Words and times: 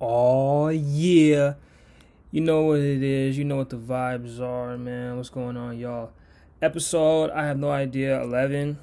Oh 0.00 0.68
yeah. 0.68 1.54
You 2.30 2.40
know 2.42 2.64
what 2.64 2.80
it 2.80 3.02
is. 3.02 3.38
You 3.38 3.44
know 3.44 3.56
what 3.56 3.70
the 3.70 3.78
vibes 3.78 4.40
are, 4.40 4.76
man. 4.76 5.16
What's 5.16 5.30
going 5.30 5.56
on, 5.56 5.78
y'all? 5.78 6.12
Episode, 6.60 7.30
I 7.30 7.46
have 7.46 7.58
no 7.58 7.70
idea, 7.70 8.20
11 8.22 8.78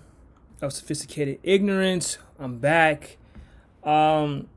of 0.62 0.74
Sophisticated 0.74 1.40
Ignorance. 1.44 2.18
I'm 2.40 2.58
back. 2.58 3.18
Um 3.84 4.48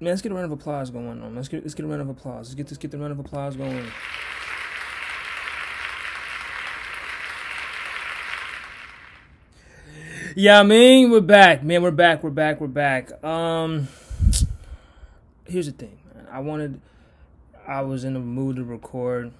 man, 0.00 0.10
let's 0.10 0.22
get 0.22 0.32
a 0.32 0.34
round 0.34 0.46
of 0.46 0.52
applause 0.52 0.90
going 0.90 1.22
on. 1.22 1.34
Let's 1.34 1.48
get 1.48 1.62
let's 1.62 1.74
get 1.74 1.84
a 1.84 1.88
round 1.88 2.02
of 2.02 2.08
applause. 2.08 2.48
Let's 2.48 2.54
get 2.54 2.66
let's 2.66 2.78
get 2.78 2.90
the 2.90 2.98
round 2.98 3.12
of 3.12 3.18
applause 3.18 3.56
going. 3.56 3.84
Yeah, 10.34 10.60
I 10.60 10.62
mean, 10.62 11.10
we're 11.10 11.20
back, 11.20 11.64
man. 11.64 11.82
We're 11.82 11.90
back. 11.90 12.22
We're 12.22 12.30
back. 12.30 12.60
We're 12.60 12.68
back. 12.68 13.24
Um, 13.24 13.88
here's 15.48 15.66
the 15.66 15.72
thing, 15.72 15.98
man. 16.14 16.26
I 16.30 16.40
wanted, 16.40 16.80
I 17.66 17.82
was 17.82 18.04
in 18.04 18.14
the 18.14 18.20
mood 18.20 18.56
to 18.56 18.64
record. 18.64 19.32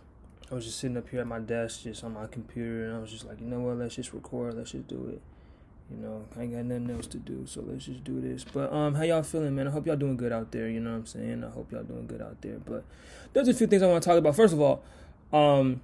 I 0.50 0.54
was 0.54 0.64
just 0.64 0.78
sitting 0.78 0.96
up 0.96 1.08
here 1.10 1.20
at 1.20 1.26
my 1.26 1.38
desk, 1.38 1.82
just 1.82 2.02
on 2.02 2.14
my 2.14 2.26
computer, 2.26 2.86
and 2.86 2.96
I 2.96 2.98
was 2.98 3.10
just 3.10 3.26
like, 3.26 3.40
you 3.40 3.46
know 3.46 3.60
what? 3.60 3.76
Let's 3.76 3.96
just 3.96 4.12
record. 4.14 4.54
Let's 4.54 4.72
just 4.72 4.88
do 4.88 5.10
it. 5.12 5.20
You 5.90 5.96
know, 6.02 6.24
I 6.36 6.42
ain't 6.42 6.52
got 6.52 6.64
nothing 6.64 6.90
else 6.94 7.06
to 7.08 7.18
do, 7.18 7.46
so 7.46 7.62
let's 7.66 7.86
just 7.86 8.04
do 8.04 8.20
this. 8.20 8.44
But 8.44 8.72
um, 8.72 8.94
how 8.94 9.04
y'all 9.04 9.22
feeling, 9.22 9.54
man? 9.54 9.68
I 9.68 9.70
hope 9.70 9.86
y'all 9.86 9.96
doing 9.96 10.16
good 10.16 10.32
out 10.32 10.50
there. 10.50 10.68
You 10.68 10.80
know 10.80 10.90
what 10.90 10.98
I'm 10.98 11.06
saying? 11.06 11.44
I 11.44 11.50
hope 11.50 11.72
y'all 11.72 11.82
doing 11.82 12.06
good 12.06 12.20
out 12.20 12.40
there. 12.42 12.58
But 12.58 12.84
there's 13.32 13.48
a 13.48 13.54
few 13.54 13.66
things 13.66 13.82
I 13.82 13.86
want 13.86 14.02
to 14.02 14.08
talk 14.08 14.18
about. 14.18 14.36
First 14.36 14.52
of 14.52 14.60
all, 14.60 14.82
um, 15.32 15.80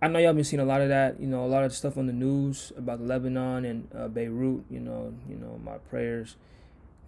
I 0.00 0.06
know 0.06 0.20
y'all 0.20 0.34
been 0.34 0.44
seeing 0.44 0.60
a 0.60 0.64
lot 0.64 0.80
of 0.80 0.88
that. 0.88 1.20
You 1.20 1.26
know, 1.26 1.44
a 1.44 1.48
lot 1.48 1.64
of 1.64 1.74
stuff 1.74 1.96
on 1.96 2.06
the 2.06 2.12
news 2.12 2.72
about 2.76 3.00
Lebanon 3.00 3.64
and 3.64 3.88
uh, 3.96 4.06
Beirut. 4.06 4.64
You 4.70 4.80
know, 4.80 5.12
you 5.28 5.34
know, 5.34 5.60
my 5.64 5.78
prayers 5.78 6.36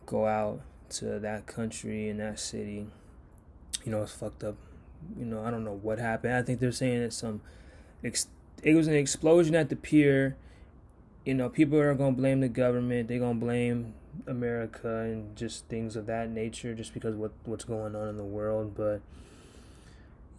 go 0.07 0.27
out 0.27 0.61
to 0.91 1.19
that 1.21 1.47
country 1.47 2.09
and 2.09 2.21
that 2.21 2.39
city. 2.39 2.87
You 3.85 3.93
know, 3.93 4.03
it's 4.03 4.13
fucked 4.13 4.45
up. 4.45 4.57
You 5.19 5.25
know, 5.25 5.45
I 5.45 5.51
don't 5.51 5.65
know 5.65 5.79
what 5.81 5.99
happened. 5.99 6.35
I 6.35 6.43
think 6.43 6.61
they're 6.61 6.73
saying 6.73 7.03
it's 7.03 7.17
some. 7.17 7.41
It 8.03 8.75
was 8.75 8.89
an 8.89 8.95
explosion 8.95 9.55
at 9.55 9.69
the 9.69 9.77
pier 9.77 10.37
you 11.25 11.35
know, 11.35 11.49
people 11.49 11.79
are 11.79 11.95
gonna 11.95 12.13
blame 12.13 12.41
the 12.41 12.49
government. 12.49 13.09
They're 13.09 13.19
gonna 13.19 13.39
blame 13.39 13.95
America 14.27 15.01
and 15.01 15.37
just 15.37 15.67
things 15.67 15.97
of 15.97 16.07
that 16.07 16.31
nature, 16.31 16.75
just 16.75 16.95
because 16.95 17.15
what 17.15 17.33
what's 17.45 17.65
going 17.65 17.95
on 17.95 18.09
in 18.09 18.17
the 18.17 18.25
world. 18.25 18.75
But 18.75 19.01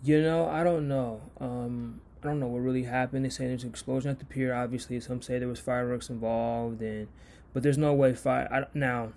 you 0.03 0.21
know, 0.21 0.47
I 0.47 0.63
don't 0.63 0.87
know. 0.87 1.21
Um, 1.39 2.01
I 2.23 2.27
don't 2.27 2.39
know 2.39 2.47
what 2.47 2.59
really 2.59 2.83
happened. 2.83 3.25
They 3.25 3.29
say 3.29 3.47
there's 3.47 3.63
an 3.63 3.69
explosion 3.69 4.09
at 4.09 4.19
the 4.19 4.25
pier. 4.25 4.53
Obviously, 4.53 4.99
some 4.99 5.21
say 5.21 5.37
there 5.39 5.47
was 5.47 5.59
fireworks 5.59 6.09
involved, 6.09 6.81
and 6.81 7.07
but 7.53 7.63
there's 7.63 7.77
no 7.77 7.93
way 7.93 8.15
fire. 8.15 8.47
I, 8.51 8.77
now, 8.77 9.13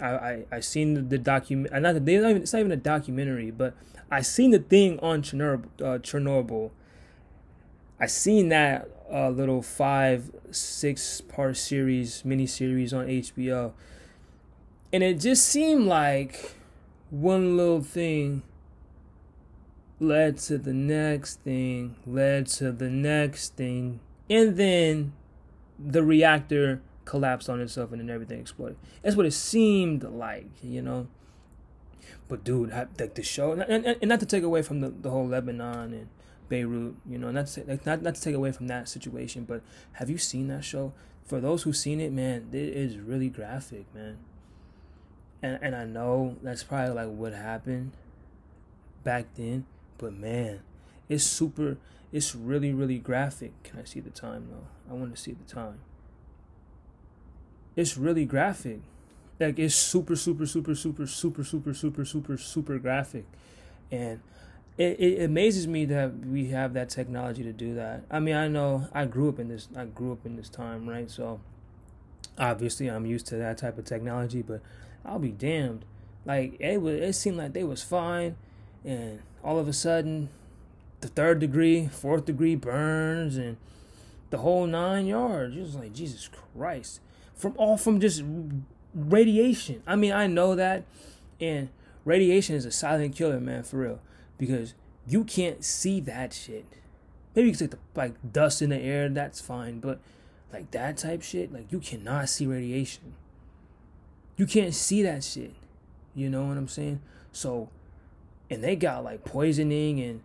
I 0.00 0.08
I 0.08 0.44
I 0.52 0.60
seen 0.60 1.08
the, 1.08 1.18
document. 1.18 1.72
Not, 1.72 1.94
not 1.94 2.08
even, 2.08 2.42
it's 2.42 2.52
not 2.52 2.60
even 2.60 2.72
a 2.72 2.76
documentary, 2.76 3.50
but 3.50 3.74
I 4.10 4.22
seen 4.22 4.50
the 4.50 4.58
thing 4.58 4.98
on 5.00 5.22
Chernobyl. 5.22 5.66
Uh, 5.80 5.98
Chernobyl. 5.98 6.70
I 8.00 8.06
seen 8.06 8.48
that 8.48 8.88
uh, 9.12 9.28
little 9.28 9.62
five, 9.62 10.30
six 10.50 11.20
part 11.20 11.56
series, 11.56 12.24
mini 12.24 12.46
series 12.46 12.92
on 12.92 13.06
HBO. 13.06 13.72
And 14.92 15.02
it 15.02 15.20
just 15.20 15.46
seemed 15.46 15.86
like 15.86 16.54
one 17.10 17.56
little 17.56 17.82
thing 17.82 18.42
led 20.00 20.38
to 20.38 20.58
the 20.58 20.72
next 20.72 21.40
thing, 21.40 21.96
led 22.06 22.46
to 22.46 22.72
the 22.72 22.90
next 22.90 23.54
thing, 23.56 24.00
and 24.28 24.56
then 24.56 25.12
the 25.78 26.02
reactor 26.02 26.82
collapsed 27.04 27.48
on 27.48 27.60
itself 27.60 27.92
and 27.92 28.00
then 28.00 28.10
everything 28.10 28.40
exploded. 28.40 28.76
That's 29.02 29.16
what 29.16 29.26
it 29.26 29.32
seemed 29.32 30.04
like, 30.04 30.46
you 30.62 30.82
know. 30.82 31.08
But 32.28 32.44
dude, 32.44 32.70
like 32.70 33.14
the 33.14 33.22
show, 33.22 33.52
and, 33.52 33.62
and, 33.62 33.86
and 33.86 34.08
not 34.08 34.20
to 34.20 34.26
take 34.26 34.42
away 34.42 34.62
from 34.62 34.80
the, 34.80 34.88
the 34.88 35.10
whole 35.10 35.26
Lebanon 35.26 35.92
and 35.92 36.08
Beirut, 36.48 36.94
you 37.08 37.18
know, 37.18 37.30
not 37.30 37.46
to, 37.48 37.64
like, 37.64 37.86
not 37.86 38.02
not 38.02 38.14
to 38.14 38.20
take 38.20 38.34
away 38.34 38.52
from 38.52 38.68
that 38.68 38.88
situation, 38.88 39.44
but 39.44 39.62
have 39.92 40.10
you 40.10 40.18
seen 40.18 40.48
that 40.48 40.64
show? 40.64 40.92
For 41.24 41.40
those 41.40 41.62
who've 41.62 41.76
seen 41.76 42.00
it, 42.00 42.12
man, 42.12 42.48
it 42.52 42.58
is 42.58 42.98
really 42.98 43.28
graphic, 43.28 43.86
man. 43.94 44.18
And 45.42 45.58
and 45.62 45.74
I 45.74 45.84
know 45.84 46.36
that's 46.42 46.62
probably 46.62 46.94
like 46.94 47.08
what 47.08 47.32
happened 47.32 47.92
back 49.04 49.26
then, 49.34 49.66
but 49.98 50.12
man, 50.12 50.60
it's 51.08 51.24
super 51.24 51.78
it's 52.12 52.34
really 52.34 52.72
really 52.72 52.98
graphic. 52.98 53.62
Can 53.62 53.78
I 53.78 53.84
see 53.84 54.00
the 54.00 54.10
time 54.10 54.48
though? 54.50 54.92
I 54.92 54.94
want 54.94 55.14
to 55.14 55.20
see 55.20 55.32
the 55.32 55.44
time. 55.52 55.80
It's 57.76 57.96
really 57.96 58.24
graphic. 58.24 58.80
Like 59.40 59.58
it's 59.58 59.74
super 59.74 60.16
super 60.16 60.46
super 60.46 60.74
super 60.74 61.06
super 61.06 61.44
super 61.44 61.74
super 61.74 62.04
super 62.04 62.36
super 62.36 62.78
graphic. 62.78 63.24
And 63.90 64.20
it, 64.78 64.98
it 65.00 65.22
amazes 65.24 65.66
me 65.66 65.84
that 65.86 66.26
we 66.26 66.46
have 66.48 66.72
that 66.74 66.88
technology 66.88 67.42
to 67.42 67.52
do 67.52 67.74
that. 67.74 68.04
I 68.10 68.20
mean, 68.20 68.36
I 68.36 68.48
know 68.48 68.88
I 68.92 69.04
grew 69.04 69.28
up 69.28 69.38
in 69.38 69.48
this. 69.48 69.68
I 69.76 69.84
grew 69.84 70.12
up 70.12 70.24
in 70.24 70.36
this 70.36 70.48
time, 70.48 70.88
right? 70.88 71.10
So 71.10 71.40
obviously, 72.38 72.88
I'm 72.88 73.04
used 73.04 73.26
to 73.28 73.36
that 73.36 73.58
type 73.58 73.78
of 73.78 73.84
technology. 73.84 74.42
But 74.42 74.62
I'll 75.04 75.18
be 75.18 75.32
damned. 75.32 75.84
Like 76.24 76.58
it 76.60 76.80
was, 76.80 76.94
it 76.94 77.12
seemed 77.14 77.36
like 77.36 77.52
they 77.52 77.64
was 77.64 77.82
fine, 77.82 78.36
and 78.84 79.20
all 79.42 79.58
of 79.58 79.68
a 79.68 79.72
sudden, 79.72 80.28
the 81.00 81.08
third 81.08 81.40
degree, 81.40 81.88
fourth 81.88 82.24
degree 82.24 82.54
burns, 82.54 83.36
and 83.36 83.56
the 84.30 84.38
whole 84.38 84.66
nine 84.66 85.06
yards. 85.06 85.54
Just 85.54 85.74
like 85.74 85.92
Jesus 85.92 86.30
Christ, 86.56 87.00
from 87.42 87.54
all 87.58 87.76
from 87.76 88.00
just 88.00 88.22
radiation. 88.94 89.82
I 89.86 89.96
mean, 89.96 90.12
I 90.12 90.28
know 90.28 90.54
that, 90.54 90.84
and 91.40 91.68
radiation 92.04 92.54
is 92.54 92.64
a 92.64 92.70
silent 92.70 93.16
killer, 93.16 93.40
man, 93.40 93.64
for 93.64 93.78
real 93.78 94.00
because 94.38 94.74
you 95.06 95.24
can't 95.24 95.64
see 95.64 96.00
that 96.00 96.32
shit. 96.32 96.64
Maybe 97.34 97.46
you 97.46 97.52
can 97.52 97.58
see 97.58 97.66
the 97.66 97.78
like 97.94 98.14
dust 98.32 98.62
in 98.62 98.70
the 98.70 98.76
air, 98.76 99.08
that's 99.08 99.40
fine, 99.40 99.80
but 99.80 100.00
like 100.52 100.70
that 100.72 100.96
type 100.96 101.22
shit, 101.22 101.52
like 101.52 101.70
you 101.70 101.80
cannot 101.80 102.28
see 102.28 102.46
radiation. 102.46 103.14
You 104.36 104.46
can't 104.46 104.74
see 104.74 105.02
that 105.02 105.24
shit. 105.24 105.54
You 106.14 106.28
know 106.28 106.44
what 106.44 106.56
I'm 106.56 106.68
saying? 106.68 107.00
So, 107.32 107.70
and 108.50 108.62
they 108.62 108.76
got 108.76 109.04
like 109.04 109.24
poisoning 109.24 110.00
and 110.00 110.22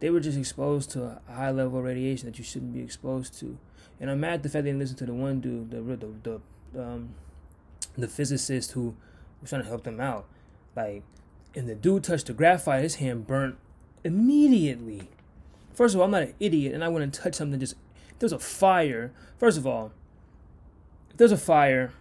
they 0.00 0.10
were 0.10 0.20
just 0.20 0.38
exposed 0.38 0.90
to 0.92 1.04
a 1.04 1.32
high 1.32 1.50
level 1.50 1.78
of 1.78 1.84
radiation 1.84 2.26
that 2.26 2.38
you 2.38 2.44
shouldn't 2.44 2.74
be 2.74 2.80
exposed 2.80 3.38
to. 3.40 3.58
And 4.00 4.10
I'm 4.10 4.20
mad 4.20 4.34
at 4.34 4.42
the 4.42 4.48
fact 4.48 4.64
they 4.64 4.70
didn't 4.70 4.80
listen 4.80 4.96
to 4.96 5.06
the 5.06 5.14
one 5.14 5.40
dude, 5.40 5.70
the 5.70 5.80
the 5.80 6.06
the 6.22 6.40
um, 6.76 7.10
the 7.96 8.08
physicist 8.08 8.72
who 8.72 8.96
was 9.40 9.50
trying 9.50 9.62
to 9.62 9.68
help 9.68 9.84
them 9.84 10.00
out. 10.00 10.26
Like 10.76 11.02
and 11.54 11.68
the 11.68 11.74
dude 11.74 12.04
touched 12.04 12.26
the 12.26 12.32
graphite, 12.32 12.82
his 12.82 12.96
hand 12.96 13.26
burnt 13.26 13.56
immediately. 14.04 15.08
First 15.74 15.94
of 15.94 16.00
all, 16.00 16.06
I'm 16.06 16.12
not 16.12 16.22
an 16.22 16.34
idiot, 16.40 16.74
and 16.74 16.84
I 16.84 16.88
wouldn't 16.88 17.14
touch 17.14 17.34
something 17.34 17.58
just. 17.58 17.74
There's 18.18 18.32
a 18.32 18.38
fire. 18.38 19.12
First 19.38 19.58
of 19.58 19.66
all, 19.66 19.92
if 21.10 21.16
there's 21.16 21.32
a 21.32 21.36
fire, 21.36 21.92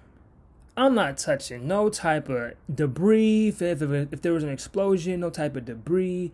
I'm 0.75 0.95
not 0.95 1.17
touching 1.17 1.67
no 1.67 1.89
type 1.89 2.27
of 2.29 2.53
debris. 2.73 3.49
If, 3.49 3.61
if, 3.61 3.81
if 3.81 4.21
there 4.21 4.33
was 4.33 4.43
an 4.43 4.49
explosion, 4.49 5.19
no 5.19 5.29
type 5.29 5.55
of 5.55 5.65
debris, 5.65 6.31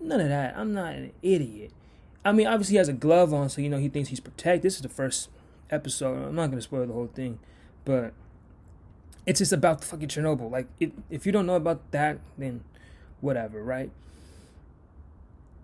none 0.00 0.20
of 0.20 0.28
that. 0.28 0.56
I'm 0.56 0.72
not 0.72 0.94
an 0.94 1.12
idiot. 1.22 1.72
I 2.24 2.32
mean, 2.32 2.46
obviously 2.46 2.74
he 2.74 2.78
has 2.78 2.88
a 2.88 2.92
glove 2.92 3.34
on, 3.34 3.48
so 3.48 3.60
you 3.60 3.68
know 3.68 3.78
he 3.78 3.88
thinks 3.88 4.08
he's 4.08 4.20
protected. 4.20 4.62
This 4.62 4.76
is 4.76 4.82
the 4.82 4.88
first 4.88 5.28
episode. 5.70 6.28
I'm 6.28 6.34
not 6.34 6.50
gonna 6.50 6.62
spoil 6.62 6.86
the 6.86 6.92
whole 6.92 7.10
thing, 7.12 7.38
but 7.84 8.12
it's 9.26 9.38
just 9.38 9.52
about 9.52 9.80
the 9.80 9.86
fucking 9.86 10.08
Chernobyl. 10.08 10.50
Like, 10.50 10.66
it, 10.80 10.92
if 11.10 11.26
you 11.26 11.32
don't 11.32 11.46
know 11.46 11.56
about 11.56 11.90
that, 11.92 12.18
then 12.36 12.62
whatever, 13.20 13.62
right? 13.62 13.90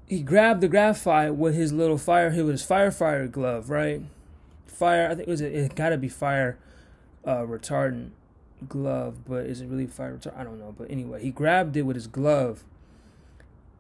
He 0.06 0.22
grabbed 0.22 0.60
the 0.60 0.69
graphite 0.69 1.34
with 1.34 1.54
his 1.54 1.72
little 1.72 1.98
fire, 1.98 2.30
his 2.30 2.66
firefighter 2.66 3.30
glove, 3.30 3.70
right? 3.70 4.03
Fire, 4.66 5.06
I 5.06 5.14
think 5.14 5.28
it 5.28 5.30
was 5.30 5.41
a, 5.41 5.64
it 5.64 5.75
gotta 5.75 5.97
be 5.97 6.09
fire 6.09 6.59
uh, 7.25 7.42
retardant 7.42 8.10
glove, 8.69 9.25
but 9.26 9.47
is 9.47 9.60
it 9.60 9.69
really 9.69 9.86
fire 9.86 10.16
retardant? 10.16 10.38
I 10.38 10.44
don't 10.44 10.59
know. 10.59 10.75
But 10.76 10.91
anyway, 10.91 11.22
he 11.22 11.30
grabbed 11.30 11.77
it 11.77 11.83
with 11.83 11.97
his 11.97 12.06
glove, 12.06 12.65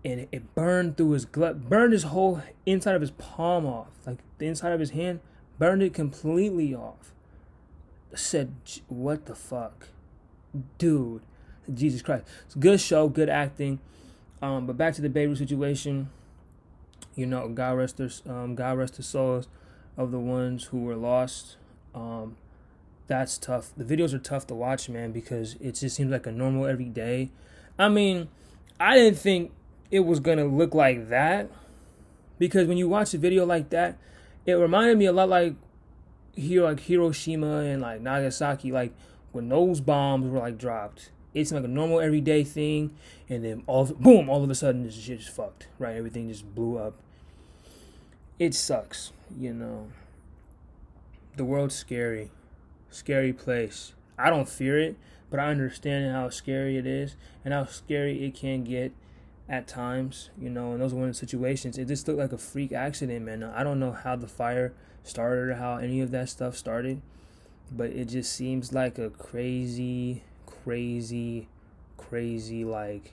and 0.04 0.28
it 0.30 0.54
burned 0.54 0.96
through 0.96 1.12
his 1.12 1.24
glove, 1.24 1.68
burned 1.68 1.92
his 1.92 2.04
whole 2.04 2.42
inside 2.64 2.94
of 2.94 3.00
his 3.00 3.10
palm 3.12 3.66
off, 3.66 3.88
like 4.06 4.18
the 4.38 4.46
inside 4.46 4.72
of 4.72 4.80
his 4.80 4.90
hand, 4.90 5.20
burned 5.58 5.82
it 5.82 5.92
completely 5.94 6.74
off 6.74 7.12
said, 8.14 8.52
"What 8.88 9.26
the 9.26 9.34
fuck, 9.34 9.88
dude? 10.78 11.22
Jesus 11.72 12.02
Christ!" 12.02 12.24
It's 12.46 12.54
good 12.54 12.80
show, 12.80 13.08
good 13.08 13.28
acting. 13.28 13.78
Um, 14.42 14.66
but 14.66 14.76
back 14.76 14.94
to 14.94 15.02
the 15.02 15.08
Beirut 15.08 15.38
situation. 15.38 16.10
You 17.14 17.26
know, 17.26 17.48
God 17.48 17.76
rest 17.76 17.96
their 17.96 18.10
um, 18.28 18.54
God 18.54 18.78
rest 18.78 18.96
the 18.96 19.02
souls 19.02 19.48
of 19.96 20.10
the 20.10 20.18
ones 20.18 20.64
who 20.66 20.82
were 20.82 20.96
lost. 20.96 21.56
Um, 21.94 22.36
that's 23.06 23.38
tough. 23.38 23.72
The 23.76 23.84
videos 23.84 24.14
are 24.14 24.18
tough 24.18 24.46
to 24.46 24.54
watch, 24.54 24.88
man, 24.88 25.12
because 25.12 25.56
it 25.60 25.72
just 25.72 25.96
seems 25.96 26.10
like 26.10 26.26
a 26.26 26.32
normal 26.32 26.66
every 26.66 26.88
day. 26.88 27.30
I 27.78 27.88
mean, 27.88 28.28
I 28.78 28.94
didn't 28.96 29.18
think 29.18 29.52
it 29.90 30.00
was 30.00 30.20
gonna 30.20 30.44
look 30.44 30.74
like 30.74 31.08
that 31.08 31.50
because 32.38 32.68
when 32.68 32.78
you 32.78 32.88
watch 32.88 33.12
a 33.12 33.18
video 33.18 33.44
like 33.44 33.70
that, 33.70 33.98
it 34.46 34.54
reminded 34.54 34.96
me 34.96 35.06
a 35.06 35.12
lot 35.12 35.28
like 35.28 35.54
here 36.40 36.64
like 36.64 36.80
Hiroshima 36.80 37.58
and 37.60 37.82
like 37.82 38.00
Nagasaki, 38.00 38.72
like 38.72 38.92
when 39.32 39.48
those 39.48 39.80
bombs 39.80 40.28
were 40.28 40.38
like 40.38 40.58
dropped, 40.58 41.10
it's 41.34 41.52
like 41.52 41.64
a 41.64 41.68
normal 41.68 42.00
everyday 42.00 42.42
thing, 42.44 42.96
and 43.28 43.44
then 43.44 43.62
all 43.66 43.84
boom, 43.86 44.28
all 44.28 44.42
of 44.42 44.50
a 44.50 44.54
sudden 44.54 44.84
this 44.84 44.94
shit 44.94 45.18
just 45.18 45.30
fucked, 45.30 45.68
right? 45.78 45.96
Everything 45.96 46.28
just 46.28 46.54
blew 46.54 46.78
up. 46.78 46.94
It 48.38 48.54
sucks, 48.54 49.12
you 49.38 49.52
know. 49.52 49.88
The 51.36 51.44
world's 51.44 51.74
scary, 51.74 52.30
scary 52.90 53.32
place. 53.32 53.92
I 54.18 54.30
don't 54.30 54.48
fear 54.48 54.78
it, 54.80 54.96
but 55.30 55.38
I 55.38 55.48
understand 55.48 56.12
how 56.12 56.28
scary 56.30 56.76
it 56.76 56.86
is 56.86 57.16
and 57.44 57.54
how 57.54 57.66
scary 57.66 58.24
it 58.24 58.34
can 58.34 58.64
get 58.64 58.92
at 59.48 59.68
times, 59.68 60.30
you 60.40 60.50
know. 60.50 60.72
And 60.72 60.82
those 60.82 60.92
one 60.92 61.04
of 61.04 61.10
the 61.10 61.14
situations. 61.14 61.78
It 61.78 61.88
just 61.88 62.08
looked 62.08 62.18
like 62.18 62.32
a 62.32 62.38
freak 62.38 62.72
accident, 62.72 63.24
man. 63.24 63.44
I 63.44 63.62
don't 63.62 63.78
know 63.78 63.92
how 63.92 64.16
the 64.16 64.26
fire 64.26 64.72
started 65.02 65.48
or 65.48 65.54
how 65.54 65.76
any 65.76 66.00
of 66.00 66.10
that 66.10 66.28
stuff 66.28 66.56
started, 66.56 67.00
but 67.70 67.90
it 67.90 68.06
just 68.06 68.32
seems 68.32 68.72
like 68.72 68.98
a 68.98 69.10
crazy 69.10 70.22
crazy, 70.64 71.48
crazy 71.96 72.64
like 72.64 73.12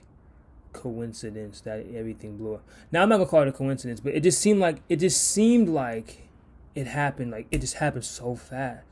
coincidence 0.72 1.60
that 1.62 1.86
everything 1.94 2.36
blew 2.36 2.54
up. 2.54 2.64
Now 2.92 3.02
I'm 3.02 3.08
not 3.08 3.16
gonna 3.16 3.28
call 3.28 3.42
it 3.42 3.48
a 3.48 3.52
coincidence, 3.52 4.00
but 4.00 4.14
it 4.14 4.22
just 4.22 4.40
seemed 4.40 4.60
like 4.60 4.82
it 4.88 4.96
just 4.96 5.20
seemed 5.20 5.68
like 5.68 6.28
it 6.74 6.86
happened. 6.86 7.30
Like 7.30 7.46
it 7.50 7.60
just 7.60 7.74
happened 7.74 8.04
so 8.04 8.34
fast. 8.34 8.84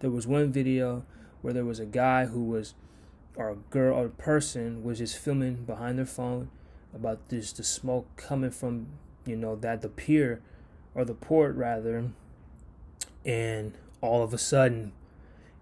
There 0.00 0.10
was 0.10 0.26
one 0.26 0.50
video 0.52 1.04
where 1.42 1.52
there 1.52 1.64
was 1.64 1.78
a 1.78 1.86
guy 1.86 2.26
who 2.26 2.44
was, 2.44 2.74
or 3.36 3.50
a 3.50 3.56
girl 3.56 3.96
or 3.96 4.06
a 4.06 4.10
person 4.10 4.82
was 4.82 4.98
just 4.98 5.16
filming 5.16 5.64
behind 5.64 5.98
their 5.98 6.06
phone 6.06 6.50
about 6.94 7.28
this 7.28 7.52
the 7.52 7.62
smoke 7.62 8.06
coming 8.16 8.50
from 8.50 8.88
you 9.24 9.36
know 9.36 9.54
that 9.56 9.82
the 9.82 9.88
pier 9.88 10.42
or 10.94 11.04
the 11.04 11.14
port 11.14 11.54
rather, 11.54 12.10
and 13.24 13.74
all 14.00 14.22
of 14.22 14.32
a 14.32 14.38
sudden 14.38 14.92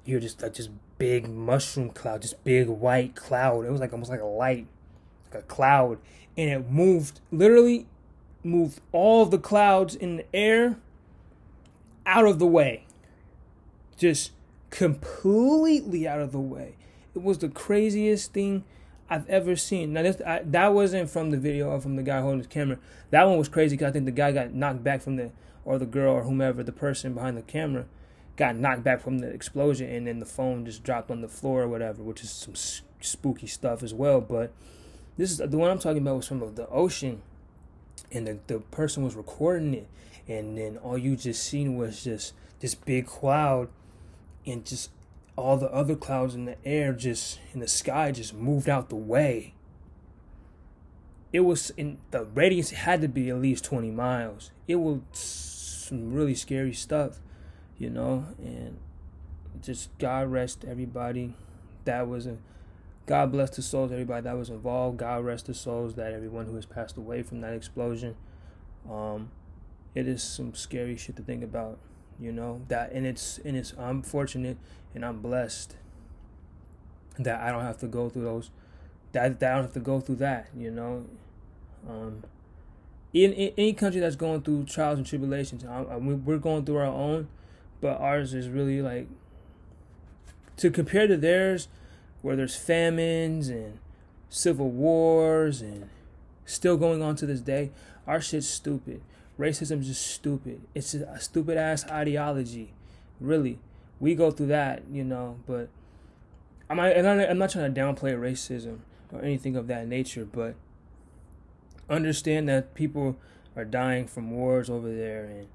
you're 0.04 0.20
just 0.20 0.42
like 0.42 0.54
just 0.54 0.70
big 0.98 1.28
mushroom 1.28 1.90
cloud, 1.90 2.22
just 2.22 2.42
big 2.44 2.68
white 2.68 3.14
cloud. 3.14 3.64
It 3.64 3.70
was 3.70 3.80
like 3.80 3.92
almost 3.92 4.10
like 4.10 4.20
a 4.20 4.26
light, 4.26 4.66
like 5.32 5.42
a 5.42 5.46
cloud, 5.46 5.98
and 6.36 6.50
it 6.50 6.70
moved 6.70 7.20
literally 7.30 7.86
moved 8.42 8.80
all 8.92 9.26
the 9.26 9.38
clouds 9.38 9.94
in 9.94 10.16
the 10.16 10.26
air 10.34 10.78
out 12.06 12.26
of 12.26 12.38
the 12.38 12.46
way. 12.46 12.86
Just 13.96 14.32
completely 14.70 16.06
out 16.06 16.20
of 16.20 16.32
the 16.32 16.40
way. 16.40 16.76
It 17.14 17.22
was 17.22 17.38
the 17.38 17.48
craziest 17.48 18.32
thing 18.32 18.64
I've 19.10 19.28
ever 19.28 19.56
seen. 19.56 19.92
Now 19.92 20.02
this 20.02 20.20
I, 20.26 20.42
that 20.44 20.74
wasn't 20.74 21.10
from 21.10 21.30
the 21.30 21.38
video 21.38 21.70
or 21.70 21.80
from 21.80 21.96
the 21.96 22.02
guy 22.02 22.20
holding 22.20 22.38
his 22.38 22.46
camera. 22.46 22.78
That 23.10 23.24
one 23.24 23.38
was 23.38 23.48
crazy 23.48 23.76
because 23.76 23.90
I 23.90 23.92
think 23.92 24.04
the 24.04 24.10
guy 24.12 24.32
got 24.32 24.52
knocked 24.52 24.84
back 24.84 25.00
from 25.00 25.16
the 25.16 25.30
or 25.64 25.78
the 25.78 25.86
girl 25.86 26.14
or 26.14 26.22
whomever 26.22 26.62
the 26.62 26.72
person 26.72 27.14
behind 27.14 27.36
the 27.36 27.42
camera 27.42 27.86
got 28.36 28.56
knocked 28.56 28.84
back 28.84 29.00
from 29.00 29.18
the 29.18 29.28
explosion 29.28 29.88
and 29.90 30.06
then 30.06 30.18
the 30.20 30.26
phone 30.26 30.64
just 30.64 30.84
dropped 30.84 31.10
on 31.10 31.20
the 31.20 31.28
floor 31.28 31.62
or 31.62 31.68
whatever, 31.68 32.02
which 32.02 32.22
is 32.22 32.30
some 32.30 32.54
spooky 33.00 33.46
stuff 33.46 33.82
as 33.82 33.92
well. 33.92 34.20
But 34.20 34.52
this 35.16 35.30
is 35.30 35.38
the 35.38 35.58
one 35.58 35.70
I'm 35.70 35.78
talking 35.78 36.02
about 36.02 36.16
was 36.16 36.28
from 36.28 36.54
the 36.54 36.68
ocean, 36.68 37.22
and 38.12 38.26
the 38.26 38.38
the 38.46 38.60
person 38.60 39.04
was 39.04 39.14
recording 39.14 39.74
it, 39.74 39.88
and 40.28 40.56
then 40.56 40.76
all 40.78 40.96
you 40.98 41.16
just 41.16 41.42
seen 41.42 41.76
was 41.76 42.04
just 42.04 42.34
this 42.60 42.74
big 42.74 43.06
cloud, 43.06 43.68
and 44.46 44.64
just 44.64 44.90
all 45.38 45.56
the 45.56 45.72
other 45.72 45.94
clouds 45.94 46.34
in 46.34 46.44
the 46.44 46.56
air 46.64 46.92
just 46.92 47.38
in 47.52 47.60
the 47.60 47.68
sky 47.68 48.12
just 48.12 48.34
moved 48.34 48.68
out 48.68 48.88
the 48.88 48.96
way. 48.96 49.54
It 51.32 51.40
was 51.40 51.70
in 51.70 51.98
the 52.10 52.24
radius 52.24 52.70
had 52.70 53.00
to 53.02 53.08
be 53.08 53.28
at 53.30 53.36
least 53.36 53.64
20 53.64 53.90
miles. 53.90 54.50
It 54.66 54.76
was 54.76 55.00
some 55.12 56.12
really 56.12 56.34
scary 56.34 56.72
stuff 56.72 57.20
you 57.78 57.88
know, 57.88 58.26
and 58.38 58.76
just 59.62 59.96
God 59.98 60.30
rest 60.30 60.64
everybody 60.66 61.34
that 61.84 62.08
was 62.08 62.26
a 62.26 62.36
God 63.06 63.32
bless 63.32 63.50
the 63.50 63.62
souls 63.62 63.90
everybody 63.90 64.22
that 64.22 64.36
was 64.36 64.50
involved. 64.50 64.98
God 64.98 65.24
rest 65.24 65.46
the 65.46 65.54
souls 65.54 65.94
that 65.94 66.12
everyone 66.12 66.44
who 66.46 66.56
has 66.56 66.66
passed 66.66 66.98
away 66.98 67.22
from 67.22 67.40
that 67.40 67.54
explosion. 67.54 68.16
Um, 68.90 69.30
it 69.94 70.06
is 70.06 70.22
some 70.22 70.54
scary 70.54 70.96
shit 70.96 71.16
to 71.16 71.22
think 71.22 71.42
about, 71.42 71.78
you 72.20 72.32
know. 72.32 72.62
That 72.68 72.92
and 72.92 73.06
it's 73.06 73.38
and 73.44 73.56
it's 73.56 73.74
I'm 73.78 74.02
fortunate 74.02 74.56
and 74.94 75.04
I'm 75.04 75.20
blessed 75.20 75.76
that 77.18 77.40
I 77.40 77.50
don't 77.50 77.62
have 77.62 77.78
to 77.78 77.86
go 77.86 78.08
through 78.08 78.24
those. 78.24 78.50
That, 79.12 79.40
that 79.40 79.52
I 79.52 79.54
don't 79.54 79.64
have 79.64 79.72
to 79.72 79.80
go 79.80 80.00
through 80.00 80.16
that, 80.16 80.48
you 80.56 80.70
know. 80.70 81.06
Um, 81.88 82.22
in, 83.12 83.32
in 83.32 83.54
any 83.56 83.72
country 83.72 84.00
that's 84.00 84.16
going 84.16 84.42
through 84.42 84.64
trials 84.64 84.98
and 84.98 85.06
tribulations, 85.06 85.64
I, 85.64 85.82
I, 85.82 85.96
we're 85.96 86.38
going 86.38 86.64
through 86.64 86.76
our 86.76 86.84
own 86.84 87.28
but 87.80 88.00
ours 88.00 88.34
is 88.34 88.48
really 88.48 88.82
like 88.82 89.08
to 90.56 90.70
compare 90.70 91.06
to 91.06 91.16
theirs 91.16 91.68
where 92.22 92.36
there's 92.36 92.56
famines 92.56 93.48
and 93.48 93.78
civil 94.28 94.70
wars 94.70 95.62
and 95.62 95.88
still 96.44 96.76
going 96.76 97.02
on 97.02 97.14
to 97.16 97.26
this 97.26 97.40
day 97.40 97.70
our 98.06 98.20
shit's 98.20 98.48
stupid 98.48 99.00
racism 99.38 99.80
is 99.80 99.88
just 99.88 100.06
stupid. 100.06 100.60
It's 100.74 100.94
a 100.94 101.20
stupid 101.20 101.56
ass 101.56 101.86
ideology. 101.88 102.72
Really. 103.20 103.58
We 104.00 104.14
go 104.14 104.30
through 104.30 104.46
that 104.46 104.84
you 104.92 105.02
know 105.02 105.38
but 105.44 105.68
i'm 106.70 106.76
not, 106.76 106.96
I'm 106.96 107.38
not 107.38 107.50
trying 107.50 107.74
to 107.74 107.80
downplay 107.80 108.16
racism 108.16 108.78
or 109.12 109.22
anything 109.22 109.56
of 109.56 109.66
that 109.66 109.88
nature 109.88 110.24
but 110.24 110.54
understand 111.90 112.48
that 112.48 112.74
people 112.74 113.16
are 113.56 113.64
dying 113.64 114.06
from 114.06 114.30
wars 114.30 114.70
over 114.70 114.94
there 114.94 115.24
and 115.24 115.48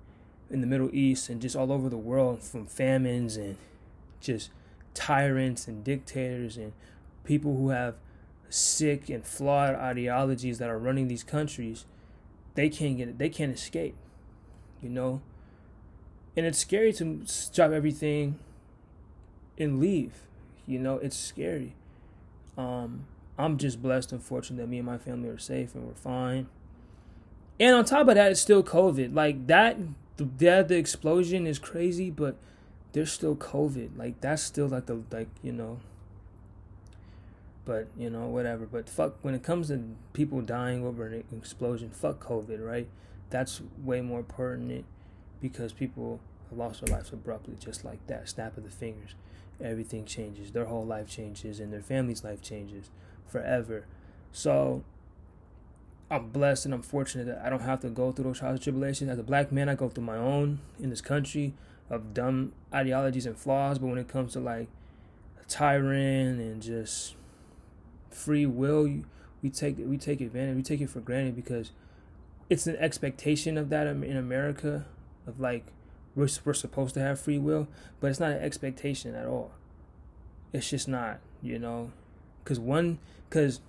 in 0.49 0.61
the 0.61 0.67
Middle 0.67 0.89
East 0.93 1.29
and 1.29 1.41
just 1.41 1.55
all 1.55 1.71
over 1.71 1.89
the 1.89 1.97
world 1.97 2.43
from 2.43 2.67
famines 2.67 3.37
and 3.37 3.57
just 4.19 4.51
tyrants 4.93 5.67
and 5.67 5.83
dictators 5.83 6.57
and 6.57 6.73
people 7.23 7.55
who 7.57 7.69
have 7.69 7.95
sick 8.49 9.09
and 9.09 9.25
flawed 9.25 9.73
ideologies 9.73 10.59
that 10.59 10.69
are 10.69 10.77
running 10.77 11.07
these 11.07 11.23
countries 11.23 11.85
they 12.55 12.69
can't 12.69 12.97
get 12.97 13.07
it 13.07 13.17
they 13.17 13.29
can't 13.29 13.53
escape 13.53 13.95
you 14.81 14.89
know 14.89 15.21
and 16.35 16.45
it's 16.45 16.59
scary 16.59 16.91
to 16.91 17.25
drop 17.53 17.71
everything 17.71 18.39
and 19.57 19.79
leave 19.79 20.13
you 20.65 20.79
know 20.79 20.97
it's 20.97 21.17
scary 21.17 21.75
um 22.57 23.05
i'm 23.37 23.57
just 23.57 23.81
blessed 23.81 24.11
and 24.11 24.23
fortunate 24.23 24.57
that 24.57 24.67
me 24.67 24.77
and 24.77 24.85
my 24.85 24.97
family 24.97 25.29
are 25.29 25.37
safe 25.37 25.73
and 25.75 25.85
we're 25.85 25.93
fine 25.93 26.47
and 27.59 27.75
on 27.75 27.85
top 27.85 28.07
of 28.07 28.15
that 28.15 28.31
it's 28.31 28.41
still 28.41 28.63
covid 28.63 29.13
like 29.13 29.47
that 29.47 29.77
the 30.17 30.29
yeah, 30.39 30.61
the 30.61 30.77
explosion 30.77 31.47
is 31.47 31.59
crazy, 31.59 32.09
but 32.09 32.35
there's 32.91 33.11
still 33.11 33.35
COVID. 33.35 33.97
Like 33.97 34.21
that's 34.21 34.43
still 34.43 34.67
like 34.67 34.85
the 34.85 35.01
like 35.11 35.29
you 35.41 35.51
know. 35.51 35.79
But 37.65 37.87
you 37.97 38.09
know 38.09 38.27
whatever. 38.27 38.65
But 38.65 38.89
fuck 38.89 39.15
when 39.21 39.33
it 39.33 39.43
comes 39.43 39.69
to 39.69 39.81
people 40.13 40.41
dying 40.41 40.85
over 40.85 41.07
an 41.07 41.23
explosion, 41.35 41.89
fuck 41.91 42.25
COVID, 42.25 42.65
right? 42.65 42.87
That's 43.29 43.61
way 43.83 44.01
more 44.01 44.23
pertinent 44.23 44.85
because 45.41 45.73
people 45.73 46.19
have 46.49 46.57
lost 46.57 46.85
their 46.85 46.95
lives 46.95 47.11
abruptly, 47.11 47.55
just 47.59 47.85
like 47.85 48.05
that. 48.07 48.29
Snap 48.29 48.57
of 48.57 48.63
the 48.63 48.69
fingers, 48.69 49.15
everything 49.61 50.05
changes. 50.05 50.51
Their 50.51 50.65
whole 50.65 50.85
life 50.85 51.07
changes, 51.09 51.59
and 51.59 51.71
their 51.71 51.81
family's 51.81 52.23
life 52.23 52.41
changes 52.41 52.89
forever. 53.27 53.85
So 54.31 54.83
I'm 56.11 56.29
blessed 56.29 56.65
and 56.65 56.73
I'm 56.73 56.81
fortunate 56.81 57.25
that 57.25 57.41
I 57.43 57.49
don't 57.49 57.61
have 57.61 57.79
to 57.81 57.89
go 57.89 58.11
through 58.11 58.25
those 58.25 58.39
trials 58.39 58.55
and 58.55 58.63
tribulations. 58.63 59.09
As 59.09 59.17
a 59.17 59.23
black 59.23 59.51
man, 59.51 59.69
I 59.69 59.75
go 59.75 59.89
through 59.89 60.03
my 60.03 60.17
own 60.17 60.59
in 60.79 60.89
this 60.89 61.01
country 61.01 61.53
of 61.89 62.13
dumb 62.13 62.53
ideologies 62.73 63.25
and 63.25 63.37
flaws. 63.37 63.79
But 63.79 63.87
when 63.87 63.97
it 63.97 64.07
comes 64.07 64.33
to 64.33 64.39
like 64.39 64.67
a 65.41 65.45
tyrant 65.45 66.39
and 66.39 66.61
just 66.61 67.15
free 68.13 68.45
will, 68.45 69.03
we 69.41 69.49
take 69.49 69.77
we 69.77 69.97
take 69.97 70.21
advantage. 70.21 70.55
We 70.55 70.63
take 70.63 70.81
it 70.81 70.89
for 70.89 70.99
granted 70.99 71.35
because 71.35 71.71
it's 72.49 72.67
an 72.67 72.75
expectation 72.77 73.57
of 73.57 73.69
that 73.69 73.87
in 73.87 74.17
America 74.17 74.85
of 75.27 75.39
like 75.39 75.65
we're 76.15 76.29
we're 76.43 76.53
supposed 76.53 76.93
to 76.93 76.99
have 76.99 77.19
free 77.19 77.39
will, 77.39 77.67
but 77.99 78.09
it's 78.09 78.19
not 78.19 78.31
an 78.31 78.39
expectation 78.39 79.15
at 79.15 79.25
all. 79.25 79.51
It's 80.51 80.69
just 80.69 80.87
not, 80.87 81.19
you 81.41 81.57
know, 81.57 81.91
because 82.43 82.59
one 82.59 82.99
because 83.29 83.61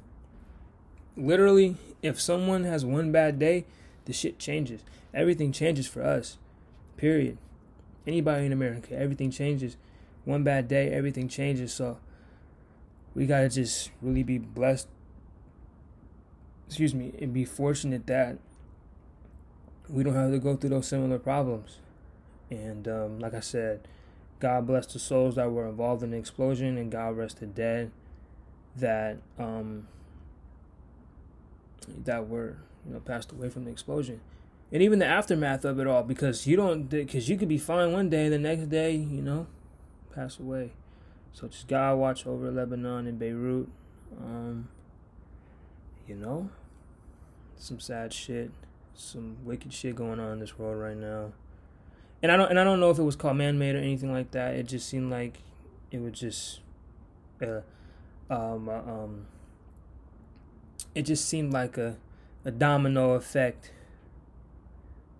literally, 1.16 1.76
if 2.02 2.20
someone 2.20 2.64
has 2.64 2.84
one 2.84 3.12
bad 3.12 3.38
day, 3.38 3.64
the 4.04 4.12
shit 4.12 4.38
changes. 4.38 4.82
Everything 5.12 5.52
changes 5.52 5.86
for 5.86 6.02
us. 6.02 6.38
Period. 6.96 7.38
Anybody 8.06 8.46
in 8.46 8.52
America, 8.52 8.94
everything 8.94 9.30
changes. 9.30 9.76
One 10.24 10.44
bad 10.44 10.68
day, 10.68 10.90
everything 10.90 11.28
changes. 11.28 11.72
So 11.72 11.98
we 13.14 13.26
gotta 13.26 13.48
just 13.48 13.90
really 14.02 14.22
be 14.22 14.38
blessed. 14.38 14.88
Excuse 16.66 16.94
me, 16.94 17.12
and 17.20 17.32
be 17.32 17.44
fortunate 17.44 18.06
that 18.06 18.38
we 19.88 20.02
don't 20.02 20.14
have 20.14 20.30
to 20.30 20.38
go 20.38 20.56
through 20.56 20.70
those 20.70 20.88
similar 20.88 21.18
problems. 21.18 21.78
And 22.50 22.88
um, 22.88 23.18
like 23.20 23.34
I 23.34 23.40
said, 23.40 23.86
God 24.40 24.66
bless 24.66 24.86
the 24.86 24.98
souls 24.98 25.36
that 25.36 25.50
were 25.50 25.66
involved 25.66 26.02
in 26.02 26.10
the 26.10 26.16
explosion, 26.16 26.78
and 26.78 26.90
God 26.90 27.16
rest 27.16 27.40
the 27.40 27.46
dead 27.46 27.90
that 28.76 29.18
um, 29.38 29.86
that 31.88 32.28
were 32.28 32.56
you 32.86 32.92
know 32.92 33.00
passed 33.00 33.32
away 33.32 33.48
from 33.48 33.64
the 33.64 33.70
explosion 33.70 34.20
and 34.72 34.82
even 34.82 34.98
the 34.98 35.06
aftermath 35.06 35.64
of 35.64 35.78
it 35.78 35.86
all 35.86 36.02
because 36.02 36.46
you 36.46 36.56
don't 36.56 36.88
because 36.88 37.28
you 37.28 37.36
could 37.36 37.48
be 37.48 37.58
fine 37.58 37.92
one 37.92 38.08
day 38.08 38.24
and 38.24 38.32
the 38.32 38.38
next 38.38 38.68
day 38.68 38.92
you 38.92 39.22
know 39.22 39.46
pass 40.14 40.38
away 40.38 40.72
so 41.34 41.46
just 41.48 41.68
god 41.68 41.98
watch 41.98 42.26
over 42.26 42.50
lebanon 42.50 43.06
and 43.06 43.18
beirut 43.18 43.68
Um, 44.18 44.68
you 46.06 46.14
know, 46.14 46.50
some 47.56 47.80
sad 47.80 48.12
shit, 48.12 48.50
some 48.94 49.38
wicked 49.44 49.72
shit 49.72 49.96
going 49.96 50.20
on 50.20 50.32
in 50.32 50.38
this 50.38 50.58
world 50.58 50.78
right 50.78 50.96
now. 50.96 51.32
And 52.22 52.30
I 52.30 52.36
don't 52.36 52.50
and 52.50 52.58
I 52.58 52.64
don't 52.64 52.80
know 52.80 52.90
if 52.90 52.98
it 52.98 53.02
was 53.02 53.16
called 53.16 53.36
man 53.36 53.58
made 53.58 53.74
or 53.74 53.78
anything 53.78 54.12
like 54.12 54.30
that. 54.32 54.54
It 54.54 54.64
just 54.64 54.88
seemed 54.88 55.10
like 55.10 55.38
it 55.90 56.00
was 56.00 56.18
just 56.18 56.60
uh, 57.42 57.60
um, 58.30 58.68
uh, 58.68 58.72
um, 58.72 59.26
it 60.94 61.02
just 61.02 61.28
seemed 61.28 61.52
like 61.52 61.76
a, 61.76 61.96
a 62.44 62.50
domino 62.50 63.12
effect. 63.12 63.72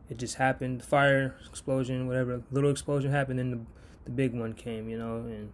It 0.09 0.19
just 0.19 0.37
happened, 0.37 0.85
fire 0.85 1.35
explosion, 1.49 2.07
whatever, 2.07 2.43
little 2.51 2.71
explosion 2.71 3.11
happened, 3.11 3.39
then 3.39 3.51
the 3.51 3.61
the 4.05 4.11
big 4.11 4.35
one 4.35 4.53
came, 4.53 4.89
you 4.89 4.99
know, 4.99 5.17
and 5.17 5.51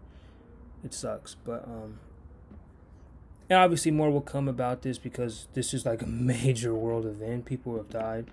it 0.84 0.94
sucks. 0.94 1.34
But 1.34 1.64
um, 1.64 1.98
and 3.48 3.58
obviously 3.58 3.90
more 3.90 4.10
will 4.10 4.20
come 4.20 4.48
about 4.48 4.82
this 4.82 4.96
because 4.98 5.48
this 5.54 5.74
is 5.74 5.84
like 5.84 6.02
a 6.02 6.06
major 6.32 6.74
world 6.74 7.06
event. 7.06 7.44
People 7.44 7.76
have 7.76 7.90
died. 7.90 8.26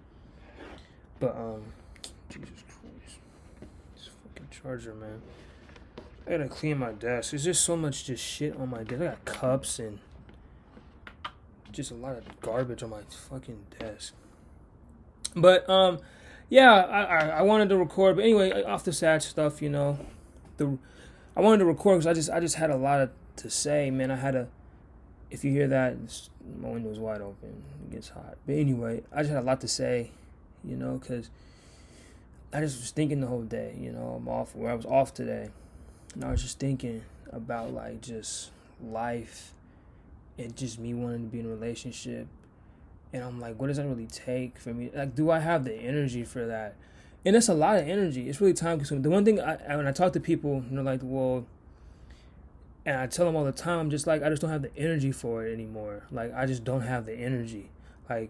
But 1.19 1.35
um, 1.35 1.63
Jesus 2.29 2.63
Christ, 2.67 3.19
this 3.95 4.09
fucking 4.23 4.47
charger, 4.51 4.93
man. 4.93 5.21
I 6.27 6.31
gotta 6.31 6.49
clean 6.49 6.77
my 6.77 6.91
desk. 6.91 7.31
There's 7.31 7.45
just 7.45 7.63
so 7.63 7.75
much 7.75 8.05
just 8.05 8.23
shit 8.23 8.55
on 8.57 8.69
my 8.69 8.83
desk. 8.83 9.01
I 9.01 9.05
got 9.05 9.25
cups 9.25 9.79
and 9.79 9.99
just 11.71 11.91
a 11.91 11.95
lot 11.95 12.17
of 12.17 12.41
garbage 12.41 12.83
on 12.83 12.91
my 12.91 13.01
fucking 13.29 13.65
desk. 13.79 14.13
But 15.35 15.67
um, 15.69 15.99
yeah, 16.49 16.73
I, 16.73 17.01
I, 17.03 17.27
I 17.27 17.41
wanted 17.41 17.69
to 17.69 17.77
record, 17.77 18.17
but 18.17 18.23
anyway, 18.23 18.63
off 18.63 18.83
the 18.83 18.93
sad 18.93 19.23
stuff, 19.23 19.61
you 19.61 19.69
know, 19.69 19.99
the 20.57 20.77
I 21.37 21.41
wanted 21.41 21.59
to 21.59 21.65
record 21.65 21.99
because 21.99 22.07
I 22.07 22.13
just 22.13 22.31
I 22.31 22.39
just 22.39 22.55
had 22.55 22.71
a 22.71 22.75
lot 22.75 22.99
of, 22.99 23.11
to 23.37 23.49
say, 23.51 23.91
man. 23.91 24.09
I 24.09 24.15
had 24.15 24.33
a, 24.33 24.47
if 25.29 25.45
you 25.45 25.51
hear 25.51 25.67
that, 25.67 25.95
my 26.59 26.69
window's 26.69 26.97
wide 26.97 27.21
open. 27.21 27.63
It 27.83 27.91
gets 27.91 28.09
hot. 28.09 28.37
But 28.47 28.55
anyway, 28.55 29.03
I 29.13 29.19
just 29.19 29.29
had 29.29 29.43
a 29.43 29.45
lot 29.45 29.61
to 29.61 29.67
say, 29.67 30.09
you 30.63 30.75
know, 30.75 30.97
because 30.97 31.29
I 32.51 32.61
just 32.61 32.79
was 32.79 32.89
thinking 32.89 33.21
the 33.21 33.27
whole 33.27 33.43
day. 33.43 33.77
You 33.79 33.91
know, 33.91 34.15
I'm 34.17 34.27
off. 34.27 34.55
Where 34.55 34.71
I 34.71 34.73
was 34.73 34.87
off 34.87 35.13
today, 35.13 35.51
and 36.15 36.23
I 36.23 36.31
was 36.31 36.41
just 36.41 36.59
thinking 36.59 37.03
about 37.31 37.71
like 37.71 38.01
just 38.01 38.49
life 38.83 39.53
and 40.39 40.55
just 40.55 40.79
me 40.79 40.95
wanting 40.95 41.25
to 41.25 41.31
be 41.31 41.39
in 41.39 41.45
a 41.45 41.49
relationship 41.49 42.27
and 43.13 43.23
I'm 43.23 43.39
like, 43.39 43.59
what 43.59 43.67
does 43.67 43.77
that 43.77 43.87
really 43.87 44.07
take 44.07 44.57
for 44.59 44.73
me? 44.73 44.91
Like, 44.93 45.15
do 45.15 45.31
I 45.31 45.39
have 45.39 45.63
the 45.63 45.73
energy 45.73 46.23
for 46.23 46.45
that? 46.47 46.75
And 47.25 47.35
it's 47.35 47.49
a 47.49 47.53
lot 47.53 47.77
of 47.77 47.87
energy. 47.87 48.29
It's 48.29 48.39
really 48.39 48.53
time 48.53 48.77
consuming. 48.77 49.01
The 49.01 49.09
one 49.09 49.25
thing 49.25 49.39
I, 49.39 49.75
when 49.75 49.87
I 49.87 49.91
talk 49.91 50.13
to 50.13 50.19
people, 50.19 50.63
you 50.69 50.75
know, 50.75 50.81
like, 50.81 51.01
well, 51.03 51.45
and 52.85 52.97
I 52.97 53.07
tell 53.07 53.25
them 53.25 53.35
all 53.35 53.43
the 53.43 53.51
time, 53.51 53.79
I'm 53.79 53.89
just 53.89 54.07
like, 54.07 54.23
I 54.23 54.29
just 54.29 54.41
don't 54.41 54.51
have 54.51 54.61
the 54.61 54.75
energy 54.77 55.11
for 55.11 55.45
it 55.45 55.51
anymore. 55.51 56.03
Like, 56.09 56.33
I 56.33 56.45
just 56.45 56.63
don't 56.63 56.81
have 56.81 57.05
the 57.05 57.13
energy. 57.13 57.69
Like, 58.09 58.29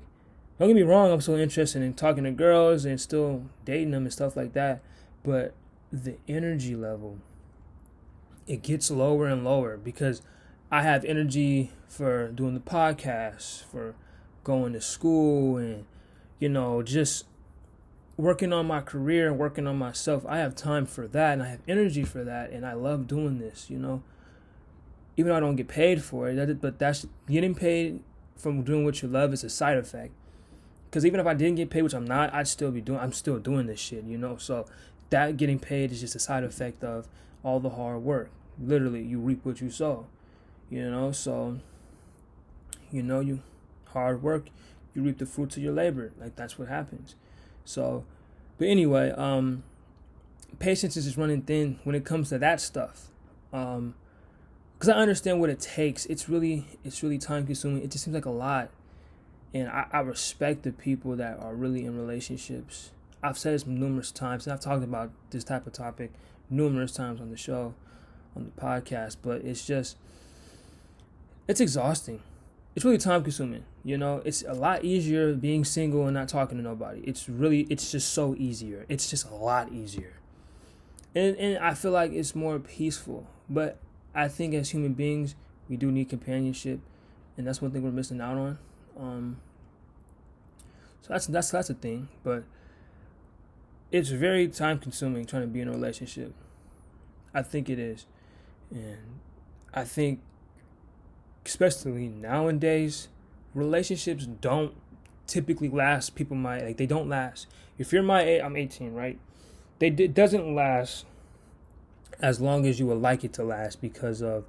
don't 0.57 0.69
get 0.69 0.75
me 0.75 0.81
wrong, 0.81 1.11
I'm 1.11 1.21
still 1.21 1.35
interested 1.35 1.83
in 1.83 1.93
talking 1.93 2.23
to 2.23 2.31
girls 2.31 2.85
and 2.85 2.99
still 2.99 3.43
dating 3.65 3.91
them 3.91 4.03
and 4.03 4.13
stuff 4.13 4.35
like 4.35 4.53
that. 4.53 4.81
But 5.23 5.53
the 5.91 6.15
energy 6.27 6.75
level, 6.75 7.19
it 8.47 8.63
gets 8.63 8.89
lower 8.89 9.27
and 9.27 9.43
lower 9.43 9.77
because 9.77 10.23
I 10.71 10.81
have 10.81 11.05
energy 11.05 11.71
for 11.87 12.29
doing 12.29 12.55
the 12.55 12.59
podcast, 12.59 13.63
for 13.65 13.93
going 14.43 14.73
to 14.73 14.81
school 14.81 15.57
and 15.57 15.85
you 16.39 16.47
know 16.47 16.81
just 16.81 17.25
working 18.17 18.51
on 18.51 18.65
my 18.65 18.81
career 18.81 19.27
and 19.27 19.37
working 19.37 19.67
on 19.67 19.77
myself 19.77 20.25
i 20.27 20.37
have 20.37 20.55
time 20.55 20.85
for 20.85 21.07
that 21.07 21.33
and 21.33 21.43
i 21.43 21.47
have 21.47 21.59
energy 21.67 22.03
for 22.03 22.23
that 22.23 22.49
and 22.49 22.65
i 22.65 22.73
love 22.73 23.07
doing 23.07 23.37
this 23.37 23.69
you 23.69 23.77
know. 23.77 24.01
Even 25.15 25.31
though 25.31 25.37
i 25.37 25.39
don't 25.39 25.55
get 25.55 25.67
paid 25.67 26.03
for 26.03 26.29
it 26.29 26.61
but 26.61 26.79
that's 26.79 27.05
getting 27.27 27.55
paid 27.55 28.01
from 28.35 28.63
doing 28.63 28.85
what 28.85 29.01
you 29.01 29.07
love 29.07 29.33
is 29.33 29.43
a 29.43 29.49
side 29.49 29.77
effect. 29.77 30.13
Because 30.85 31.05
even 31.05 31.19
if 31.19 31.25
i 31.25 31.33
didn't 31.33 31.55
get 31.55 31.69
paid 31.69 31.83
which 31.83 31.93
i'm 31.93 32.05
not 32.05 32.33
i'd 32.33 32.47
still 32.47 32.71
be 32.71 32.81
doing 32.81 32.99
i'm 32.99 33.13
still 33.13 33.39
doing 33.39 33.67
this 33.67 33.79
shit 33.79 34.03
you 34.03 34.17
know. 34.17 34.37
So 34.37 34.65
that 35.09 35.37
getting 35.37 35.59
paid 35.59 35.91
is 35.91 36.01
just 36.01 36.15
a 36.15 36.19
side 36.19 36.43
effect 36.43 36.83
of 36.83 37.07
all 37.43 37.59
the 37.59 37.69
hard 37.69 38.03
work. 38.03 38.29
Literally 38.59 39.03
you 39.03 39.19
reap 39.19 39.45
what 39.45 39.61
you 39.61 39.69
sow 39.69 40.07
you 40.69 40.89
know. 40.89 41.11
So 41.11 41.59
you 42.91 43.03
know 43.03 43.19
you 43.19 43.41
hard 43.89 44.21
work, 44.21 44.47
you 44.93 45.01
reap 45.01 45.17
the 45.17 45.25
fruits 45.25 45.57
of 45.57 45.63
your 45.63 45.73
labor. 45.73 46.11
Like 46.19 46.35
that's 46.35 46.57
what 46.57 46.67
happens. 46.67 47.15
So, 47.67 48.05
but 48.57 48.69
anyway, 48.69 49.11
um, 49.11 49.63
patience 50.57 50.95
is 50.95 51.03
just 51.03 51.17
running 51.17 51.41
thin 51.41 51.79
when 51.83 51.97
it 51.97 52.05
comes 52.05 52.29
to 52.29 52.37
that 52.37 52.61
stuff. 52.61 53.09
Um, 53.51 53.93
because 54.73 54.87
I 54.87 54.93
understand 54.93 55.41
what 55.41 55.49
it 55.49 55.59
takes. 55.59 56.05
It's 56.05 56.29
really, 56.29 56.65
it's 56.85 57.03
really 57.03 57.17
time 57.17 57.45
consuming. 57.45 57.83
It 57.83 57.91
just 57.91 58.05
seems 58.05 58.15
like 58.15 58.25
a 58.25 58.31
lot, 58.31 58.69
and 59.53 59.67
I, 59.67 59.87
I 59.91 59.99
respect 59.99 60.63
the 60.63 60.71
people 60.71 61.17
that 61.17 61.39
are 61.39 61.53
really 61.53 61.83
in 61.83 61.97
relationships. 61.97 62.91
I've 63.21 63.37
said 63.37 63.53
this 63.53 63.67
numerous 63.67 64.11
times, 64.11 64.45
and 64.45 64.53
I've 64.53 64.61
talked 64.61 64.83
about 64.83 65.11
this 65.31 65.43
type 65.43 65.67
of 65.67 65.73
topic 65.73 66.13
numerous 66.49 66.93
times 66.93 67.19
on 67.19 67.31
the 67.31 67.37
show, 67.37 67.73
on 68.33 68.45
the 68.55 68.61
podcast. 68.61 69.17
But 69.21 69.41
it's 69.41 69.65
just, 69.65 69.97
it's 71.49 71.59
exhausting 71.59 72.21
it's 72.77 72.85
really 72.85 72.99
time 72.99 73.23
consuming. 73.23 73.63
You 73.87 73.97
know, 73.97 74.21
it's 74.25 74.43
a 74.45 74.51
lot 74.51 74.83
easier 74.83 75.33
being 75.33 75.63
single 75.63 76.07
and 76.07 76.13
not 76.13 76.27
talking 76.27 76.57
to 76.57 76.61
nobody. 76.61 76.99
It's 77.05 77.29
really, 77.29 77.61
it's 77.69 77.89
just 77.89 78.11
so 78.11 78.35
easier. 78.35 78.85
It's 78.89 79.09
just 79.09 79.29
a 79.29 79.33
lot 79.33 79.71
easier. 79.71 80.11
And, 81.15 81.37
and 81.37 81.57
I 81.59 81.73
feel 81.73 81.91
like 81.91 82.11
it's 82.11 82.35
more 82.35 82.59
peaceful. 82.59 83.25
But 83.49 83.77
I 84.13 84.27
think 84.27 84.53
as 84.55 84.71
human 84.71 84.91
beings, 84.91 85.35
we 85.69 85.77
do 85.77 85.89
need 85.89 86.09
companionship. 86.09 86.81
And 87.37 87.47
that's 87.47 87.61
one 87.61 87.71
thing 87.71 87.81
we're 87.81 87.91
missing 87.91 88.19
out 88.19 88.37
on. 88.37 88.59
Um, 88.99 89.37
so 91.03 91.13
that's, 91.13 91.27
that's, 91.27 91.51
that's 91.51 91.69
a 91.69 91.73
thing. 91.73 92.09
But 92.25 92.43
it's 93.89 94.09
very 94.09 94.49
time 94.49 94.79
consuming 94.79 95.25
trying 95.25 95.43
to 95.43 95.47
be 95.47 95.61
in 95.61 95.69
a 95.69 95.71
relationship. 95.71 96.33
I 97.33 97.41
think 97.41 97.69
it 97.69 97.79
is. 97.79 98.05
And 98.69 99.21
I 99.73 99.85
think 99.85 100.19
especially 101.45 102.09
nowadays, 102.09 103.07
relationships 103.57 104.25
don't 104.25 104.73
typically 105.25 105.69
last. 105.69 106.15
People 106.15 106.37
my 106.37 106.61
like 106.61 106.77
they 106.77 106.85
don't 106.85 107.09
last. 107.09 107.47
If 107.77 107.91
you're 107.91 108.03
my 108.03 108.21
age, 108.21 108.41
I'm 108.43 108.55
18, 108.55 108.93
right? 108.93 109.19
They 109.79 109.87
it 109.87 110.13
doesn't 110.13 110.55
last 110.55 111.05
as 112.19 112.41
long 112.41 112.65
as 112.65 112.79
you 112.79 112.87
would 112.87 113.01
like 113.01 113.23
it 113.23 113.33
to 113.33 113.43
last 113.43 113.81
because 113.81 114.21
of. 114.21 114.45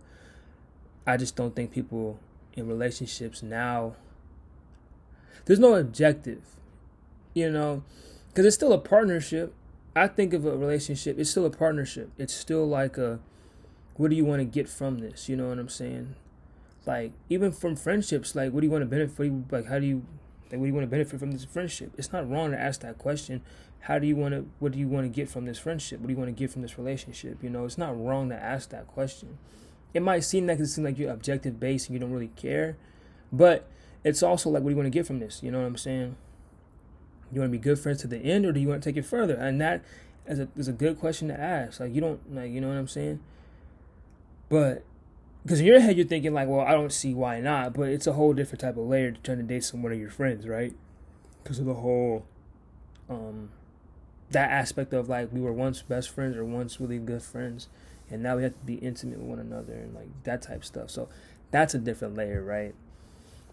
I 1.07 1.17
just 1.17 1.37
don't 1.37 1.57
think 1.57 1.73
people 1.73 2.19
in 2.53 2.69
relationships 2.69 3.43
now. 3.43 3.95
There's 5.47 5.59
no 5.59 5.75
objective, 5.75 6.43
you 7.33 7.51
know, 7.51 7.83
because 8.29 8.45
it's 8.45 8.57
still 8.57 8.75
a 8.75 8.79
partnership. 8.79 9.55
I 9.97 10.07
think 10.07 10.35
of 10.35 10.45
a 10.45 10.57
relationship, 10.57 11.19
it's 11.19 11.31
still 11.31 11.47
a 11.47 11.51
partnership. 11.51 12.11
It's 12.19 12.35
still 12.35 12.69
like 12.69 12.99
a, 12.99 13.21
what 13.97 14.11
do 14.11 14.17
you 14.17 14.25
want 14.25 14.41
to 14.41 14.45
get 14.45 14.69
from 14.69 14.99
this? 14.99 15.29
You 15.29 15.37
know 15.37 15.49
what 15.49 15.59
I'm 15.59 15.71
saying? 15.71 16.15
Like 16.87 17.13
even 17.29 17.53
from 17.53 17.77
friendships 17.77 18.35
like 18.35 18.53
what 18.53 18.61
do 18.61 18.67
you 18.67 18.71
want 18.71 18.83
to 18.83 18.87
benefit 18.87 19.33
like 19.53 19.67
how 19.67 19.79
do 19.79 19.87
you 19.87 20.03
like 20.51 20.59
what 20.59 20.65
do 20.65 20.67
you 20.67 20.75
want 20.75 20.85
to 20.85 20.91
benefit 20.91 21.21
from 21.21 21.33
this 21.33 21.45
friendship? 21.45 21.93
It's 21.99 22.13
not 22.13 22.29
wrong 22.29 22.53
to 22.53 22.59
ask 22.59 22.81
that 22.81 22.99
question 22.99 23.43
how 23.81 23.99
do 23.99 24.07
you 24.07 24.17
want 24.17 24.35
to 24.35 24.47
what 24.59 24.73
do 24.73 24.79
you 24.79 24.89
want 24.89 25.05
to 25.05 25.09
get 25.09 25.29
from 25.29 25.45
this 25.45 25.59
friendship? 25.59 26.01
What 26.01 26.07
do 26.07 26.13
you 26.13 26.19
want 26.19 26.29
to 26.29 26.39
get 26.39 26.51
from 26.51 26.63
this 26.63 26.79
relationship 26.79 27.43
you 27.43 27.51
know? 27.51 27.65
It's 27.65 27.79
not 27.79 27.99
wrong 27.99 28.29
to 28.31 28.35
ask 28.35 28.71
that 28.71 28.87
question. 28.89 29.39
It 29.95 30.03
might 30.03 30.21
seem 30.21 30.47
like 30.47 30.59
it 30.59 30.67
seems 30.67 30.85
like 30.85 30.99
you're 30.99 31.13
objective 31.13 31.61
based 31.61 31.89
and 31.89 31.95
you 31.95 32.01
don't 32.01 32.13
really 32.13 32.31
care 32.37 32.77
but 33.33 33.69
it's 34.05 34.23
also 34.23 34.49
like 34.49 34.63
what 34.63 34.71
do 34.71 34.73
you 34.73 34.77
want 34.77 34.87
to 34.87 34.97
get 34.99 35.07
from 35.07 35.19
this? 35.19 35.43
You 35.43 35.51
know 35.51 35.59
what 35.59 35.67
i'm 35.67 35.77
saying? 35.77 36.17
You 37.31 37.41
want 37.41 37.53
to 37.53 37.59
be 37.59 37.63
good 37.63 37.79
friends 37.79 38.01
to 38.01 38.07
the 38.07 38.19
end 38.19 38.47
or 38.47 38.53
do 38.53 38.61
you 38.61 38.69
want 38.69 38.83
to 38.83 38.89
take 38.89 38.97
it 38.97 39.05
further? 39.05 39.35
And 39.35 39.61
that 39.61 39.83
is 40.27 40.39
a, 40.39 40.49
is 40.57 40.69
a 40.69 40.73
good 40.73 40.99
question 40.99 41.29
to 41.29 41.39
ask. 41.39 41.81
Like 41.81 41.95
you 41.95 42.01
don't 42.01 42.35
like 42.35 42.51
you 42.51 42.61
know 42.61 42.69
what 42.69 42.79
i'm 42.79 42.89
saying? 42.89 43.21
But 44.49 44.83
because 45.49 45.61
in 45.61 45.67
your 45.67 45.81
head 45.81 45.97
you're 45.97 46.07
thinking 46.07 46.35
like, 46.35 46.47
well, 46.47 46.61
I 46.61 46.73
don't 46.73 46.93
see 46.93 47.15
why 47.15 47.41
not, 47.41 47.73
but 47.73 47.89
it's 47.89 48.07
a 48.07 48.13
whole 48.13 48.35
different 48.35 48.61
type 48.61 48.77
of 48.77 48.87
layer 48.87 49.13
to 49.13 49.21
trying 49.23 49.39
to 49.39 49.43
date 49.43 49.65
someone 49.65 49.93
of 49.93 49.99
your 49.99 50.11
friends, 50.11 50.47
right? 50.47 50.75
Because 51.43 51.59
of 51.59 51.65
the 51.65 51.73
whole, 51.73 52.27
um, 53.09 53.49
that 54.31 54.51
aspect 54.51 54.93
of 54.93 55.09
like 55.09 55.33
we 55.33 55.41
were 55.41 55.55
once 55.55 55.81
best 55.81 56.11
friends 56.11 56.37
or 56.37 56.45
once 56.45 56.79
really 56.79 56.99
good 56.99 57.23
friends, 57.23 57.69
and 58.11 58.23
now 58.23 58.37
we 58.37 58.43
have 58.43 58.53
to 58.53 58.67
be 58.67 58.75
intimate 58.75 59.21
with 59.21 59.27
one 59.27 59.39
another 59.39 59.73
and 59.73 59.95
like 59.95 60.09
that 60.25 60.43
type 60.43 60.59
of 60.59 60.65
stuff. 60.67 60.91
So 60.91 61.09
that's 61.51 61.73
a 61.73 61.79
different 61.79 62.15
layer, 62.15 62.45
right? 62.45 62.75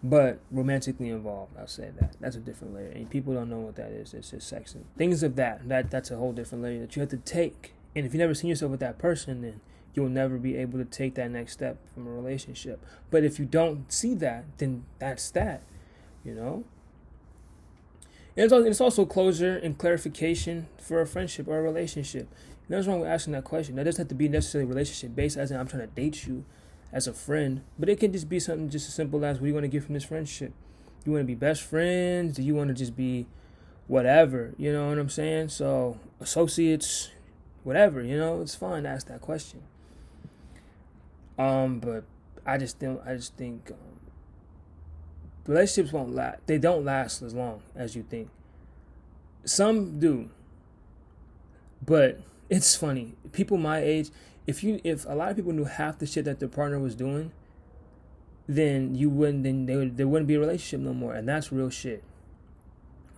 But 0.02 0.40
romantically 0.50 1.08
involved, 1.08 1.56
I'll 1.58 1.66
say 1.66 1.92
that 1.98 2.16
that's 2.20 2.36
a 2.36 2.40
different 2.40 2.74
layer, 2.74 2.90
and 2.90 3.08
people 3.08 3.32
don't 3.32 3.48
know 3.48 3.60
what 3.60 3.76
that 3.76 3.92
is. 3.92 4.12
It's 4.12 4.32
just 4.32 4.46
sex 4.46 4.74
and 4.74 4.84
things 4.98 5.22
of 5.22 5.36
that. 5.36 5.66
That 5.66 5.90
that's 5.90 6.10
a 6.10 6.16
whole 6.16 6.34
different 6.34 6.62
layer 6.62 6.80
that 6.80 6.94
you 6.94 7.00
have 7.00 7.08
to 7.08 7.16
take. 7.16 7.72
And 7.94 8.04
if 8.04 8.12
you 8.12 8.18
never 8.18 8.34
seen 8.34 8.50
yourself 8.50 8.70
with 8.70 8.80
that 8.80 8.98
person, 8.98 9.40
then 9.40 9.62
you'll 9.96 10.08
never 10.08 10.36
be 10.36 10.56
able 10.56 10.78
to 10.78 10.84
take 10.84 11.14
that 11.14 11.30
next 11.30 11.54
step 11.54 11.78
from 11.94 12.06
a 12.06 12.10
relationship. 12.10 12.84
But 13.10 13.24
if 13.24 13.38
you 13.38 13.46
don't 13.46 13.90
see 13.90 14.14
that, 14.14 14.44
then 14.58 14.84
that's 14.98 15.30
that, 15.30 15.62
you 16.24 16.34
know? 16.34 16.64
And 18.36 18.52
it's 18.52 18.80
also, 18.80 19.06
closure 19.06 19.56
and 19.56 19.78
clarification 19.78 20.68
for 20.78 21.00
a 21.00 21.06
friendship 21.06 21.48
or 21.48 21.58
a 21.58 21.62
relationship. 21.62 22.28
Nothing's 22.68 22.88
wrong 22.88 23.00
with 23.00 23.08
asking 23.08 23.32
that 23.32 23.44
question. 23.44 23.76
That 23.76 23.84
doesn't 23.84 24.02
have 24.02 24.08
to 24.08 24.14
be 24.14 24.28
necessarily 24.28 24.68
relationship 24.68 25.16
based, 25.16 25.38
as 25.38 25.50
in 25.50 25.58
I'm 25.58 25.66
trying 25.66 25.88
to 25.88 25.94
date 25.94 26.26
you. 26.26 26.44
as 26.92 27.06
a 27.06 27.12
friend, 27.12 27.62
but 27.78 27.88
it 27.88 28.00
can 28.00 28.12
just 28.12 28.28
be 28.28 28.40
something 28.40 28.70
just 28.70 28.88
as 28.88 28.94
simple 28.94 29.24
as 29.24 29.36
what 29.36 29.42
do 29.42 29.48
you 29.48 29.54
want 29.54 29.64
to 29.64 29.68
get 29.68 29.84
from 29.84 29.94
this 29.94 30.04
friendship? 30.04 30.52
You 31.04 31.12
want 31.12 31.22
to 31.22 31.26
be 31.26 31.34
best 31.34 31.62
friends? 31.62 32.36
Do 32.36 32.42
you 32.42 32.54
want 32.54 32.68
to 32.68 32.74
just 32.74 32.96
be 32.96 33.26
whatever? 33.86 34.54
You 34.56 34.72
know 34.72 34.88
what 34.88 34.98
I'm 34.98 35.10
saying? 35.10 35.50
So 35.50 35.98
associates, 36.20 37.10
whatever. 37.64 38.02
You 38.02 38.16
know, 38.16 38.40
it's 38.40 38.54
fine 38.54 38.84
to 38.84 38.88
ask 38.88 39.08
that 39.08 39.20
question. 39.20 39.62
Um, 41.38 41.80
but 41.80 42.04
I 42.46 42.58
just 42.58 42.78
don't. 42.78 43.00
I 43.06 43.14
just 43.14 43.36
think 43.36 43.70
um, 43.70 44.00
relationships 45.46 45.92
won't 45.92 46.14
last. 46.14 46.38
They 46.46 46.58
don't 46.58 46.84
last 46.84 47.22
as 47.22 47.34
long 47.34 47.62
as 47.74 47.94
you 47.94 48.02
think. 48.02 48.30
Some 49.44 49.98
do, 49.98 50.30
but 51.84 52.20
it's 52.48 52.74
funny. 52.74 53.14
People 53.32 53.58
my 53.58 53.78
age, 53.78 54.10
if 54.46 54.62
you 54.62 54.80
if 54.84 55.04
a 55.06 55.14
lot 55.14 55.30
of 55.30 55.36
people 55.36 55.52
knew 55.52 55.64
half 55.64 55.98
the 55.98 56.06
shit 56.06 56.24
that 56.24 56.40
their 56.40 56.48
partner 56.48 56.78
was 56.78 56.94
doing, 56.94 57.32
then 58.48 58.94
you 58.94 59.10
wouldn't 59.10 59.42
then 59.42 59.66
they 59.66 59.86
there 59.88 60.08
wouldn't 60.08 60.28
be 60.28 60.34
a 60.34 60.40
relationship 60.40 60.80
no 60.80 60.94
more, 60.94 61.14
and 61.14 61.28
that's 61.28 61.52
real 61.52 61.70
shit. 61.70 62.02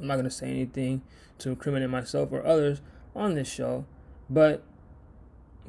I'm 0.01 0.07
not 0.07 0.17
gonna 0.17 0.31
say 0.31 0.49
anything 0.49 1.03
to 1.39 1.51
incriminate 1.51 1.91
myself 1.91 2.31
or 2.33 2.45
others 2.45 2.81
on 3.15 3.35
this 3.35 3.49
show, 3.49 3.85
but 4.31 4.63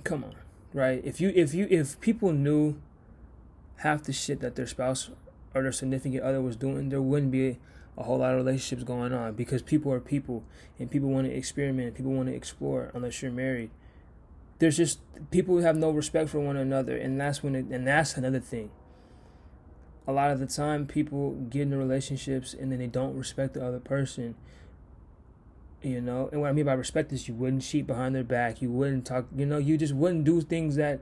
come 0.04 0.24
on, 0.24 0.36
right? 0.74 1.02
If 1.04 1.20
you 1.22 1.32
if 1.36 1.54
you 1.54 1.68
if 1.70 2.00
people 2.02 2.32
knew 2.32 2.80
half 3.78 4.04
the 4.04 4.14
shit 4.14 4.42
that 4.42 4.56
their 4.56 4.68
spouse 4.68 5.10
or 5.54 5.64
their 5.64 5.72
significant 5.72 6.24
other 6.24 6.42
was 6.42 6.56
doing, 6.56 6.90
there 6.90 7.02
wouldn't 7.02 7.32
be 7.32 7.58
a 7.98 8.04
whole 8.04 8.20
lot 8.20 8.32
of 8.32 8.38
relationships 8.38 8.84
going 8.84 9.14
on 9.14 9.34
because 9.34 9.62
people 9.62 9.92
are 9.92 10.00
people 10.00 10.44
and 10.80 10.90
people 10.90 11.10
want 11.10 11.28
to 11.28 11.34
experiment, 11.34 11.96
people 11.96 12.14
want 12.14 12.30
to 12.30 12.36
explore 12.36 12.92
unless 12.94 13.22
you're 13.22 13.32
married. 13.32 13.70
There's 14.60 14.78
just 14.78 15.00
people 15.32 15.56
who 15.56 15.62
have 15.62 15.78
no 15.78 15.92
respect 15.92 16.30
for 16.30 16.40
one 16.40 16.58
another 16.58 16.96
and 16.98 17.20
that's 17.20 17.44
when 17.44 17.56
it, 17.56 17.66
and 17.66 17.86
that's 17.86 18.16
another 18.16 18.40
thing. 18.40 18.72
A 20.08 20.14
lot 20.14 20.32
of 20.32 20.40
the 20.40 20.48
time 20.48 20.88
people 20.88 21.34
get 21.50 21.64
into 21.64 21.78
relationships 21.78 22.54
and 22.54 22.72
then 22.72 22.80
they 22.80 22.88
don't 22.88 23.16
respect 23.16 23.54
the 23.54 23.66
other 23.66 23.80
person. 23.80 24.36
You 25.82 26.02
know, 26.02 26.28
and 26.32 26.42
what 26.42 26.50
I 26.50 26.52
mean 26.52 26.66
by 26.66 26.74
respect 26.74 27.14
is 27.14 27.30
you 27.30 27.34
wouldn't 27.34 27.62
cheat 27.62 27.88
behind 27.88 28.14
their 28.14 28.24
back, 28.24 28.62
you 28.62 28.70
wouldn't 28.70 29.06
talk, 29.06 29.28
you 29.34 29.46
know, 29.46 29.58
you 29.58 29.78
just 29.78 29.94
wouldn't 29.94 30.26
do 30.26 30.42
things 30.42 30.76
that 30.76 31.00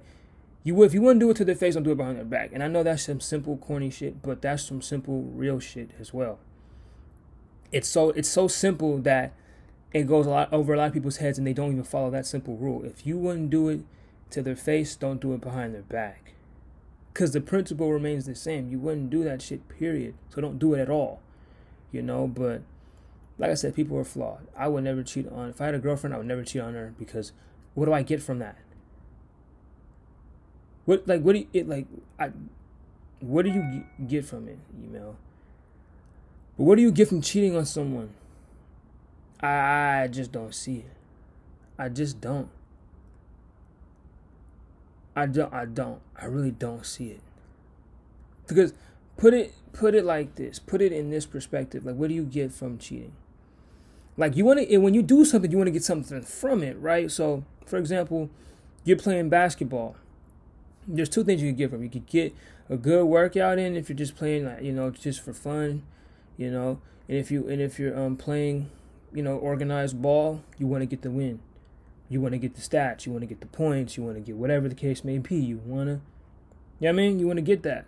you 0.64 0.76
would 0.76 0.86
if 0.88 0.94
you 0.94 1.02
wouldn't 1.02 1.20
do 1.20 1.32
it 1.32 1.38
to 1.38 1.46
their 1.46 1.56
face, 1.56 1.74
don't 1.74 1.84
do 1.84 1.92
it 1.94 1.98
behind 1.98 2.18
their 2.18 2.26
back. 2.26 2.52
And 2.54 2.62
I 2.62 2.68
know 2.68 2.84
that's 2.84 3.04
some 3.04 3.20
simple 3.20 3.58
corny 3.58 3.90
shit, 3.90 4.22
but 4.22 4.42
that's 4.42 4.64
some 4.64 4.84
simple 4.84 5.24
real 5.34 5.60
shit 5.60 5.92
as 6.00 6.14
well 6.14 6.38
it's 7.72 7.88
so 7.88 8.10
it's 8.12 8.30
so 8.30 8.48
simple 8.48 8.98
that 9.00 9.34
it 9.94 10.04
goes 10.04 10.26
a 10.26 10.30
lot 10.30 10.54
over 10.54 10.74
a 10.74 10.78
lot 10.78 10.88
of 10.88 10.94
people's 10.94 11.18
heads 11.18 11.38
and 11.38 11.48
they 11.48 11.54
don't 11.54 11.72
even 11.72 11.84
follow 11.84 12.10
that 12.12 12.26
simple 12.26 12.56
rule. 12.58 12.84
If 12.84 13.06
you 13.06 13.18
wouldn't 13.18 13.50
do 13.50 13.70
it 13.70 13.82
to 14.32 14.42
their 14.42 14.56
face, 14.56 14.96
don't 14.96 15.22
do 15.22 15.34
it 15.34 15.42
behind 15.42 15.74
their 15.74 15.82
back. 15.82 16.34
Cause 17.14 17.32
the 17.32 17.42
principle 17.42 17.92
remains 17.92 18.26
the 18.26 18.36
same. 18.36 18.70
You 18.70 18.80
wouldn't 18.80 19.10
do 19.10 19.24
that 19.24 19.42
shit, 19.42 19.68
period. 19.70 20.14
So 20.30 20.42
don't 20.42 20.60
do 20.60 20.74
it 20.74 20.80
at 20.80 20.90
all. 20.90 21.22
You 21.92 22.02
know, 22.02 22.28
but 22.28 22.62
like 23.38 23.52
I 23.52 23.54
said, 23.54 23.76
people 23.76 23.98
are 23.98 24.04
flawed. 24.04 24.48
I 24.58 24.68
would 24.68 24.84
never 24.84 25.04
cheat 25.04 25.28
on 25.30 25.50
if 25.50 25.62
I 25.62 25.66
had 25.66 25.76
a 25.76 25.80
girlfriend, 25.80 26.14
I 26.14 26.18
would 26.18 26.28
never 26.28 26.44
cheat 26.44 26.62
on 26.62 26.74
her 26.74 26.94
because 26.98 27.32
what 27.76 27.86
do 27.86 27.94
I 27.94 28.02
get 28.02 28.22
from 28.22 28.40
that? 28.40 28.58
What 30.86 31.08
like 31.08 31.22
what 31.22 31.34
do 31.34 31.40
you 31.40 31.48
it 31.54 31.68
like 31.68 31.86
I 32.18 32.32
what 33.20 33.44
do 33.44 33.52
you 33.52 33.84
get 34.08 34.26
from 34.26 34.48
it, 34.48 34.58
email? 34.82 35.18
But 36.58 36.64
what 36.64 36.76
do 36.78 36.82
you 36.82 36.92
get 36.92 37.10
from 37.10 37.22
cheating 37.22 37.56
on 37.56 37.66
someone? 37.66 38.14
I 39.42 40.08
just 40.12 40.32
don't 40.32 40.56
see 40.56 40.78
it. 40.78 40.92
I 41.78 41.90
just 41.90 42.20
don't. 42.20 42.50
I 45.16 45.26
don't 45.28 45.54
I 45.54 45.66
don't. 45.66 46.02
I 46.20 46.26
really 46.26 46.52
don't 46.52 46.86
see 46.86 47.10
it. 47.10 47.22
Because 48.48 48.74
put 49.18 49.34
it 49.34 49.54
put 49.74 49.94
it 49.94 50.06
like 50.06 50.36
this. 50.36 50.58
Put 50.58 50.82
it 50.82 50.92
in 50.92 51.12
this 51.12 51.26
perspective. 51.26 51.86
Like 51.86 51.96
what 51.96 52.08
do 52.08 52.16
you 52.16 52.24
get 52.24 52.52
from 52.52 52.78
cheating? 52.78 53.14
Like 54.18 54.36
you 54.36 54.46
want 54.46 54.68
to 54.68 54.78
when 54.80 54.94
you 54.94 55.04
do 55.04 55.24
something 55.24 55.52
you 55.52 55.58
want 55.58 55.68
to 55.68 55.72
get 55.72 55.84
something 55.84 56.22
from 56.24 56.64
it, 56.64 56.78
right? 56.80 57.10
So, 57.12 57.44
for 57.66 57.78
example, 57.78 58.30
you're 58.84 58.98
playing 58.98 59.30
basketball. 59.30 59.96
There's 60.88 61.10
two 61.10 61.24
things 61.24 61.42
you 61.42 61.50
can 61.50 61.58
get 61.58 61.70
from. 61.70 61.84
You 61.84 61.90
could 61.90 62.08
get 62.08 62.34
a 62.70 62.78
good 62.78 63.06
workout 63.06 63.60
in 63.60 63.76
if 63.76 63.90
you're 63.90 63.98
just 63.98 64.16
playing 64.16 64.46
like, 64.46 64.64
you 64.64 64.72
know, 64.72 64.90
just 64.90 65.22
for 65.22 65.34
fun 65.34 65.84
you 66.38 66.52
know. 66.52 66.80
And 67.10 67.18
if 67.18 67.32
you 67.32 67.48
and 67.48 67.62
if 67.62 67.80
you're 67.80 67.98
um 68.00 68.16
playing, 68.16 68.70
you 69.12 69.24
know, 69.24 69.36
organized 69.38 70.02
ball, 70.02 70.44
you 70.58 70.68
want 70.68 70.84
to 70.84 70.86
get 70.86 71.02
the 71.02 71.12
win. 71.12 71.40
You 72.10 72.22
want 72.22 72.34
to 72.34 72.38
get 72.38 72.56
the 72.56 72.62
stats. 72.62 73.06
You 73.06 73.12
want 73.12 73.24
to 73.24 73.28
get 73.28 73.42
the 73.42 73.48
points. 73.48 73.98
You 73.98 74.04
want 74.04 74.16
to 74.16 74.22
get 74.22 74.38
whatever 74.38 74.70
the 74.70 74.76
case 74.76 75.04
may 75.04 75.18
be. 75.18 75.36
You 75.36 75.58
want 75.58 75.88
to, 75.88 76.02
you 76.80 76.86
know 76.86 76.90
I 76.90 76.92
mean? 76.94 77.20
You 77.20 77.28
want 77.28 77.38
to 77.38 77.42
get 77.42 77.64
that. 77.64 77.86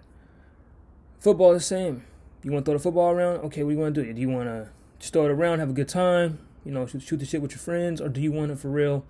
Football 1.20 1.54
the 1.54 1.62
same. 1.62 2.04
You 2.44 2.52
want 2.52 2.66
to 2.66 2.72
throw 2.72 2.78
the 2.78 2.84
football 2.84 3.12
around? 3.12 3.38
Okay, 3.46 3.64
what 3.64 3.70
do 3.70 3.76
you 3.76 3.82
want 3.82 3.96
to 3.96 4.04
do? 4.04 4.14
Do 4.14 4.20
you 4.20 4.30
want 4.30 4.48
to 4.48 4.70
just 5.00 5.14
throw 5.14 5.26
it 5.26 5.32
around, 5.32 5.60
have 5.60 5.70
a 5.70 5.74
good 5.74 5.90
time, 5.90 6.40
you 6.66 6.72
know, 6.72 6.86
shoot, 6.86 7.02
shoot 7.02 7.18
the 7.18 7.26
shit 7.26 7.42
with 7.42 7.52
your 7.52 7.60
friends, 7.60 8.02
or 8.02 8.10
do 8.10 8.22
you 8.22 8.32
want 8.32 8.52
it 8.52 8.60
for 8.60 8.70
real 8.70 9.06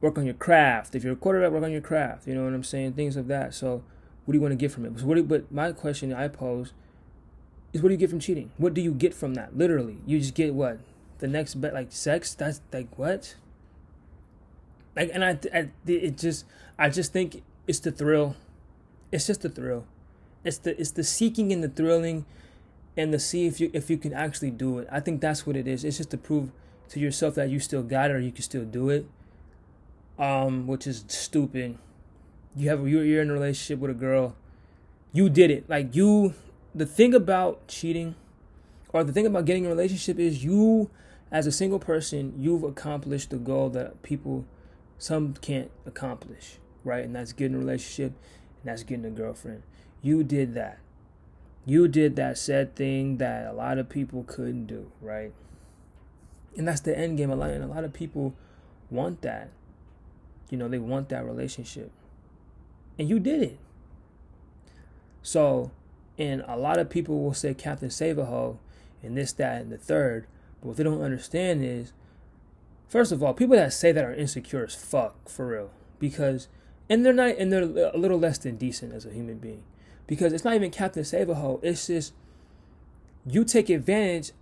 work 0.00 0.18
on 0.18 0.24
your 0.24 0.34
craft? 0.34 0.94
If 0.94 1.04
you're 1.04 1.12
a 1.12 1.16
quarterback, 1.16 1.52
work 1.52 1.64
on 1.64 1.72
your 1.72 1.80
craft. 1.80 2.26
You 2.26 2.34
know 2.34 2.44
what 2.44 2.54
I'm 2.54 2.64
saying? 2.64 2.94
Things 2.94 3.16
of 3.16 3.26
that. 3.28 3.54
So, 3.54 3.82
what 4.24 4.32
do 4.32 4.38
you 4.38 4.42
want 4.42 4.52
to 4.52 4.56
get 4.56 4.70
from 4.70 4.84
it? 4.84 4.98
So 4.98 5.06
what 5.06 5.26
but 5.28 5.50
my 5.50 5.72
question 5.72 6.12
I 6.12 6.28
pose 6.28 6.72
is 7.72 7.82
what 7.82 7.88
do 7.88 7.94
you 7.94 7.98
get 7.98 8.10
from 8.10 8.20
cheating? 8.20 8.50
What 8.56 8.74
do 8.74 8.80
you 8.80 8.92
get 8.92 9.14
from 9.14 9.34
that? 9.34 9.56
Literally, 9.56 9.98
you 10.06 10.18
just 10.18 10.34
get 10.34 10.54
what 10.54 10.78
the 11.18 11.28
next 11.28 11.54
bet, 11.54 11.74
like 11.74 11.92
sex. 11.92 12.34
That's 12.34 12.60
like 12.72 12.98
what? 12.98 13.34
Like, 14.96 15.10
and 15.12 15.24
I, 15.24 15.38
I, 15.54 15.68
it 15.86 16.18
just, 16.18 16.44
I 16.78 16.88
just 16.88 17.12
think 17.12 17.42
it's 17.66 17.78
the 17.80 17.92
thrill. 17.92 18.36
It's 19.12 19.26
just 19.26 19.42
the 19.42 19.48
thrill. 19.48 19.84
It's 20.44 20.58
the, 20.58 20.78
it's 20.80 20.90
the 20.90 21.04
seeking 21.04 21.52
and 21.52 21.62
the 21.62 21.68
thrilling, 21.68 22.24
and 22.96 23.12
to 23.12 23.18
see 23.18 23.46
if 23.46 23.60
you, 23.60 23.70
if 23.72 23.90
you 23.90 23.98
can 23.98 24.12
actually 24.12 24.50
do 24.50 24.78
it. 24.78 24.88
I 24.90 25.00
think 25.00 25.20
that's 25.20 25.46
what 25.46 25.56
it 25.56 25.68
is. 25.68 25.84
It's 25.84 25.98
just 25.98 26.10
to 26.10 26.18
prove 26.18 26.50
to 26.90 27.00
yourself 27.00 27.34
that 27.36 27.50
you 27.50 27.60
still 27.60 27.82
got 27.82 28.10
it 28.10 28.14
or 28.14 28.20
you 28.20 28.32
can 28.32 28.42
still 28.42 28.64
do 28.64 28.90
it. 28.90 29.06
Um, 30.18 30.66
which 30.66 30.86
is 30.86 31.04
stupid. 31.06 31.78
You 32.56 32.68
have 32.70 32.88
you're, 32.88 33.04
you're 33.04 33.22
in 33.22 33.30
a 33.30 33.32
relationship 33.32 33.78
with 33.78 33.92
a 33.92 33.94
girl. 33.94 34.34
You 35.12 35.28
did 35.28 35.50
it. 35.50 35.70
Like 35.70 35.94
you 35.94 36.34
the 36.74 36.86
thing 36.86 37.14
about 37.14 37.66
cheating 37.68 38.14
or 38.92 39.04
the 39.04 39.12
thing 39.12 39.26
about 39.26 39.44
getting 39.44 39.66
a 39.66 39.68
relationship 39.68 40.18
is 40.18 40.44
you 40.44 40.90
as 41.30 41.46
a 41.46 41.52
single 41.52 41.78
person 41.78 42.32
you've 42.36 42.62
accomplished 42.62 43.30
the 43.30 43.36
goal 43.36 43.68
that 43.70 44.02
people 44.02 44.44
some 44.98 45.34
can't 45.34 45.70
accomplish 45.86 46.58
right 46.84 47.04
and 47.04 47.14
that's 47.14 47.32
getting 47.32 47.54
a 47.54 47.58
relationship 47.58 48.12
and 48.60 48.64
that's 48.64 48.82
getting 48.82 49.04
a 49.04 49.10
girlfriend 49.10 49.62
you 50.02 50.22
did 50.22 50.54
that 50.54 50.78
you 51.68 51.88
did 51.88 52.16
that 52.16 52.38
said 52.38 52.74
thing 52.74 53.18
that 53.18 53.46
a 53.46 53.52
lot 53.52 53.78
of 53.78 53.88
people 53.88 54.24
couldn't 54.24 54.66
do 54.66 54.90
right 55.00 55.32
and 56.56 56.66
that's 56.66 56.80
the 56.80 56.96
end 56.96 57.16
game 57.16 57.30
a 57.30 57.36
lot 57.36 57.50
and 57.50 57.64
a 57.64 57.66
lot 57.66 57.84
of 57.84 57.92
people 57.92 58.34
want 58.90 59.22
that 59.22 59.50
you 60.50 60.56
know 60.56 60.68
they 60.68 60.78
want 60.78 61.08
that 61.08 61.24
relationship 61.24 61.90
and 62.98 63.08
you 63.08 63.18
did 63.18 63.42
it 63.42 63.58
so 65.22 65.70
and 66.18 66.44
a 66.48 66.56
lot 66.56 66.78
of 66.78 66.90
people 66.90 67.22
will 67.22 67.32
say 67.32 67.54
Captain 67.54 67.90
Save 67.90 68.18
and 68.18 69.16
this, 69.16 69.32
that, 69.34 69.62
and 69.62 69.70
the 69.70 69.78
third. 69.78 70.26
But 70.60 70.68
what 70.68 70.76
they 70.76 70.82
don't 70.82 71.00
understand 71.00 71.64
is, 71.64 71.92
first 72.88 73.12
of 73.12 73.22
all, 73.22 73.32
people 73.32 73.56
that 73.56 73.72
say 73.72 73.92
that 73.92 74.04
are 74.04 74.14
insecure 74.14 74.64
as 74.64 74.74
fuck, 74.74 75.28
for 75.28 75.46
real. 75.46 75.70
Because, 76.00 76.48
and 76.90 77.06
they're 77.06 77.12
not, 77.12 77.36
and 77.38 77.52
they're 77.52 77.90
a 77.94 77.96
little 77.96 78.18
less 78.18 78.38
than 78.38 78.56
decent 78.56 78.92
as 78.92 79.06
a 79.06 79.12
human 79.12 79.38
being. 79.38 79.62
Because 80.08 80.32
it's 80.32 80.44
not 80.44 80.54
even 80.54 80.72
Captain 80.72 81.04
Save 81.04 81.28
a 81.28 81.36
Hoe. 81.36 81.60
It's 81.62 81.86
just, 81.86 82.12
you 83.24 83.44
take 83.44 83.70
advantage 83.70 84.32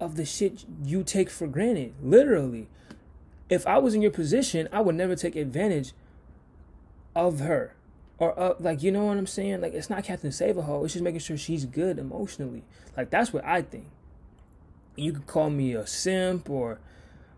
of 0.00 0.16
the 0.16 0.24
shit 0.24 0.64
you 0.82 1.04
take 1.04 1.30
for 1.30 1.46
granted. 1.46 1.94
Literally. 2.02 2.66
If 3.48 3.64
I 3.68 3.78
was 3.78 3.94
in 3.94 4.02
your 4.02 4.10
position, 4.10 4.68
I 4.72 4.80
would 4.80 4.96
never 4.96 5.14
take 5.14 5.36
advantage 5.36 5.92
of 7.14 7.38
her 7.38 7.76
or 8.18 8.38
uh, 8.38 8.54
like 8.58 8.82
you 8.82 8.90
know 8.90 9.04
what 9.04 9.16
I'm 9.16 9.26
saying? 9.26 9.60
Like 9.60 9.74
it's 9.74 9.90
not 9.90 10.04
Captain 10.04 10.32
Save 10.32 10.56
a 10.56 10.62
Hoe. 10.62 10.84
It's 10.84 10.94
just 10.94 11.04
making 11.04 11.20
sure 11.20 11.36
she's 11.36 11.64
good 11.64 11.98
emotionally. 11.98 12.62
Like 12.96 13.10
that's 13.10 13.32
what 13.32 13.44
I 13.44 13.62
think. 13.62 13.86
You 14.96 15.12
could 15.12 15.26
call 15.26 15.50
me 15.50 15.74
a 15.74 15.86
simp 15.86 16.48
or 16.48 16.78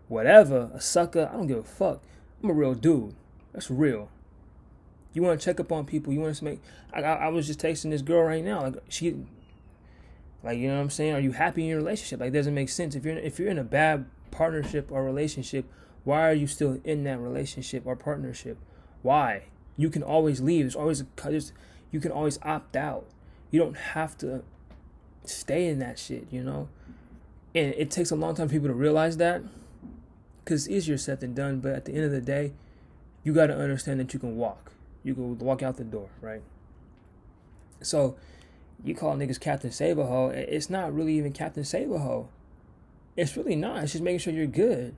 whatever, 0.07 0.71
a 0.73 0.79
sucker. 0.79 1.29
I 1.31 1.35
don't 1.35 1.47
give 1.47 1.57
a 1.57 1.63
fuck. 1.63 2.01
I'm 2.41 2.49
a 2.49 2.53
real 2.53 2.73
dude. 2.73 3.15
That's 3.51 3.69
real. 3.69 4.09
You 5.19 5.25
want 5.25 5.41
to 5.41 5.43
check 5.43 5.59
up 5.59 5.69
on 5.73 5.85
people. 5.85 6.13
You 6.13 6.21
want 6.21 6.37
to 6.37 6.45
make. 6.45 6.61
I, 6.93 7.01
I, 7.03 7.13
I 7.25 7.27
was 7.27 7.45
just 7.45 7.59
texting 7.59 7.89
this 7.89 8.01
girl 8.01 8.23
right 8.23 8.41
now. 8.41 8.61
Like 8.61 8.75
she, 8.87 9.17
like 10.45 10.57
you 10.57 10.69
know 10.69 10.75
what 10.75 10.83
I'm 10.83 10.89
saying. 10.89 11.13
Are 11.13 11.19
you 11.19 11.33
happy 11.33 11.63
in 11.63 11.67
your 11.67 11.77
relationship? 11.79 12.21
Like 12.21 12.31
doesn't 12.31 12.53
make 12.53 12.69
sense 12.69 12.95
if 12.95 13.03
you're 13.03 13.17
if 13.17 13.37
you're 13.37 13.49
in 13.49 13.57
a 13.57 13.65
bad 13.65 14.05
partnership 14.31 14.89
or 14.89 15.03
relationship. 15.03 15.65
Why 16.05 16.29
are 16.29 16.33
you 16.33 16.47
still 16.47 16.79
in 16.85 17.03
that 17.03 17.19
relationship 17.19 17.85
or 17.85 17.97
partnership? 17.97 18.59
Why? 19.01 19.43
You 19.75 19.89
can 19.89 20.03
always 20.03 20.39
leave. 20.39 20.63
There's 20.63 20.75
always 20.77 21.01
a, 21.01 21.41
you 21.91 21.99
can 21.99 22.13
always 22.13 22.39
opt 22.43 22.77
out. 22.77 23.05
You 23.51 23.59
don't 23.59 23.75
have 23.75 24.17
to 24.19 24.43
stay 25.25 25.67
in 25.67 25.79
that 25.79 25.99
shit, 25.99 26.27
you 26.31 26.45
know? 26.45 26.69
And 27.53 27.73
it 27.73 27.91
takes 27.91 28.09
a 28.09 28.15
long 28.15 28.35
time 28.35 28.47
for 28.47 28.53
people 28.53 28.69
to 28.69 28.73
realize 28.73 29.17
that 29.17 29.43
because 30.45 30.65
it's 30.65 30.73
easier 30.73 30.97
said 30.97 31.19
than 31.19 31.33
done. 31.33 31.59
But 31.59 31.73
at 31.73 31.83
the 31.83 31.93
end 31.93 32.05
of 32.05 32.11
the 32.11 32.21
day, 32.21 32.53
you 33.25 33.33
got 33.33 33.47
to 33.47 33.57
understand 33.57 33.99
that 33.99 34.13
you 34.13 34.19
can 34.19 34.37
walk. 34.37 34.71
You 35.03 35.13
go 35.13 35.23
walk 35.39 35.63
out 35.63 35.77
the 35.77 35.83
door, 35.83 36.09
right? 36.21 36.41
So 37.81 38.17
you 38.83 38.95
call 38.95 39.15
niggas 39.15 39.39
Captain 39.39 39.71
Hoe. 39.71 40.29
It's 40.29 40.69
not 40.69 40.93
really 40.93 41.17
even 41.17 41.31
Captain 41.31 41.63
Hoe. 41.63 42.29
It's 43.15 43.35
really 43.35 43.55
not. 43.55 43.83
It's 43.83 43.93
just 43.93 44.03
making 44.03 44.19
sure 44.19 44.33
you're 44.33 44.47
good. 44.47 44.95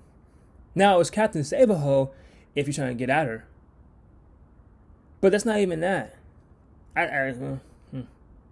Now 0.76 1.00
it's 1.00 1.10
Captain 1.10 1.44
Hoe 1.44 2.12
if 2.56 2.68
you're 2.68 2.74
trying 2.74 2.90
to 2.90 2.96
get 2.96 3.10
at 3.10 3.28
her. 3.28 3.46
But 5.20 5.32
that's 5.32 5.46
not 5.46 5.60
even 5.60 5.80
that. 5.82 6.16
I, 6.96 7.04
I 7.04 7.32
hmm, 7.32 8.02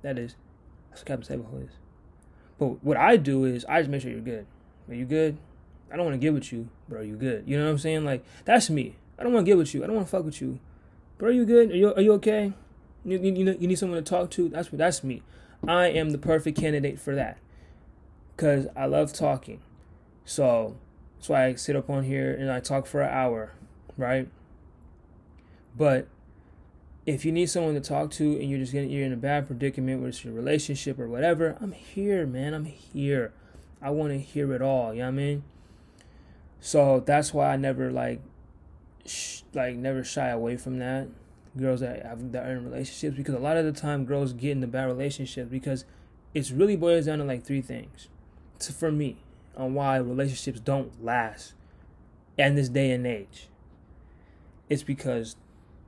that 0.02 0.18
is 0.18 0.36
that's 0.90 1.02
what 1.02 1.08
Captain 1.08 1.44
Hoe 1.44 1.58
is. 1.58 1.72
But 2.58 2.84
what 2.84 2.98
I 2.98 3.18
do 3.18 3.46
is 3.46 3.66
I 3.66 3.80
just 3.80 3.90
make 3.90 4.02
sure 4.02 4.12
you're 4.12 4.22
good. 4.22 4.46
Are 4.88 4.94
you 4.94 5.06
good? 5.06 5.38
I 5.92 5.96
don't 5.96 6.06
want 6.06 6.16
to 6.16 6.20
get 6.20 6.34
with 6.34 6.52
you, 6.52 6.70
but 6.88 7.00
are 7.00 7.04
you 7.04 7.16
good? 7.16 7.46
You 7.48 7.58
know 7.58 7.66
what 7.66 7.72
I'm 7.72 7.78
saying? 7.80 8.06
Like 8.06 8.24
that's 8.46 8.70
me. 8.70 8.96
I 9.18 9.24
don't 9.24 9.34
want 9.34 9.46
to 9.46 9.50
get 9.50 9.58
with 9.58 9.74
you. 9.74 9.84
I 9.84 9.88
don't 9.88 9.96
want 9.96 10.08
to 10.08 10.12
fuck 10.12 10.26
with 10.26 10.42
you. 10.42 10.60
But 11.20 11.28
are 11.28 11.32
you 11.32 11.46
good? 11.46 11.70
Are 11.72 11.76
you 11.76 11.94
are 11.94 12.02
you 12.02 12.14
okay? 12.14 12.54
You, 13.06 13.20
you, 13.20 13.56
you, 13.60 13.68
need 13.68 13.78
someone 13.78 14.04
to 14.04 14.10
talk 14.10 14.32
to. 14.32 14.50
That's 14.50 14.72
what 14.72 14.80
that's 14.80 15.04
me. 15.04 15.22
I 15.68 15.88
am 15.88 16.10
the 16.10 16.18
perfect 16.18 16.58
candidate 16.58 17.00
for 17.00 17.16
that 17.16 17.38
because 18.36 18.68
I 18.76 18.86
love 18.86 19.14
talking. 19.14 19.62
So 20.26 20.78
that's 21.18 21.30
why 21.30 21.46
I 21.46 21.56
sit 21.56 21.76
up 21.76 21.90
on 21.90 22.04
here 22.06 22.34
and 22.34 22.52
I 22.52 22.60
talk 22.60 22.88
for 22.88 23.02
an 23.02 23.10
hour, 23.10 23.54
right? 23.98 24.30
But 25.78 26.08
if 27.06 27.26
you 27.26 27.32
need 27.32 27.50
someone 27.50 27.74
to 27.76 27.82
talk 27.82 28.12
to 28.12 28.40
and 28.40 28.50
you're 28.50 28.60
just 28.60 28.72
getting 28.72 28.90
you're 28.90 29.06
in 29.06 29.14
a 29.14 29.18
bad 29.18 29.48
predicament, 29.48 30.00
whether 30.00 30.10
it's 30.10 30.24
your 30.24 30.34
relationship 30.34 31.00
or 31.00 31.08
whatever, 31.08 31.58
I'm 31.60 31.74
here, 31.74 32.26
man. 32.26 32.54
I'm 32.54 32.66
here. 32.66 33.34
I 33.82 33.90
want 33.90 34.12
to 34.12 34.20
hear 34.20 34.54
it 34.54 34.62
all. 34.62 34.94
You 34.94 35.00
know 35.00 35.06
what 35.06 35.14
I 35.14 35.16
mean? 35.16 35.44
So 36.62 37.02
that's 37.06 37.34
why 37.34 37.54
I 37.54 37.58
never 37.58 37.92
like, 37.92 38.22
sh- 39.06 39.42
like 39.54 39.76
never 39.76 40.04
shy 40.04 40.30
away 40.30 40.58
from 40.58 40.80
that 40.80 41.08
girls 41.58 41.80
that 41.80 42.06
have 42.06 42.32
that 42.32 42.46
are 42.46 42.52
in 42.52 42.64
relationships 42.64 43.18
because 43.18 43.34
a 43.34 43.40
lot 43.40 43.58
of 43.58 43.66
the 43.66 43.72
time 43.72 44.06
girls 44.06 44.34
get 44.34 44.52
into 44.52 44.68
bad 44.68 44.86
relationships 44.86 45.50
because 45.50 45.86
it's 46.34 46.52
really 46.52 46.76
boils 46.76 47.06
down 47.06 47.18
to 47.18 47.24
like 47.24 47.44
three 47.44 47.62
things. 47.62 48.08
To, 48.60 48.74
for 48.74 48.92
me, 48.92 49.18
on 49.56 49.74
why 49.74 49.98
relationships 49.98 50.60
don't 50.60 51.04
last 51.04 51.54
in 52.38 52.56
this 52.56 52.70
day 52.70 52.92
and 52.92 53.06
age. 53.06 53.48
It's 54.70 54.84
because 54.84 55.36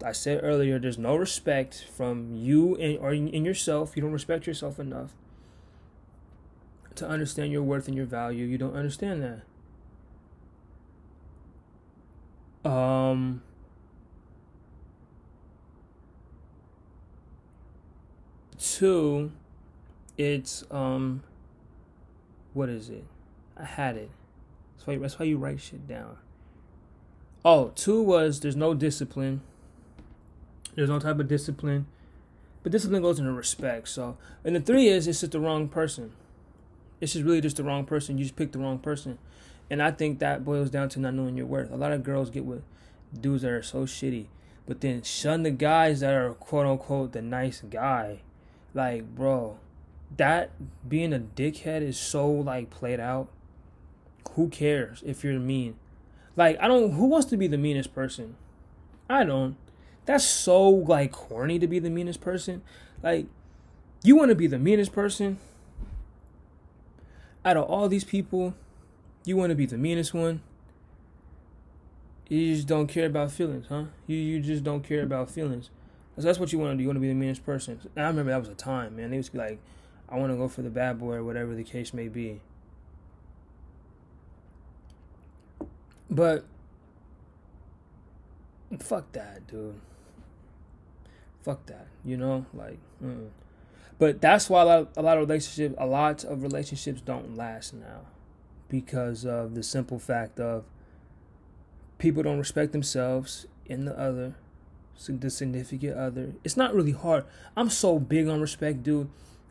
I 0.04 0.12
said 0.12 0.40
earlier, 0.44 0.80
there's 0.80 0.98
no 0.98 1.16
respect 1.16 1.86
from 1.96 2.36
you 2.36 2.76
and 2.78 2.98
or 2.98 3.14
in 3.14 3.46
yourself. 3.46 3.96
You 3.96 4.02
don't 4.02 4.12
respect 4.12 4.48
yourself 4.48 4.80
enough 4.80 5.12
to 6.96 7.08
understand 7.08 7.52
your 7.52 7.64
worth 7.64 7.88
and 7.88 7.96
your 7.96 8.06
value. 8.06 8.46
You 8.46 8.58
don't 8.58 8.76
understand 8.76 9.22
that. 9.24 9.42
Um 12.64 13.42
Two, 18.62 19.32
it's 20.20 20.64
um, 20.70 21.24
what 22.54 22.70
is 22.70 22.90
it? 22.90 23.04
I 23.58 23.64
had 23.64 23.98
it. 23.98 24.12
That's 24.76 24.86
why 24.86 24.98
that's 24.98 25.18
why 25.18 25.26
you 25.26 25.38
write 25.38 25.60
shit 25.60 25.88
down. 25.88 26.18
Oh, 27.44 27.72
two 27.76 28.04
was 28.04 28.40
there's 28.40 28.56
no 28.56 28.76
discipline. 28.76 29.42
There's 30.76 30.90
no 30.90 31.00
type 31.00 31.20
of 31.20 31.28
discipline, 31.28 31.88
but 32.62 32.72
discipline 32.72 33.02
goes 33.02 33.18
into 33.18 33.32
respect. 33.32 33.88
So, 33.88 34.18
and 34.46 34.56
the 34.56 34.60
three 34.60 34.88
is 34.88 35.08
it's 35.08 35.22
just 35.22 35.32
the 35.32 35.40
wrong 35.40 35.68
person. 35.68 36.14
It's 37.00 37.14
just 37.14 37.26
really 37.26 37.42
just 37.42 37.58
the 37.58 37.64
wrong 37.64 37.86
person. 37.86 38.20
You 38.20 38.26
just 38.26 38.36
picked 38.36 38.54
the 38.54 38.60
wrong 38.60 38.78
person, 38.78 39.18
and 39.72 39.82
I 39.82 39.90
think 39.90 40.20
that 40.20 40.46
boils 40.46 40.70
down 40.70 40.90
to 40.90 41.00
not 41.00 41.16
knowing 41.16 41.36
your 41.36 41.48
worth. 41.48 41.72
A 41.72 41.76
lot 41.76 41.92
of 41.92 42.04
girls 42.04 42.30
get 42.30 42.46
with 42.46 42.62
dudes 43.20 43.42
that 43.42 43.52
are 43.52 43.64
so 43.64 43.86
shitty, 43.86 44.28
but 44.68 44.82
then 44.82 45.02
shun 45.02 45.42
the 45.42 45.50
guys 45.50 46.02
that 46.02 46.14
are 46.14 46.34
quote 46.34 46.68
unquote 46.68 47.14
the 47.14 47.24
nice 47.24 47.62
guy 47.62 48.20
like, 48.74 49.16
bro, 49.16 49.58
that 50.18 50.52
being 50.88 51.14
a 51.14 51.20
dickhead 51.20 51.82
is 51.82 51.98
so 51.98 52.30
like 52.30 52.70
played 52.70 53.00
out. 53.00 53.28
Who 54.34 54.50
cares 54.50 55.04
if 55.06 55.24
you're 55.24 55.40
mean? 55.40 55.76
Like, 56.36 56.58
I 56.62 56.68
don't. 56.68 56.94
Who 56.94 57.06
wants 57.06 57.28
to 57.28 57.38
be 57.38 57.48
the 57.48 57.58
meanest 57.58 57.94
person? 57.94 58.36
I 59.10 59.24
don't. 59.24 59.58
That's 60.06 60.24
so 60.24 60.70
like 60.70 61.12
corny 61.12 61.60
to 61.60 61.68
be 61.68 61.80
the 61.80 61.90
meanest 61.90 62.22
person. 62.22 62.62
Like, 63.04 63.26
you 64.04 64.16
want 64.16 64.30
to 64.30 64.36
be 64.36 64.48
the 64.48 64.60
meanest 64.60 64.94
person 64.94 65.38
out 67.44 67.58
of 67.58 67.66
all 67.66 67.90
these 67.90 68.04
people. 68.06 68.54
You 69.24 69.38
want 69.38 69.52
to 69.52 69.56
be 69.56 69.66
the 69.66 69.78
meanest 69.78 70.14
one. 70.14 70.42
You 72.28 72.56
just 72.56 72.68
don't 72.68 72.88
care 72.88 73.06
about 73.08 73.32
feelings, 73.32 73.68
huh? 73.68 73.86
You 74.08 74.18
you 74.18 74.40
just 74.40 74.64
don't 74.64 74.84
care 74.84 75.04
about 75.04 75.30
feelings. 75.30 75.70
Cause 76.16 76.24
that's 76.26 76.40
what 76.40 76.52
you 76.52 76.60
want 76.60 76.74
to 76.74 76.78
do. 76.78 76.84
You 76.84 76.88
want 76.90 76.98
to 76.98 77.02
be 77.02 77.08
the 77.08 77.14
meanest 77.14 77.46
person. 77.46 77.80
And 77.96 78.06
I 78.06 78.08
remember 78.08 78.32
that 78.32 78.40
was 78.40 78.50
a 78.50 78.54
time, 78.54 78.98
man. 78.98 79.12
They 79.12 79.18
used 79.18 79.32
to 79.32 79.38
be 79.38 79.40
like, 79.40 79.60
I 80.10 80.18
want 80.18 80.32
to 80.32 80.38
go 80.38 80.48
for 80.48 80.62
the 80.62 80.70
bad 80.70 81.00
boy 81.00 81.14
or 81.16 81.24
whatever 81.24 81.56
the 81.56 81.64
case 81.64 81.94
may 81.94 82.10
be. 82.10 82.42
But 86.10 86.44
fuck 88.80 89.12
that, 89.14 89.48
dude. 89.48 89.80
Fuck 91.44 91.66
that. 91.68 91.88
You 92.04 92.18
know, 92.18 92.46
like. 92.54 92.78
Mm. 93.04 93.30
But 93.98 94.20
that's 94.20 94.50
why 94.50 94.64
a 94.64 94.66
lot, 94.66 94.80
of, 94.80 94.88
a 94.98 95.02
lot 95.02 95.18
of 95.18 95.28
relationships, 95.28 95.76
a 95.78 95.86
lot 95.86 96.24
of 96.24 96.44
relationships 96.44 97.02
don't 97.02 97.38
last 97.38 97.74
now, 97.74 98.02
because 98.72 99.26
of 99.26 99.54
the 99.54 99.62
simple 99.62 100.00
fact 100.00 100.40
of 100.40 100.64
people 102.00 102.24
don't 102.24 102.40
respect 102.40 102.72
themselves 102.72 103.46
in 103.66 103.86
the 103.86 103.98
other 104.00 104.36
the 105.08 105.30
significant 105.30 105.98
other. 105.98 106.34
It's 106.44 106.58
not 106.58 106.76
really 106.76 106.92
hard. 106.92 107.26
I'm 107.58 107.70
so 107.70 108.00
big 108.00 108.28
on 108.28 108.42
respect, 108.42 108.84
dude. 108.84 109.10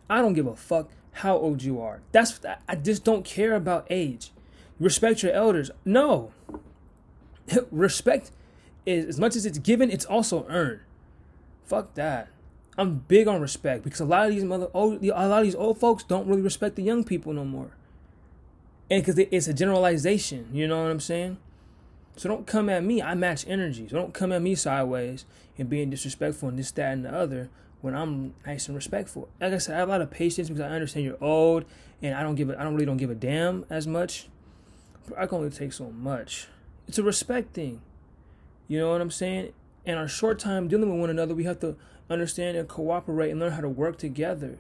I 0.09 0.21
don't 0.21 0.35
give 0.35 0.47
a 0.47 0.57
fuck 0.57 0.91
how 1.13 1.37
old 1.37 1.63
you 1.63 1.81
are. 1.81 2.01
That's 2.13 2.41
I 2.69 2.77
just 2.77 3.05
don't 3.05 3.25
care 3.25 3.55
about 3.55 3.87
age. 3.91 4.33
Respect 4.79 5.23
your 5.23 5.33
elders. 5.33 5.71
No. 5.85 6.33
respect 7.71 8.31
is 8.87 9.07
as 9.07 9.21
much 9.21 9.37
as 9.37 9.45
it's 9.45 9.59
given, 9.59 9.91
it's 9.91 10.05
also 10.05 10.47
earned. 10.49 10.81
Fuck 11.65 11.95
that. 11.95 12.29
I'm 12.79 13.05
big 13.09 13.29
on 13.29 13.41
respect 13.41 13.85
because 13.85 14.01
a 14.01 14.05
lot 14.05 14.29
of 14.29 14.35
these 14.35 14.45
mother 14.45 14.69
old, 14.73 15.05
a 15.05 15.09
lot 15.09 15.39
of 15.39 15.45
these 15.45 15.55
old 15.55 15.79
folks 15.79 16.03
don't 16.05 16.27
really 16.27 16.43
respect 16.43 16.77
the 16.77 16.83
young 16.83 17.05
people 17.05 17.33
no 17.33 17.45
more. 17.45 17.73
And 18.91 19.03
because 19.03 19.19
it's 19.19 19.47
a 19.47 19.55
generalization, 19.55 20.49
you 20.53 20.67
know 20.67 20.83
what 20.83 20.91
I'm 20.91 21.01
saying? 21.01 21.39
So 22.17 22.29
don't 22.29 22.47
come 22.47 22.69
at 22.69 22.83
me. 22.83 23.01
I 23.01 23.15
match 23.15 23.47
energy. 23.47 23.89
So 23.89 23.97
don't 23.97 24.13
come 24.13 24.33
at 24.33 24.43
me 24.43 24.55
sideways 24.55 25.25
and 25.57 25.71
being 25.71 25.91
disrespectful 25.91 26.49
and 26.49 26.59
this, 26.59 26.71
that, 26.73 26.93
and 26.93 27.05
the 27.05 27.15
other 27.15 27.49
when 27.81 27.95
I'm 27.95 28.35
nice 28.47 28.67
and 28.67 28.77
respectful. 28.77 29.29
Like 29.41 29.53
I 29.53 29.59
said, 29.59 29.77
I 29.77 29.79
have 29.79 29.89
a 29.89 29.93
lot 29.93 30.01
of 30.01 30.11
patience 30.11 30.49
because 30.49 30.61
I 30.61 30.69
understand 30.69 31.07
you're 31.07 31.23
old 31.23 31.65
and 32.03 32.15
I 32.15 32.23
don't 32.23 32.35
give 32.35 32.51
a, 32.51 32.61
I 32.61 32.65
don't 32.65 32.75
really 32.75 32.87
don't 32.87 32.97
give 32.97 33.11
a 33.11 33.15
damn 33.15 33.65
as 33.71 33.87
much. 33.87 34.29
But 35.09 35.19
I 35.19 35.27
can 35.27 35.39
only 35.39 35.51
take 35.51 35.73
so 35.73 35.91
much. 35.91 36.49
It's 36.87 36.99
a 36.99 37.03
respect 37.03 37.55
thing. 37.55 37.81
You 38.69 38.79
know 38.79 38.91
what 38.91 39.01
I'm 39.01 39.11
saying? 39.11 39.53
In 39.85 39.97
our 39.97 40.09
short 40.09 40.39
time 40.39 40.69
dealing 40.69 40.91
with 40.91 41.01
one 41.01 41.11
another, 41.11 41.35
we 41.35 41.45
have 41.45 41.61
to 41.61 41.77
understand 42.11 42.57
and 42.57 42.69
cooperate 42.69 43.31
and 43.31 43.41
learn 43.41 43.53
how 43.53 43.61
to 43.61 43.69
work 43.69 43.97
together. 43.97 44.59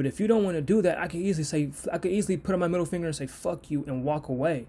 But 0.00 0.06
if 0.06 0.18
you 0.18 0.26
don't 0.26 0.44
want 0.44 0.56
to 0.56 0.62
do 0.62 0.80
that, 0.80 0.96
I 0.96 1.08
can 1.08 1.20
easily 1.20 1.44
say 1.44 1.70
I 1.92 1.98
could 1.98 2.10
easily 2.10 2.38
put 2.38 2.54
on 2.54 2.58
my 2.58 2.68
middle 2.68 2.86
finger 2.86 3.06
and 3.06 3.14
say 3.14 3.26
fuck 3.26 3.70
you 3.70 3.84
and 3.86 4.02
walk 4.02 4.30
away. 4.30 4.66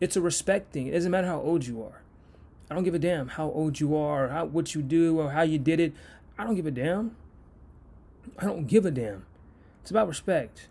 It's 0.00 0.16
a 0.16 0.20
respect 0.20 0.72
thing. 0.72 0.88
It 0.88 0.90
doesn't 0.90 1.12
matter 1.12 1.28
how 1.28 1.40
old 1.40 1.66
you 1.68 1.80
are. 1.84 2.02
I 2.68 2.74
don't 2.74 2.82
give 2.82 2.96
a 2.96 2.98
damn 2.98 3.28
how 3.28 3.48
old 3.52 3.78
you 3.78 3.96
are, 3.96 4.26
how 4.26 4.46
what 4.46 4.74
you 4.74 4.82
do, 4.82 5.20
or 5.20 5.30
how 5.30 5.42
you 5.42 5.56
did 5.56 5.78
it. 5.78 5.92
I 6.36 6.42
don't 6.42 6.56
give 6.56 6.66
a 6.66 6.72
damn. 6.72 7.14
I 8.40 8.44
don't 8.44 8.66
give 8.66 8.84
a 8.84 8.90
damn. 8.90 9.24
It's 9.82 9.92
about 9.92 10.08
respect 10.08 10.66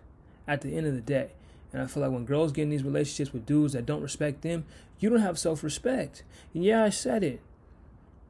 at 0.45 0.59
the 0.59 0.75
end 0.75 0.85
of 0.85 0.93
the 0.93 0.99
day. 0.99 1.29
And 1.71 1.81
I 1.81 1.87
feel 1.87 2.03
like 2.03 2.11
when 2.11 2.25
girls 2.25 2.51
get 2.51 2.63
in 2.63 2.71
these 2.71 2.83
relationships 2.83 3.31
with 3.31 3.45
dudes 3.45 3.71
that 3.71 3.85
don't 3.85 4.01
respect 4.01 4.41
them, 4.41 4.65
you 4.99 5.09
don't 5.09 5.21
have 5.21 5.39
self 5.39 5.63
respect. 5.63 6.23
And 6.53 6.65
yeah, 6.65 6.83
I 6.83 6.89
said 6.89 7.23
it. 7.23 7.39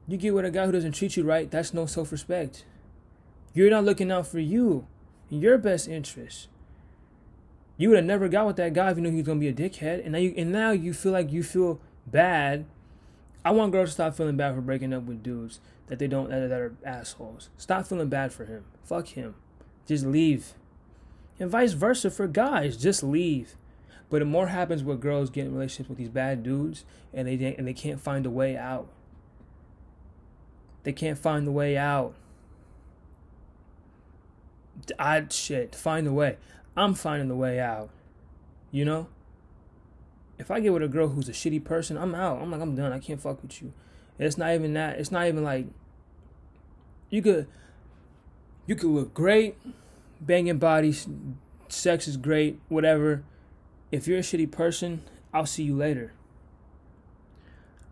You 0.07 0.15
get 0.17 0.35
with 0.35 0.45
a 0.45 0.51
guy 0.51 0.67
who 0.67 0.73
doesn't 0.73 0.91
treat 0.91 1.17
you 1.17 1.23
right, 1.23 1.49
that's 1.49 1.73
no 1.73 1.87
self 1.87 2.11
respect. 2.11 2.65
You're 3.55 3.71
not 3.71 3.83
looking 3.83 4.11
out 4.11 4.27
for 4.27 4.37
you, 4.37 4.85
your 5.29 5.57
best 5.57 5.87
interest. 5.87 6.47
You 7.77 7.89
would 7.89 7.97
have 7.97 8.05
never 8.05 8.27
got 8.27 8.45
with 8.45 8.57
that 8.57 8.73
guy 8.73 8.91
if 8.91 8.97
you 8.97 9.03
knew 9.03 9.11
he 9.11 9.17
was 9.17 9.25
gonna 9.25 9.39
be 9.39 9.47
a 9.47 9.53
dickhead, 9.53 10.03
and 10.03 10.11
now 10.11 10.17
you 10.17 10.33
and 10.35 10.51
now 10.51 10.71
you 10.71 10.93
feel 10.93 11.11
like 11.11 11.31
you 11.31 11.43
feel 11.43 11.79
bad. 12.05 12.65
I 13.45 13.51
want 13.51 13.71
girls 13.71 13.89
to 13.89 13.93
stop 13.93 14.15
feeling 14.15 14.35
bad 14.35 14.53
for 14.53 14.61
breaking 14.61 14.93
up 14.93 15.03
with 15.03 15.23
dudes 15.23 15.61
that 15.87 15.97
they 15.97 16.07
don't 16.07 16.29
that, 16.29 16.49
that 16.49 16.59
are 16.59 16.75
assholes. 16.83 17.49
Stop 17.57 17.87
feeling 17.87 18.09
bad 18.09 18.33
for 18.33 18.45
him. 18.45 18.65
Fuck 18.83 19.07
him. 19.09 19.35
Just 19.85 20.05
leave. 20.05 20.53
And 21.39 21.49
vice 21.49 21.71
versa 21.71 22.11
for 22.11 22.27
guys, 22.27 22.75
just 22.75 23.01
leave. 23.01 23.55
But 24.09 24.21
it 24.21 24.25
more 24.25 24.47
happens 24.47 24.83
with 24.83 24.99
girls 24.99 25.29
getting 25.29 25.53
relationships 25.53 25.89
with 25.89 25.97
these 25.97 26.09
bad 26.09 26.43
dudes, 26.43 26.83
and 27.13 27.27
they 27.27 27.55
and 27.55 27.67
they 27.67 27.73
can't 27.73 28.01
find 28.01 28.25
a 28.25 28.29
way 28.29 28.57
out. 28.57 28.89
They 30.83 30.93
can't 30.93 31.17
find 31.17 31.45
the 31.45 31.51
way 31.51 31.77
out. 31.77 32.13
I 34.97 35.25
shit, 35.29 35.75
find 35.75 36.07
a 36.07 36.13
way. 36.13 36.37
I'm 36.75 36.93
finding 36.93 37.27
the 37.27 37.35
way 37.35 37.59
out. 37.59 37.89
You 38.71 38.85
know? 38.85 39.07
If 40.37 40.49
I 40.49 40.59
get 40.59 40.71
with 40.71 40.83
a 40.83 40.87
girl 40.87 41.09
who's 41.09 41.27
a 41.27 41.33
shitty 41.33 41.63
person, 41.63 41.97
I'm 41.97 42.15
out. 42.15 42.41
I'm 42.41 42.51
like, 42.51 42.61
I'm 42.61 42.75
done. 42.75 42.93
I 42.93 42.99
can't 42.99 43.21
fuck 43.21 43.41
with 43.41 43.61
you. 43.61 43.73
It's 44.17 44.37
not 44.37 44.53
even 44.53 44.73
that. 44.73 44.99
It's 44.99 45.11
not 45.11 45.27
even 45.27 45.43
like 45.43 45.65
you 47.09 47.21
could 47.21 47.47
you 48.67 48.75
could 48.75 48.89
look 48.89 49.13
great, 49.13 49.57
banging 50.21 50.59
bodies, 50.59 51.07
sex 51.69 52.07
is 52.07 52.17
great, 52.17 52.59
whatever. 52.67 53.23
If 53.91 54.07
you're 54.07 54.19
a 54.19 54.21
shitty 54.21 54.51
person, 54.51 55.01
I'll 55.33 55.45
see 55.45 55.63
you 55.63 55.75
later. 55.75 56.13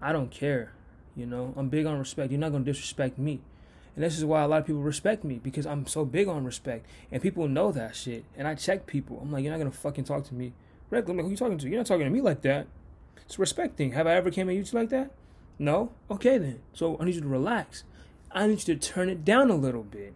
I 0.02 0.12
don't 0.12 0.30
care. 0.30 0.74
You 1.16 1.26
know, 1.26 1.54
I'm 1.58 1.70
big 1.70 1.86
on 1.86 1.98
respect. 1.98 2.32
You're 2.32 2.40
not 2.40 2.52
gonna 2.52 2.64
disrespect 2.64 3.18
me. 3.18 3.42
And 3.98 4.04
this 4.04 4.16
is 4.16 4.24
why 4.24 4.44
a 4.44 4.48
lot 4.48 4.60
of 4.60 4.68
people 4.68 4.84
respect 4.84 5.24
me 5.24 5.40
because 5.42 5.66
I'm 5.66 5.88
so 5.88 6.06
big 6.06 6.28
on 6.28 6.46
respect. 6.46 6.86
And 7.12 7.20
people 7.20 7.48
know 7.48 7.72
that 7.72 7.96
shit. 7.96 8.26
And 8.38 8.48
I 8.48 8.54
check 8.54 8.86
people. 8.86 9.18
I'm 9.20 9.32
like, 9.32 9.44
you're 9.44 9.52
not 9.52 9.58
gonna 9.58 9.72
fucking 9.72 10.04
talk 10.04 10.24
to 10.26 10.36
me. 10.36 10.54
Rick, 10.92 11.10
I'm 11.10 11.18
like, 11.18 11.26
who 11.26 11.32
you 11.32 11.36
talking 11.36 11.58
to? 11.58 11.68
You're 11.68 11.80
not 11.80 11.88
talking 11.88 12.06
to 12.06 12.12
me 12.12 12.22
like 12.22 12.44
that. 12.44 12.68
It's 13.26 13.40
respecting. 13.40 13.94
Have 13.94 14.06
I 14.06 14.14
ever 14.14 14.30
came 14.30 14.50
at 14.50 14.56
you 14.56 14.64
like 14.72 14.90
that? 14.90 15.14
No? 15.58 15.94
Okay 16.12 16.38
then. 16.38 16.60
So 16.74 16.96
I 17.00 17.06
need 17.06 17.16
you 17.16 17.22
to 17.22 17.28
relax. 17.28 17.86
I 18.32 18.46
need 18.46 18.68
you 18.68 18.76
to 18.76 18.76
turn 18.76 19.10
it 19.10 19.26
down 19.26 19.50
a 19.50 19.56
little 19.56 19.82
bit. 19.82 20.14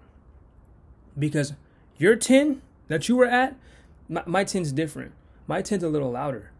Because 1.17 1.53
your 1.97 2.15
10 2.15 2.61
that 2.87 3.09
you 3.09 3.15
were 3.15 3.25
at, 3.25 3.57
my, 4.07 4.21
my 4.27 4.45
10's 4.45 4.71
different. 4.71 5.13
My 5.47 5.63
10's 5.63 5.83
a 5.83 5.89
little 5.89 6.11
louder. 6.11 6.51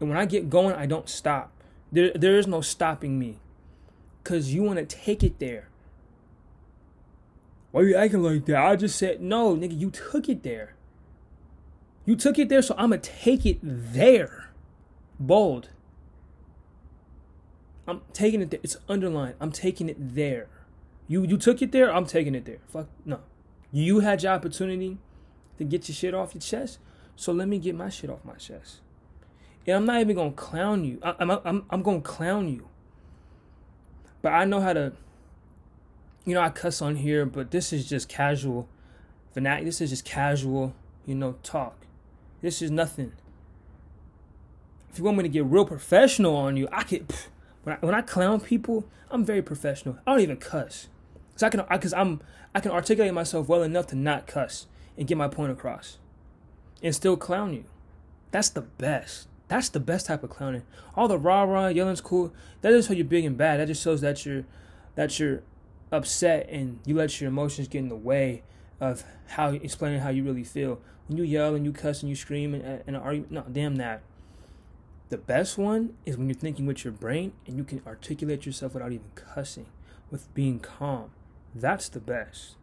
And 0.00 0.08
when 0.08 0.16
I 0.16 0.24
get 0.24 0.48
going, 0.48 0.74
I 0.74 0.86
don't 0.86 1.10
stop. 1.10 1.52
There, 1.92 2.10
there 2.14 2.38
is 2.38 2.46
no 2.46 2.62
stopping 2.62 3.18
me. 3.18 3.36
Because 4.24 4.54
you 4.54 4.62
want 4.62 4.78
to 4.78 4.86
take 4.86 5.22
it 5.22 5.40
there. 5.40 5.68
Why 7.70 7.82
you 7.82 7.96
acting 7.96 8.22
like 8.22 8.46
that? 8.46 8.56
I 8.56 8.76
just 8.76 8.96
said, 8.96 9.20
no, 9.20 9.56
nigga, 9.56 9.78
you 9.78 9.90
took 9.90 10.28
it 10.28 10.42
there. 10.42 10.74
You 12.04 12.16
took 12.16 12.38
it 12.38 12.48
there, 12.48 12.62
so 12.62 12.74
I'm 12.78 12.90
going 12.90 13.00
to 13.00 13.10
take 13.10 13.44
it 13.44 13.58
there. 13.62 14.50
Bold. 15.18 15.70
I'm 17.86 18.02
taking 18.12 18.40
it 18.40 18.50
there. 18.50 18.60
It's 18.62 18.76
underlined. 18.88 19.34
I'm 19.40 19.52
taking 19.52 19.88
it 19.88 19.96
there. 19.98 20.48
You 21.08 21.24
you 21.24 21.36
took 21.36 21.62
it 21.62 21.72
there. 21.72 21.94
I'm 21.94 22.04
taking 22.04 22.34
it 22.34 22.44
there. 22.44 22.58
Fuck 22.68 22.88
no. 23.04 23.20
You 23.70 24.00
had 24.00 24.22
your 24.22 24.32
opportunity 24.32 24.98
to 25.58 25.64
get 25.64 25.88
your 25.88 25.94
shit 25.94 26.14
off 26.14 26.34
your 26.34 26.40
chest. 26.40 26.78
So 27.14 27.32
let 27.32 27.48
me 27.48 27.58
get 27.58 27.74
my 27.74 27.88
shit 27.88 28.10
off 28.10 28.24
my 28.24 28.34
chest. 28.34 28.80
And 29.66 29.76
I'm 29.76 29.84
not 29.86 30.00
even 30.00 30.16
gonna 30.16 30.32
clown 30.32 30.84
you. 30.84 30.98
I, 31.02 31.14
am 31.20 31.30
I'm, 31.30 31.40
I'm 31.44 31.64
I'm 31.70 31.82
gonna 31.82 32.00
clown 32.00 32.48
you. 32.48 32.68
But 34.22 34.32
I 34.32 34.44
know 34.44 34.60
how 34.60 34.72
to. 34.72 34.92
You 36.26 36.34
know 36.34 36.40
I 36.40 36.50
cuss 36.50 36.82
on 36.82 36.96
here, 36.96 37.24
but 37.24 37.52
this 37.52 37.72
is 37.72 37.88
just 37.88 38.08
casual. 38.08 38.68
This 39.32 39.80
is 39.80 39.90
just 39.90 40.04
casual. 40.04 40.74
You 41.06 41.14
know 41.14 41.36
talk. 41.44 41.86
This 42.42 42.60
is 42.60 42.70
nothing. 42.70 43.12
If 44.90 44.98
you 44.98 45.04
want 45.04 45.18
me 45.18 45.22
to 45.22 45.28
get 45.28 45.44
real 45.44 45.64
professional 45.64 46.34
on 46.34 46.56
you, 46.56 46.68
I 46.72 46.82
could. 46.82 47.06
When 47.62 47.76
I, 47.76 47.78
when 47.84 47.94
I 47.94 48.00
clown 48.00 48.40
people, 48.40 48.88
I'm 49.10 49.24
very 49.24 49.42
professional. 49.42 49.98
I 50.06 50.12
don't 50.12 50.20
even 50.20 50.36
cuss. 50.36 50.88
Cause 51.34 51.42
I 51.42 51.48
can, 51.48 51.60
cause 51.60 51.92
I'm, 51.92 52.20
I 52.54 52.60
can 52.60 52.72
articulate 52.72 53.12
myself 53.12 53.48
well 53.48 53.62
enough 53.62 53.86
to 53.88 53.96
not 53.96 54.26
cuss 54.26 54.66
and 54.96 55.06
get 55.06 55.18
my 55.18 55.28
point 55.28 55.52
across, 55.52 55.98
and 56.82 56.94
still 56.94 57.16
clown 57.16 57.52
you. 57.52 57.64
That's 58.30 58.48
the 58.48 58.62
best. 58.62 59.28
That's 59.48 59.68
the 59.68 59.80
best 59.80 60.06
type 60.06 60.24
of 60.24 60.30
clowning. 60.30 60.62
All 60.94 61.08
the 61.08 61.18
rah 61.18 61.42
rah 61.42 61.68
yelling's 61.68 62.00
cool. 62.00 62.32
That 62.62 62.82
show 62.84 62.94
you're 62.94 63.04
big 63.04 63.24
and 63.24 63.36
bad. 63.36 63.60
That 63.60 63.66
just 63.66 63.82
shows 63.82 64.00
that 64.00 64.24
you're, 64.24 64.44
that 64.94 65.18
you're 65.20 65.42
upset 65.96 66.48
and 66.50 66.78
you 66.84 66.94
let 66.94 67.20
your 67.20 67.28
emotions 67.28 67.68
get 67.68 67.78
in 67.78 67.88
the 67.88 67.96
way 67.96 68.42
of 68.80 69.04
how 69.28 69.50
explaining 69.50 70.00
how 70.00 70.10
you 70.10 70.22
really 70.22 70.44
feel. 70.44 70.80
When 71.08 71.18
you 71.18 71.24
yell 71.24 71.54
and 71.54 71.64
you 71.64 71.72
cuss 71.72 72.02
and 72.02 72.10
you 72.10 72.16
scream 72.16 72.54
and, 72.54 72.82
and 72.86 72.96
argument, 72.96 73.32
no, 73.32 73.44
damn 73.50 73.76
that. 73.76 74.02
The 75.08 75.18
best 75.18 75.56
one 75.56 75.94
is 76.04 76.16
when 76.16 76.28
you're 76.28 76.34
thinking 76.34 76.66
with 76.66 76.84
your 76.84 76.92
brain 76.92 77.32
and 77.46 77.56
you 77.56 77.64
can 77.64 77.80
articulate 77.86 78.44
yourself 78.44 78.74
without 78.74 78.92
even 78.92 79.10
cussing, 79.14 79.66
with 80.10 80.32
being 80.34 80.58
calm. 80.58 81.10
That's 81.54 81.88
the 81.88 82.00
best. 82.00 82.56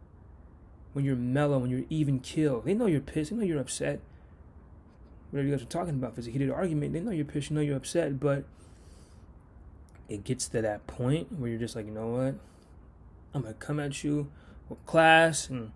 When 0.92 1.04
you're 1.04 1.16
mellow, 1.16 1.58
when 1.58 1.70
you're 1.70 1.86
even 1.88 2.20
kill. 2.20 2.60
They 2.60 2.74
know 2.74 2.86
you're 2.86 3.00
pissed, 3.00 3.30
they 3.30 3.36
know 3.36 3.44
you're 3.44 3.60
upset. 3.60 4.00
Whatever 5.30 5.48
you 5.48 5.54
guys 5.56 5.62
are 5.62 5.68
talking 5.68 5.94
about, 5.94 6.12
if 6.12 6.18
it's 6.18 6.26
a 6.28 6.30
heated 6.30 6.50
argument, 6.50 6.92
they 6.92 7.00
know 7.00 7.10
you're 7.10 7.24
pissed, 7.24 7.50
you 7.50 7.56
know 7.56 7.62
you're 7.62 7.76
upset, 7.76 8.20
but 8.20 8.44
it 10.08 10.22
gets 10.22 10.46
to 10.48 10.62
that 10.62 10.86
point 10.86 11.32
where 11.32 11.48
you're 11.50 11.58
just 11.58 11.74
like, 11.74 11.86
you 11.86 11.92
know 11.92 12.08
what? 12.08 12.34
I'm 13.34 13.42
gonna 13.42 13.54
come 13.54 13.80
at 13.80 14.04
you 14.04 14.30
with 14.68 14.84
class 14.86 15.48
and 15.50 15.72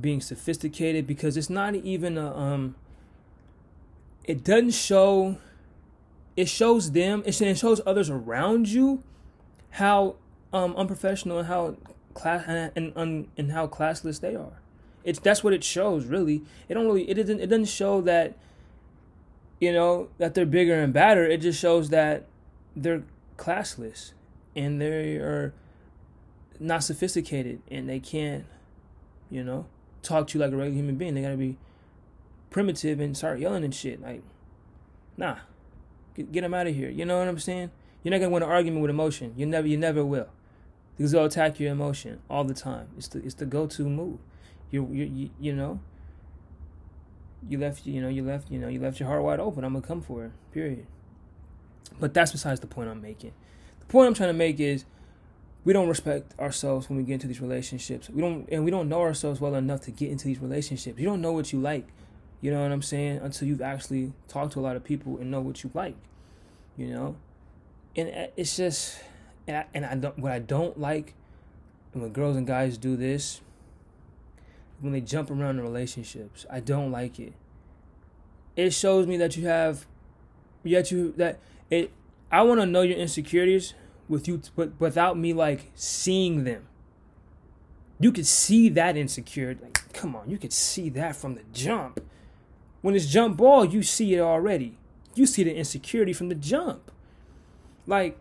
being 0.00 0.20
sophisticated 0.20 1.06
because 1.06 1.36
it's 1.36 1.50
not 1.50 1.74
even 1.74 2.18
a 2.18 2.36
um 2.36 2.74
it 4.24 4.42
doesn't 4.42 4.72
show 4.72 5.36
it 6.36 6.48
shows 6.48 6.92
them 6.92 7.22
it 7.26 7.34
shows 7.56 7.80
others 7.86 8.10
around 8.10 8.68
you 8.68 9.02
how 9.70 10.16
um, 10.52 10.76
unprofessional 10.76 11.38
and 11.38 11.48
how 11.48 11.76
class 12.14 12.44
and, 12.46 12.92
and 12.94 13.28
and 13.36 13.52
how 13.52 13.66
classless 13.66 14.20
they 14.20 14.34
are. 14.34 14.60
It's 15.04 15.18
that's 15.18 15.42
what 15.42 15.52
it 15.52 15.64
shows 15.64 16.06
really. 16.06 16.42
It 16.68 16.74
don't 16.74 16.86
really 16.86 17.08
it 17.08 17.14
doesn't 17.14 17.40
it 17.40 17.46
doesn't 17.46 17.66
show 17.66 18.00
that 18.02 18.36
you 19.60 19.72
know 19.72 20.08
that 20.18 20.34
they're 20.34 20.46
bigger 20.46 20.80
and 20.80 20.92
badder. 20.92 21.24
It 21.24 21.40
just 21.40 21.58
shows 21.58 21.88
that 21.90 22.26
they're 22.76 23.02
classless 23.36 24.12
and 24.54 24.80
they 24.80 25.16
are 25.16 25.54
not 26.62 26.84
sophisticated 26.84 27.60
and 27.70 27.88
they 27.88 28.00
can't 28.00 28.44
you 29.30 29.42
know 29.42 29.66
talk 30.02 30.28
to 30.28 30.38
you 30.38 30.44
like 30.44 30.52
a 30.52 30.56
regular 30.56 30.76
human 30.76 30.96
being. 30.96 31.14
They 31.14 31.22
gotta 31.22 31.36
be 31.36 31.58
primitive 32.50 33.00
and 33.00 33.16
start 33.16 33.38
yelling 33.38 33.64
and 33.64 33.74
shit 33.74 34.00
like 34.02 34.22
nah 35.16 35.36
Get, 36.14 36.32
get 36.32 36.40
them 36.42 36.54
out 36.54 36.66
of 36.66 36.74
here. 36.74 36.90
You 36.90 37.04
know 37.04 37.18
what 37.18 37.28
I'm 37.28 37.38
saying? 37.38 37.70
You're 38.02 38.10
not 38.10 38.18
gonna 38.18 38.30
win 38.30 38.42
an 38.42 38.48
argument 38.48 38.82
with 38.82 38.90
emotion. 38.90 39.32
You 39.36 39.46
never, 39.46 39.66
you 39.66 39.76
never 39.76 40.04
will, 40.04 40.28
because 40.96 41.12
they'll 41.12 41.24
attack 41.24 41.60
your 41.60 41.72
emotion 41.72 42.20
all 42.28 42.44
the 42.44 42.54
time. 42.54 42.88
It's 42.96 43.08
the, 43.08 43.24
it's 43.24 43.34
the 43.34 43.46
go-to 43.46 43.84
move. 43.84 44.18
You, 44.70 44.88
you, 44.90 45.04
you, 45.04 45.30
you 45.40 45.52
know. 45.52 45.80
You 47.48 47.58
left, 47.58 47.86
you 47.86 48.00
know, 48.00 48.08
you 48.08 48.22
left, 48.22 48.50
you 48.50 48.58
know, 48.58 48.68
you 48.68 48.78
left 48.78 49.00
your 49.00 49.08
heart 49.08 49.22
wide 49.22 49.40
open. 49.40 49.64
I'm 49.64 49.72
gonna 49.72 49.86
come 49.86 50.00
for 50.00 50.26
it. 50.26 50.32
Period. 50.52 50.86
But 51.98 52.14
that's 52.14 52.32
besides 52.32 52.60
the 52.60 52.68
point 52.68 52.88
I'm 52.88 53.02
making. 53.02 53.32
The 53.80 53.86
point 53.86 54.06
I'm 54.06 54.14
trying 54.14 54.28
to 54.28 54.34
make 54.34 54.60
is 54.60 54.84
we 55.64 55.72
don't 55.72 55.88
respect 55.88 56.38
ourselves 56.40 56.88
when 56.88 56.98
we 56.98 57.04
get 57.04 57.14
into 57.14 57.28
these 57.28 57.40
relationships. 57.40 58.10
We 58.10 58.20
don't 58.20 58.48
and 58.50 58.64
we 58.64 58.70
don't 58.70 58.88
know 58.88 59.00
ourselves 59.00 59.40
well 59.40 59.54
enough 59.54 59.82
to 59.82 59.90
get 59.90 60.10
into 60.10 60.26
these 60.26 60.40
relationships. 60.40 60.98
You 60.98 61.06
don't 61.06 61.20
know 61.20 61.32
what 61.32 61.52
you 61.52 61.60
like. 61.60 61.86
You 62.40 62.50
know 62.50 62.62
what 62.62 62.72
I'm 62.72 62.82
saying? 62.82 63.18
Until 63.22 63.46
you've 63.46 63.62
actually 63.62 64.12
talked 64.26 64.54
to 64.54 64.60
a 64.60 64.62
lot 64.62 64.74
of 64.74 64.82
people 64.82 65.18
and 65.18 65.30
know 65.30 65.40
what 65.40 65.62
you 65.62 65.70
like. 65.74 65.96
You 66.76 66.88
know, 66.88 67.16
and 67.94 68.30
it's 68.36 68.56
just, 68.56 68.98
and 69.46 69.58
I, 69.58 69.64
and 69.74 69.84
I 69.84 69.94
don't 69.94 70.18
what 70.18 70.32
I 70.32 70.40
don't 70.40 70.78
like 70.80 71.14
when 71.92 72.08
girls 72.10 72.36
and 72.36 72.46
guys 72.46 72.78
do 72.78 72.96
this 72.96 73.40
when 74.80 74.92
they 74.92 75.00
jump 75.00 75.30
around 75.30 75.58
in 75.58 75.60
relationships. 75.60 76.44
I 76.50 76.58
don't 76.60 76.90
like 76.90 77.20
it. 77.20 77.34
It 78.56 78.70
shows 78.72 79.06
me 79.06 79.16
that 79.18 79.36
you 79.36 79.46
have, 79.46 79.86
yet 80.64 80.90
you 80.90 81.14
that 81.18 81.38
it. 81.70 81.92
I 82.32 82.42
want 82.42 82.60
to 82.60 82.66
know 82.66 82.82
your 82.82 82.96
insecurities 82.96 83.74
with 84.12 84.28
you, 84.28 84.40
but 84.54 84.78
without 84.78 85.18
me 85.18 85.32
like 85.32 85.72
seeing 85.74 86.44
them. 86.44 86.66
You 87.98 88.12
could 88.12 88.26
see 88.26 88.68
that 88.68 88.96
insecurity. 88.96 89.62
Like, 89.62 89.92
come 89.92 90.14
on, 90.14 90.28
you 90.28 90.38
could 90.38 90.52
see 90.52 90.88
that 90.90 91.16
from 91.16 91.34
the 91.34 91.42
jump. 91.52 92.00
When 92.80 92.94
it's 92.94 93.06
jump 93.06 93.36
ball, 93.36 93.64
you 93.64 93.82
see 93.82 94.14
it 94.14 94.20
already. 94.20 94.78
You 95.14 95.26
see 95.26 95.44
the 95.44 95.54
insecurity 95.54 96.12
from 96.12 96.28
the 96.28 96.34
jump. 96.34 96.90
Like, 97.86 98.18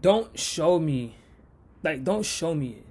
don't 0.00 0.38
show 0.38 0.78
me, 0.78 1.16
like, 1.82 2.04
don't 2.04 2.24
show 2.24 2.54
me 2.54 2.70
it. 2.70 2.84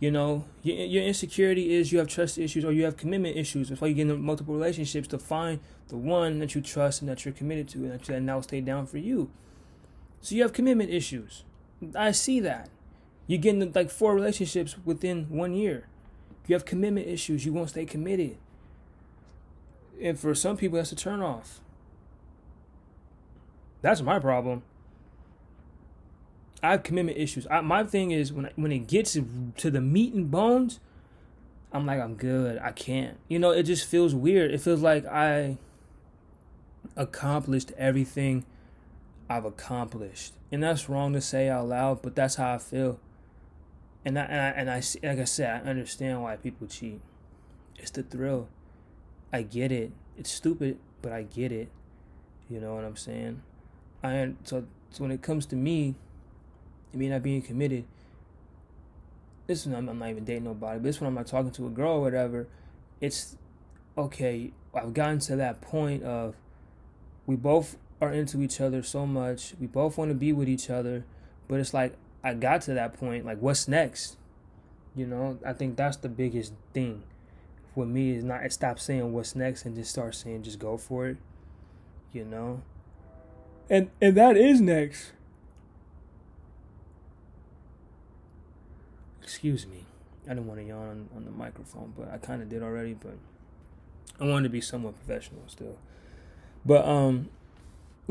You 0.00 0.10
know, 0.10 0.46
your, 0.62 0.76
your 0.78 1.04
insecurity 1.04 1.74
is 1.74 1.92
you 1.92 1.98
have 2.00 2.08
trust 2.08 2.36
issues 2.36 2.64
or 2.64 2.72
you 2.72 2.84
have 2.84 2.96
commitment 2.96 3.36
issues. 3.36 3.70
Why 3.80 3.88
you 3.88 3.94
get 3.94 4.02
into 4.02 4.16
multiple 4.16 4.52
relationships 4.52 5.06
to 5.08 5.18
find 5.18 5.60
the 5.88 5.96
one 5.96 6.40
that 6.40 6.54
you 6.56 6.60
trust 6.60 7.02
and 7.02 7.08
that 7.08 7.24
you're 7.24 7.32
committed 7.32 7.68
to 7.68 7.78
and 7.78 7.92
that, 7.92 8.08
you 8.08 8.14
that 8.14 8.20
now 8.20 8.40
stay 8.40 8.60
down 8.60 8.86
for 8.86 8.98
you. 8.98 9.30
So 10.22 10.34
you 10.34 10.42
have 10.42 10.54
commitment 10.54 10.88
issues. 10.88 11.44
I 11.94 12.12
see 12.12 12.40
that. 12.40 12.70
You 13.26 13.36
get 13.36 13.54
into 13.54 13.70
like 13.78 13.90
four 13.90 14.14
relationships 14.14 14.76
within 14.84 15.26
one 15.28 15.52
year. 15.52 15.88
You 16.46 16.54
have 16.54 16.64
commitment 16.64 17.06
issues. 17.06 17.44
You 17.44 17.52
won't 17.52 17.70
stay 17.70 17.84
committed 17.84 18.38
and 20.02 20.18
for 20.18 20.34
some 20.34 20.56
people 20.56 20.76
that's 20.76 20.92
a 20.92 20.96
turn 20.96 21.22
off. 21.22 21.60
That's 23.80 24.02
my 24.02 24.18
problem. 24.18 24.62
I 26.62 26.72
have 26.72 26.82
commitment 26.82 27.18
issues. 27.18 27.46
I, 27.50 27.60
my 27.60 27.84
thing 27.84 28.10
is 28.10 28.32
when 28.32 28.50
when 28.56 28.72
it 28.72 28.86
gets 28.86 29.14
to 29.14 29.70
the 29.70 29.80
meat 29.80 30.12
and 30.14 30.30
bones, 30.30 30.80
I'm 31.72 31.86
like 31.86 32.00
I'm 32.00 32.14
good. 32.14 32.58
I 32.58 32.72
can't. 32.72 33.18
You 33.28 33.38
know, 33.38 33.50
it 33.50 33.64
just 33.64 33.86
feels 33.86 34.14
weird. 34.14 34.52
It 34.52 34.60
feels 34.60 34.82
like 34.82 35.06
I 35.06 35.58
accomplished 36.96 37.72
everything 37.76 38.44
I've 39.36 39.44
accomplished, 39.44 40.34
and 40.50 40.62
that's 40.62 40.88
wrong 40.88 41.12
to 41.14 41.20
say 41.20 41.48
out 41.48 41.68
loud, 41.68 42.02
but 42.02 42.14
that's 42.14 42.36
how 42.36 42.54
I 42.54 42.58
feel. 42.58 43.00
And 44.04 44.18
I 44.18 44.22
and 44.22 44.40
I, 44.40 44.48
and 44.48 44.70
I 44.70 44.82
like 45.08 45.18
I 45.20 45.24
said, 45.24 45.62
I 45.64 45.70
understand 45.70 46.22
why 46.22 46.36
people 46.36 46.66
cheat. 46.66 47.00
It's 47.78 47.90
the 47.90 48.02
thrill. 48.02 48.48
I 49.32 49.42
get 49.42 49.72
it. 49.72 49.92
It's 50.16 50.30
stupid, 50.30 50.78
but 51.00 51.12
I 51.12 51.22
get 51.22 51.52
it. 51.52 51.70
You 52.50 52.60
know 52.60 52.74
what 52.74 52.84
I'm 52.84 52.96
saying? 52.96 53.42
I 54.04 54.32
so, 54.44 54.64
so 54.90 55.02
when 55.02 55.10
it 55.10 55.22
comes 55.22 55.46
to 55.46 55.56
me, 55.56 55.94
me 56.92 57.08
not 57.08 57.22
being 57.22 57.42
committed, 57.42 57.84
this 59.46 59.66
is 59.66 59.72
I'm, 59.72 59.88
I'm 59.88 59.98
not 59.98 60.10
even 60.10 60.24
dating 60.24 60.44
nobody, 60.44 60.78
but 60.78 60.84
this 60.84 61.00
when 61.00 61.08
I'm 61.08 61.14
not 61.14 61.26
talking 61.26 61.50
to 61.52 61.66
a 61.66 61.70
girl 61.70 61.92
or 61.92 62.00
whatever, 62.00 62.46
it's 63.00 63.36
okay. 63.96 64.52
I've 64.74 64.94
gotten 64.94 65.18
to 65.20 65.36
that 65.36 65.60
point 65.60 66.02
of 66.02 66.34
we 67.26 67.36
both 67.36 67.76
are 68.02 68.12
into 68.12 68.42
each 68.42 68.60
other 68.60 68.82
so 68.82 69.06
much. 69.06 69.54
We 69.60 69.68
both 69.68 69.96
want 69.96 70.10
to 70.10 70.14
be 70.14 70.32
with 70.32 70.48
each 70.48 70.68
other, 70.68 71.04
but 71.46 71.60
it's 71.60 71.72
like 71.72 71.94
I 72.24 72.34
got 72.34 72.62
to 72.62 72.74
that 72.74 72.94
point. 72.94 73.24
Like, 73.24 73.38
what's 73.38 73.68
next? 73.68 74.16
You 74.96 75.06
know, 75.06 75.38
I 75.46 75.52
think 75.52 75.76
that's 75.76 75.96
the 75.96 76.08
biggest 76.08 76.52
thing 76.74 77.04
for 77.74 77.86
me 77.86 78.10
is 78.10 78.24
not 78.24 78.50
stop 78.52 78.80
saying 78.80 79.12
what's 79.12 79.36
next 79.36 79.64
and 79.64 79.76
just 79.76 79.90
start 79.90 80.16
saying 80.16 80.42
just 80.42 80.58
go 80.58 80.76
for 80.76 81.06
it. 81.06 81.16
You 82.12 82.24
know, 82.24 82.62
and 83.70 83.88
and 84.00 84.16
that 84.16 84.36
is 84.36 84.60
next. 84.60 85.12
Excuse 89.22 89.64
me. 89.64 89.86
I 90.26 90.30
didn't 90.34 90.46
want 90.46 90.60
to 90.60 90.66
yawn 90.66 90.88
on, 90.88 91.08
on 91.16 91.24
the 91.24 91.30
microphone, 91.30 91.94
but 91.96 92.12
I 92.12 92.18
kind 92.18 92.42
of 92.42 92.48
did 92.48 92.62
already. 92.64 92.94
But 92.94 93.16
I 94.20 94.24
wanted 94.24 94.44
to 94.44 94.48
be 94.50 94.60
somewhat 94.60 94.96
professional 94.96 95.42
still. 95.46 95.78
But 96.66 96.84
um, 96.84 97.30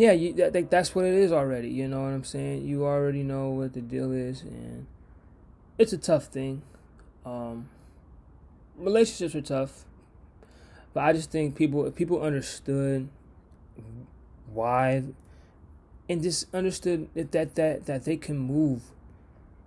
yeah, 0.02 0.14
you, 0.14 0.44
I 0.44 0.50
think 0.50 0.72
that's 0.72 0.96
what 0.96 1.06
it 1.06 1.14
is 1.14 1.32
already. 1.32 1.70
You 1.70 1.88
know 1.88 2.02
what 2.02 2.08
I'm 2.08 2.24
saying? 2.24 2.66
You 2.66 2.86
already 2.86 3.22
know 3.22 3.50
what 3.50 3.74
the 3.74 3.82
deal 3.82 4.12
is, 4.12 4.42
and 4.42 4.88
it's 5.78 5.94
a 5.94 5.98
tough 5.98 6.26
thing. 6.26 6.64
Um, 7.24 7.70
relationships 8.76 9.36
are 9.36 9.42
tough, 9.44 9.86
but 10.96 11.02
I 11.02 11.14
just 11.14 11.30
think 11.30 11.56
people 11.56 11.86
if 11.86 11.94
people 11.94 12.20
understood 12.20 13.10
why, 14.52 15.04
and 16.10 16.24
just 16.24 16.52
understood 16.52 17.08
that 17.14 17.32
that 17.34 17.54
that, 17.54 17.86
that 17.86 18.04
they 18.04 18.18
can 18.18 18.40
move. 18.40 18.82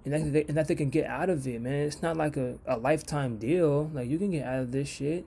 And 0.05 0.13
that, 0.13 0.33
they, 0.35 0.45
and 0.49 0.57
that 0.59 0.69
they 0.69 0.75
can 0.75 0.91
get 0.91 1.07
out 1.07 1.31
of 1.31 1.47
it, 1.47 1.63
man. 1.63 1.87
It's 1.87 2.03
not 2.03 2.15
like 2.19 2.37
a, 2.37 2.59
a 2.67 2.77
lifetime 2.77 3.39
deal. 3.39 3.91
Like, 3.95 4.07
you 4.07 4.19
can 4.19 4.33
get 4.33 4.45
out 4.45 4.59
of 4.59 4.71
this 4.71 4.87
shit 4.87 5.25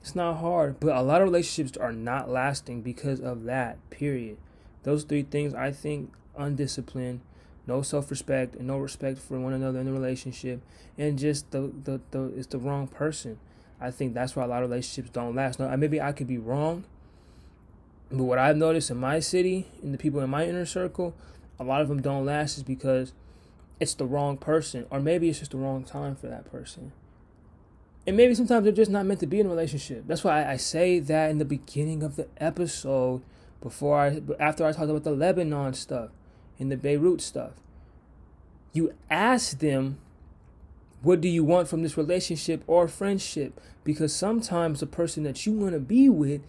it's 0.00 0.14
not 0.14 0.38
hard, 0.38 0.80
but 0.80 0.96
a 0.96 1.02
lot 1.02 1.20
of 1.20 1.26
relationships 1.26 1.76
are 1.76 1.92
not 1.92 2.30
lasting 2.30 2.82
because 2.82 3.20
of 3.20 3.44
that. 3.44 3.78
Period. 3.90 4.38
Those 4.84 5.04
three 5.04 5.22
things 5.22 5.54
I 5.54 5.72
think 5.72 6.12
undisciplined, 6.36 7.20
no 7.66 7.82
self 7.82 8.10
respect, 8.10 8.54
and 8.54 8.66
no 8.66 8.78
respect 8.78 9.18
for 9.18 9.38
one 9.38 9.52
another 9.52 9.80
in 9.80 9.86
the 9.86 9.92
relationship, 9.92 10.60
and 10.96 11.18
just 11.18 11.50
the, 11.50 11.72
the, 11.84 12.00
the 12.10 12.24
it's 12.36 12.46
the 12.46 12.58
wrong 12.58 12.86
person. 12.86 13.38
I 13.80 13.90
think 13.90 14.14
that's 14.14 14.34
why 14.34 14.44
a 14.44 14.46
lot 14.46 14.62
of 14.62 14.70
relationships 14.70 15.10
don't 15.10 15.34
last. 15.34 15.60
Now 15.60 15.74
maybe 15.76 16.00
I 16.00 16.12
could 16.12 16.26
be 16.26 16.38
wrong, 16.38 16.84
but 18.10 18.24
what 18.24 18.38
I've 18.38 18.56
noticed 18.56 18.90
in 18.90 18.96
my 18.96 19.20
city 19.20 19.66
and 19.82 19.92
the 19.92 19.98
people 19.98 20.20
in 20.20 20.30
my 20.30 20.46
inner 20.46 20.64
circle, 20.66 21.14
a 21.60 21.64
lot 21.64 21.80
of 21.80 21.88
them 21.88 22.00
don't 22.00 22.24
last 22.24 22.56
is 22.56 22.62
because 22.62 23.12
it's 23.80 23.94
the 23.94 24.06
wrong 24.06 24.36
person, 24.36 24.86
or 24.90 25.00
maybe 25.00 25.28
it's 25.28 25.40
just 25.40 25.50
the 25.50 25.58
wrong 25.58 25.84
time 25.84 26.16
for 26.16 26.28
that 26.28 26.50
person. 26.50 26.92
And 28.08 28.16
maybe 28.16 28.34
sometimes 28.34 28.64
they're 28.64 28.72
just 28.72 28.90
not 28.90 29.04
meant 29.04 29.20
to 29.20 29.26
be 29.26 29.38
in 29.38 29.44
a 29.44 29.50
relationship. 29.50 30.04
That's 30.06 30.24
why 30.24 30.42
I, 30.42 30.52
I 30.52 30.56
say 30.56 30.98
that 30.98 31.30
in 31.30 31.36
the 31.36 31.44
beginning 31.44 32.02
of 32.02 32.16
the 32.16 32.26
episode, 32.38 33.20
before 33.60 34.00
I 34.00 34.22
after 34.40 34.64
I 34.64 34.72
talked 34.72 34.88
about 34.88 35.04
the 35.04 35.10
Lebanon 35.10 35.74
stuff 35.74 36.08
and 36.58 36.72
the 36.72 36.78
Beirut 36.78 37.20
stuff. 37.20 37.52
You 38.72 38.94
ask 39.10 39.58
them, 39.58 39.98
what 41.02 41.20
do 41.20 41.28
you 41.28 41.44
want 41.44 41.68
from 41.68 41.82
this 41.82 41.98
relationship 41.98 42.64
or 42.66 42.88
friendship? 42.88 43.60
Because 43.84 44.14
sometimes 44.14 44.80
the 44.80 44.86
person 44.86 45.22
that 45.24 45.44
you 45.44 45.52
want 45.52 45.74
to 45.74 45.78
be 45.78 46.08
with 46.08 46.40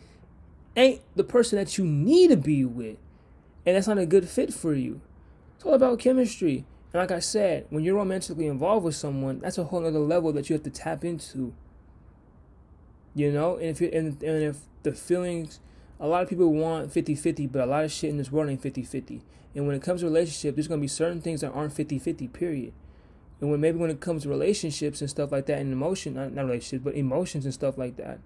ain't 0.78 1.02
the 1.18 1.26
person 1.26 1.60
that 1.60 1.78
you 1.78 1.84
need 1.84 2.30
to 2.30 2.38
be 2.38 2.64
with. 2.64 2.96
And 3.66 3.76
that's 3.76 3.88
not 3.88 3.98
a 3.98 4.06
good 4.06 4.30
fit 4.30 4.54
for 4.54 4.74
you. 4.74 5.02
It's 5.58 5.66
all 5.66 5.74
about 5.74 6.00
chemistry. 6.00 6.64
And 6.94 7.02
like 7.02 7.12
I 7.12 7.20
said, 7.20 7.68
when 7.70 7.84
you're 7.84 7.96
romantically 7.96 8.48
involved 8.48 8.84
with 8.84 8.96
someone, 8.96 9.40
that's 9.40 9.58
a 9.58 9.66
whole 9.66 9.86
other 9.86 10.00
level 10.00 10.34
that 10.34 10.50
you 10.50 10.56
have 10.56 10.64
to 10.64 10.70
tap 10.70 11.06
into. 11.06 11.54
You 13.14 13.32
know, 13.32 13.56
and 13.58 13.66
if 13.66 13.82
you 13.82 13.90
and, 13.94 14.22
and 14.24 14.44
if 14.44 14.58
the 14.84 14.94
feelings 14.94 15.60
a 16.00 16.08
lot 16.08 16.24
of 16.24 16.30
people 16.30 16.54
want 16.54 16.94
50-50, 16.94 17.52
but 17.52 17.62
a 17.62 17.66
lot 17.66 17.84
of 17.84 17.92
shit 17.92 18.10
in 18.10 18.18
this 18.18 18.32
world 18.32 18.50
ain't 18.50 18.62
50-50. 18.62 19.22
And 19.54 19.68
when 19.68 19.76
it 19.76 19.82
comes 19.82 20.00
to 20.02 20.06
relationships, 20.08 20.56
there's 20.56 20.68
gonna 20.68 20.82
be 20.82 20.88
certain 20.88 21.22
things 21.22 21.42
that 21.42 21.52
aren't 21.52 21.74
50-50, 21.74 22.32
period. 22.32 22.74
And 23.42 23.52
when 23.52 23.60
maybe 23.60 23.78
when 23.78 23.90
it 23.90 24.00
comes 24.00 24.24
to 24.24 24.30
relationships 24.30 25.02
and 25.02 25.10
stuff 25.10 25.32
like 25.32 25.46
that 25.48 25.60
and 25.60 25.74
emotion 25.74 26.14
not, 26.14 26.34
not 26.34 26.46
relationships, 26.46 26.84
but 26.84 26.96
emotions 26.96 27.46
and 27.46 27.54
stuff 27.54 27.78
like 27.78 27.98
that, 27.98 28.20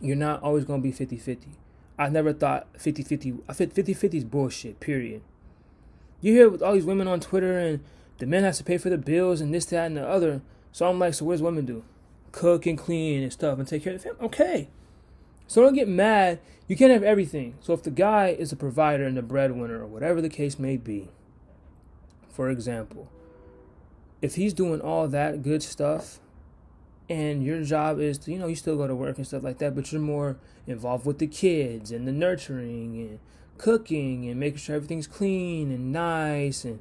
you're 0.00 0.16
not 0.16 0.42
always 0.42 0.64
gonna 0.64 0.82
be 0.82 0.92
50-50. 0.92 1.38
I 1.98 2.08
never 2.08 2.32
thought 2.32 2.72
50-50 2.74 3.40
I 3.48 3.52
50-50 3.52 4.14
is 4.14 4.24
bullshit, 4.24 4.80
period. 4.80 5.22
You 6.24 6.32
hear 6.32 6.48
with 6.48 6.62
all 6.62 6.72
these 6.72 6.86
women 6.86 7.06
on 7.06 7.20
Twitter 7.20 7.58
and 7.58 7.84
the 8.16 8.24
men 8.24 8.44
has 8.44 8.56
to 8.56 8.64
pay 8.64 8.78
for 8.78 8.88
the 8.88 8.96
bills 8.96 9.42
and 9.42 9.52
this, 9.52 9.66
that, 9.66 9.84
and 9.84 9.98
the 9.98 10.08
other. 10.08 10.40
So 10.72 10.88
I'm 10.88 10.98
like, 10.98 11.12
so 11.12 11.26
what 11.26 11.34
does 11.34 11.42
women 11.42 11.66
do? 11.66 11.84
Cook 12.32 12.64
and 12.64 12.78
clean 12.78 13.22
and 13.22 13.30
stuff 13.30 13.58
and 13.58 13.68
take 13.68 13.84
care 13.84 13.92
of 13.92 14.02
the 14.02 14.08
family. 14.08 14.24
Okay. 14.24 14.70
So 15.46 15.60
don't 15.60 15.74
get 15.74 15.86
mad. 15.86 16.40
You 16.66 16.76
can't 16.76 16.90
have 16.90 17.02
everything. 17.02 17.56
So 17.60 17.74
if 17.74 17.82
the 17.82 17.90
guy 17.90 18.28
is 18.28 18.52
a 18.52 18.56
provider 18.56 19.04
and 19.04 19.18
the 19.18 19.22
breadwinner 19.22 19.82
or 19.82 19.86
whatever 19.86 20.22
the 20.22 20.30
case 20.30 20.58
may 20.58 20.78
be, 20.78 21.10
for 22.30 22.48
example, 22.48 23.10
if 24.22 24.36
he's 24.36 24.54
doing 24.54 24.80
all 24.80 25.06
that 25.08 25.42
good 25.42 25.62
stuff 25.62 26.20
and 27.10 27.44
your 27.44 27.62
job 27.64 28.00
is 28.00 28.16
to, 28.20 28.32
you 28.32 28.38
know, 28.38 28.46
you 28.46 28.56
still 28.56 28.78
go 28.78 28.86
to 28.86 28.94
work 28.94 29.18
and 29.18 29.26
stuff 29.26 29.42
like 29.42 29.58
that, 29.58 29.74
but 29.74 29.92
you're 29.92 30.00
more 30.00 30.38
involved 30.66 31.04
with 31.04 31.18
the 31.18 31.26
kids 31.26 31.90
and 31.90 32.08
the 32.08 32.12
nurturing 32.12 32.96
and 32.96 33.18
cooking 33.58 34.28
and 34.28 34.38
making 34.38 34.58
sure 34.58 34.76
everything's 34.76 35.06
clean 35.06 35.70
and 35.70 35.92
nice 35.92 36.64
and 36.64 36.80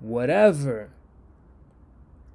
whatever. 0.00 0.90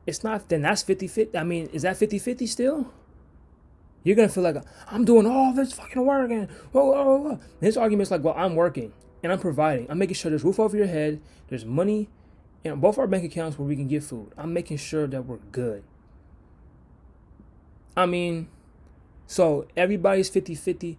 It's 0.05 0.23
not, 0.23 0.49
then 0.49 0.63
that's 0.63 0.81
50 0.83 1.07
50. 1.07 1.37
I 1.37 1.43
mean, 1.43 1.69
is 1.73 1.83
that 1.83 1.97
50 1.97 2.19
50 2.19 2.47
still? 2.47 2.93
You're 4.03 4.15
to 4.15 4.29
feel 4.29 4.43
like, 4.43 4.57
I'm 4.87 5.05
doing 5.05 5.27
all 5.27 5.53
this 5.53 5.73
fucking 5.73 6.05
work 6.05 6.31
and 6.31 6.49
whoa, 6.71 6.85
whoa, 6.85 7.17
whoa. 7.17 7.39
His 7.59 7.77
argument's 7.77 8.11
like, 8.11 8.23
well, 8.23 8.33
I'm 8.37 8.55
working 8.55 8.93
and 9.21 9.31
I'm 9.31 9.39
providing. 9.39 9.87
I'm 9.89 9.99
making 9.99 10.15
sure 10.15 10.29
there's 10.29 10.43
roof 10.43 10.59
over 10.59 10.75
your 10.75 10.87
head, 10.87 11.21
there's 11.49 11.65
money 11.65 12.09
in 12.63 12.79
both 12.79 12.97
our 12.97 13.07
bank 13.07 13.23
accounts 13.23 13.57
where 13.57 13.67
we 13.67 13.75
can 13.75 13.87
get 13.87 14.03
food. 14.03 14.31
I'm 14.37 14.53
making 14.53 14.77
sure 14.77 15.07
that 15.07 15.25
we're 15.25 15.37
good. 15.51 15.83
I 17.95 18.05
mean, 18.05 18.47
so 19.27 19.67
everybody's 19.75 20.29
50 20.29 20.55
50. 20.55 20.97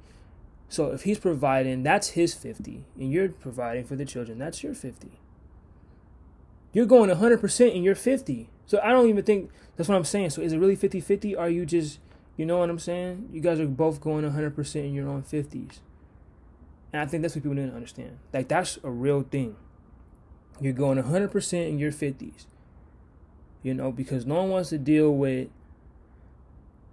So 0.70 0.92
if 0.92 1.02
he's 1.02 1.18
providing, 1.18 1.82
that's 1.82 2.10
his 2.10 2.32
50, 2.32 2.84
and 2.96 3.12
you're 3.12 3.28
providing 3.28 3.84
for 3.84 3.96
the 3.96 4.04
children, 4.04 4.38
that's 4.38 4.62
your 4.62 4.72
50. 4.72 5.10
You're 6.72 6.86
going 6.86 7.10
100% 7.10 7.74
in 7.74 7.82
your 7.82 7.96
50. 7.96 8.48
So 8.66 8.80
I 8.80 8.92
don't 8.92 9.08
even 9.08 9.24
think 9.24 9.50
that's 9.76 9.88
what 9.88 9.96
I'm 9.96 10.04
saying. 10.04 10.30
So 10.30 10.42
is 10.42 10.52
it 10.52 10.58
really 10.58 10.76
50 10.76 11.00
50? 11.00 11.34
Are 11.34 11.50
you 11.50 11.66
just, 11.66 11.98
you 12.36 12.46
know 12.46 12.58
what 12.58 12.70
I'm 12.70 12.78
saying? 12.78 13.30
You 13.32 13.40
guys 13.40 13.58
are 13.58 13.66
both 13.66 14.00
going 14.00 14.24
100% 14.24 14.76
in 14.76 14.94
your 14.94 15.08
own 15.08 15.24
50s. 15.24 15.80
And 16.92 17.02
I 17.02 17.06
think 17.06 17.22
that's 17.22 17.34
what 17.34 17.42
people 17.42 17.56
need 17.56 17.68
to 17.70 17.74
understand. 17.74 18.18
Like, 18.32 18.46
that's 18.46 18.78
a 18.84 18.90
real 18.90 19.22
thing. 19.22 19.56
You're 20.60 20.72
going 20.72 21.02
100% 21.02 21.68
in 21.68 21.80
your 21.80 21.90
50s. 21.90 22.46
You 23.64 23.74
know, 23.74 23.90
because 23.90 24.24
no 24.24 24.36
one 24.36 24.50
wants 24.50 24.68
to 24.68 24.78
deal 24.78 25.10
with, 25.10 25.48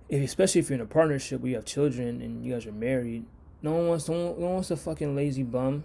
especially 0.09 0.61
if 0.61 0.69
you're 0.69 0.75
in 0.75 0.81
a 0.81 0.87
partnership 0.87 1.41
where 1.41 1.49
you 1.49 1.55
have 1.55 1.65
children 1.65 2.21
and 2.23 2.43
you 2.43 2.53
guys 2.53 2.65
are 2.65 2.71
married, 2.71 3.25
no 3.67 3.73
one 3.73 3.87
wants 3.89 4.07
no 4.07 4.31
one, 4.31 4.53
wants 4.53 4.71
a 4.71 4.77
fucking 4.77 5.13
lazy 5.13 5.43
bum. 5.43 5.83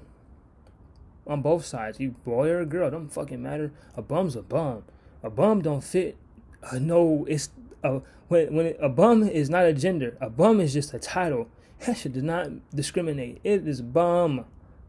On 1.27 1.43
both 1.43 1.65
sides, 1.65 1.99
you 1.99 2.13
boy 2.25 2.49
or 2.49 2.61
a 2.61 2.67
girl, 2.67 2.91
don't 2.91 3.09
fucking 3.09 3.43
matter. 3.43 3.73
A 3.97 4.03
bum's 4.03 4.37
a 4.37 4.43
bum. 4.43 4.85
A 5.23 5.31
bum 5.31 5.63
don't 5.63 5.83
fit. 5.83 6.17
Uh, 6.63 6.79
no, 6.79 7.27
it's 7.29 7.51
a 7.83 8.01
when 8.29 8.55
when 8.55 8.67
it, 8.67 8.79
a 8.81 8.89
bum 8.89 9.25
is 9.25 9.51
not 9.51 9.65
a 9.65 9.73
gender. 9.73 10.17
A 10.21 10.31
bum 10.31 10.61
is 10.61 10.73
just 10.73 10.95
a 10.95 11.01
title. 11.01 11.49
That 11.81 11.97
shit 11.97 12.13
does 12.13 12.23
not 12.23 12.51
discriminate. 12.71 13.41
It 13.43 13.67
is 13.67 13.83
bum, 13.83 14.45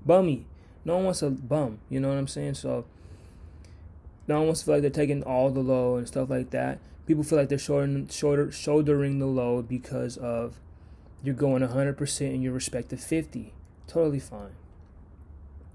bummy. 0.05 0.45
No 0.85 0.97
one 0.97 1.05
wants 1.05 1.23
a 1.23 1.31
bum. 1.31 1.79
You 1.89 1.99
know 1.99 2.09
what 2.09 2.17
I'm 2.19 2.27
saying? 2.27 2.53
So 2.53 2.85
no 4.27 4.37
one 4.37 4.47
wants 4.47 4.59
to 4.59 4.65
feel 4.67 4.75
like 4.75 4.81
they're 4.83 4.91
taking 4.91 5.23
all 5.23 5.49
the 5.49 5.61
load 5.61 5.97
and 5.97 6.07
stuff 6.07 6.29
like 6.29 6.51
that. 6.51 6.77
People 7.07 7.23
feel 7.23 7.39
like 7.39 7.49
they're 7.49 7.57
shouldering, 7.57 8.07
shoulder, 8.09 8.51
shouldering 8.51 9.17
the 9.17 9.25
load 9.25 9.67
because 9.67 10.17
of 10.17 10.59
you're 11.23 11.33
going 11.33 11.65
100% 11.65 12.21
in 12.21 12.41
your 12.41 12.53
respective 12.53 12.99
50. 12.99 13.53
Totally 13.87 14.19
fine. 14.19 14.51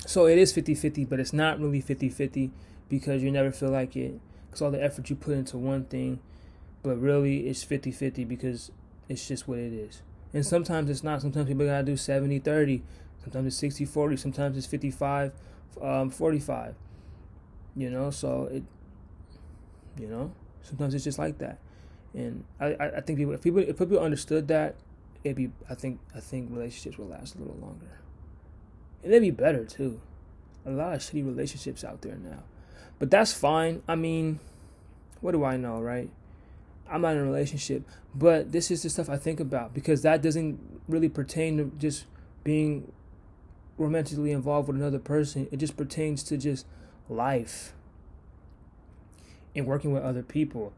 So 0.06 0.26
it 0.26 0.38
is 0.38 0.52
50 0.52 0.74
50, 0.74 1.04
but 1.06 1.18
it's 1.18 1.32
not 1.32 1.58
really 1.58 1.80
50 1.80 2.08
50 2.08 2.50
because 2.88 3.22
you 3.22 3.32
never 3.32 3.50
feel 3.50 3.70
like 3.70 3.96
it. 3.96 4.20
Because 4.46 4.62
all 4.62 4.70
the 4.70 4.82
effort 4.82 5.10
you 5.10 5.16
put 5.16 5.34
into 5.34 5.56
one 5.56 5.84
thing, 5.84 6.20
but 6.82 6.96
really 6.96 7.48
it's 7.48 7.62
50 7.64 7.90
50 7.90 8.24
because 8.24 8.70
it's 9.08 9.26
just 9.26 9.48
what 9.48 9.58
it 9.58 9.72
is. 9.72 10.02
And 10.32 10.44
sometimes 10.44 10.90
it's 10.90 11.02
not. 11.02 11.22
Sometimes 11.22 11.48
people 11.48 11.66
gotta 11.66 11.82
do 11.82 11.96
70 11.96 12.38
30. 12.40 12.82
Sometimes 13.22 13.46
it's 13.46 13.56
60 13.56 13.84
40. 13.86 14.16
Sometimes 14.16 14.56
it's 14.56 14.66
55 14.66 15.32
um, 15.82 16.10
45. 16.10 16.74
You 17.74 17.90
know, 17.90 18.10
so 18.10 18.48
it, 18.50 18.62
you 19.98 20.06
know, 20.08 20.32
sometimes 20.62 20.94
it's 20.94 21.04
just 21.04 21.18
like 21.18 21.38
that. 21.38 21.58
And 22.14 22.44
I, 22.60 22.74
I 22.96 23.00
think 23.00 23.18
people 23.18 23.34
if 23.34 23.42
people 23.42 23.60
if 23.60 23.78
people 23.78 23.98
understood 23.98 24.48
that 24.48 24.76
it'd 25.24 25.36
be 25.36 25.50
I 25.68 25.74
think 25.74 26.00
I 26.14 26.20
think 26.20 26.50
relationships 26.50 26.98
will 26.98 27.06
last 27.06 27.34
a 27.34 27.38
little 27.38 27.56
longer. 27.56 28.00
And 29.02 29.12
they'd 29.12 29.20
be 29.20 29.30
better 29.30 29.64
too. 29.64 30.00
A 30.66 30.70
lot 30.70 30.94
of 30.94 31.00
shitty 31.00 31.24
relationships 31.24 31.84
out 31.84 32.02
there 32.02 32.16
now. 32.16 32.42
But 32.98 33.10
that's 33.10 33.32
fine. 33.32 33.82
I 33.86 33.94
mean, 33.94 34.40
what 35.20 35.32
do 35.32 35.44
I 35.44 35.56
know, 35.56 35.80
right? 35.80 36.10
I'm 36.90 37.02
not 37.02 37.12
in 37.12 37.18
a 37.18 37.24
relationship, 37.24 37.82
but 38.14 38.52
this 38.52 38.70
is 38.70 38.82
the 38.82 38.90
stuff 38.90 39.08
I 39.08 39.16
think 39.16 39.40
about 39.40 39.74
because 39.74 40.02
that 40.02 40.22
doesn't 40.22 40.58
really 40.88 41.08
pertain 41.08 41.58
to 41.58 41.72
just 41.78 42.06
being 42.44 42.92
romantically 43.76 44.32
involved 44.32 44.68
with 44.68 44.76
another 44.76 44.98
person. 44.98 45.48
It 45.52 45.58
just 45.58 45.76
pertains 45.76 46.22
to 46.24 46.36
just 46.36 46.66
life 47.08 47.74
and 49.54 49.66
working 49.66 49.92
with 49.92 50.02
other 50.02 50.22
people. 50.22 50.72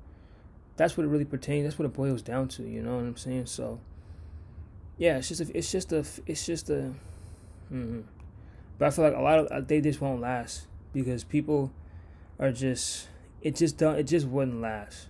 That's 0.76 0.96
what 0.96 1.04
it 1.04 1.08
really 1.08 1.24
pertains. 1.24 1.64
That's 1.64 1.78
what 1.78 1.86
it 1.86 1.92
boils 1.92 2.22
down 2.22 2.48
to. 2.48 2.62
You 2.62 2.82
know 2.82 2.96
what 2.96 3.04
I'm 3.04 3.16
saying? 3.16 3.46
So, 3.46 3.80
yeah, 5.00 5.16
it's 5.16 5.28
just 5.28 5.40
a, 5.40 5.56
it's 5.56 5.72
just 5.72 5.92
a 5.92 6.04
it's 6.26 6.44
just 6.44 6.68
a. 6.68 6.92
Mm-hmm. 7.72 8.00
But 8.78 8.86
I 8.86 8.90
feel 8.90 9.04
like 9.06 9.16
a 9.16 9.22
lot 9.22 9.38
of 9.38 9.66
they 9.66 9.80
just 9.80 9.98
won't 9.98 10.20
last 10.20 10.66
because 10.92 11.24
people 11.24 11.72
are 12.38 12.52
just 12.52 13.08
it 13.40 13.56
just 13.56 13.78
don't 13.78 13.98
it 13.98 14.02
just 14.02 14.26
wouldn't 14.26 14.60
last. 14.60 15.08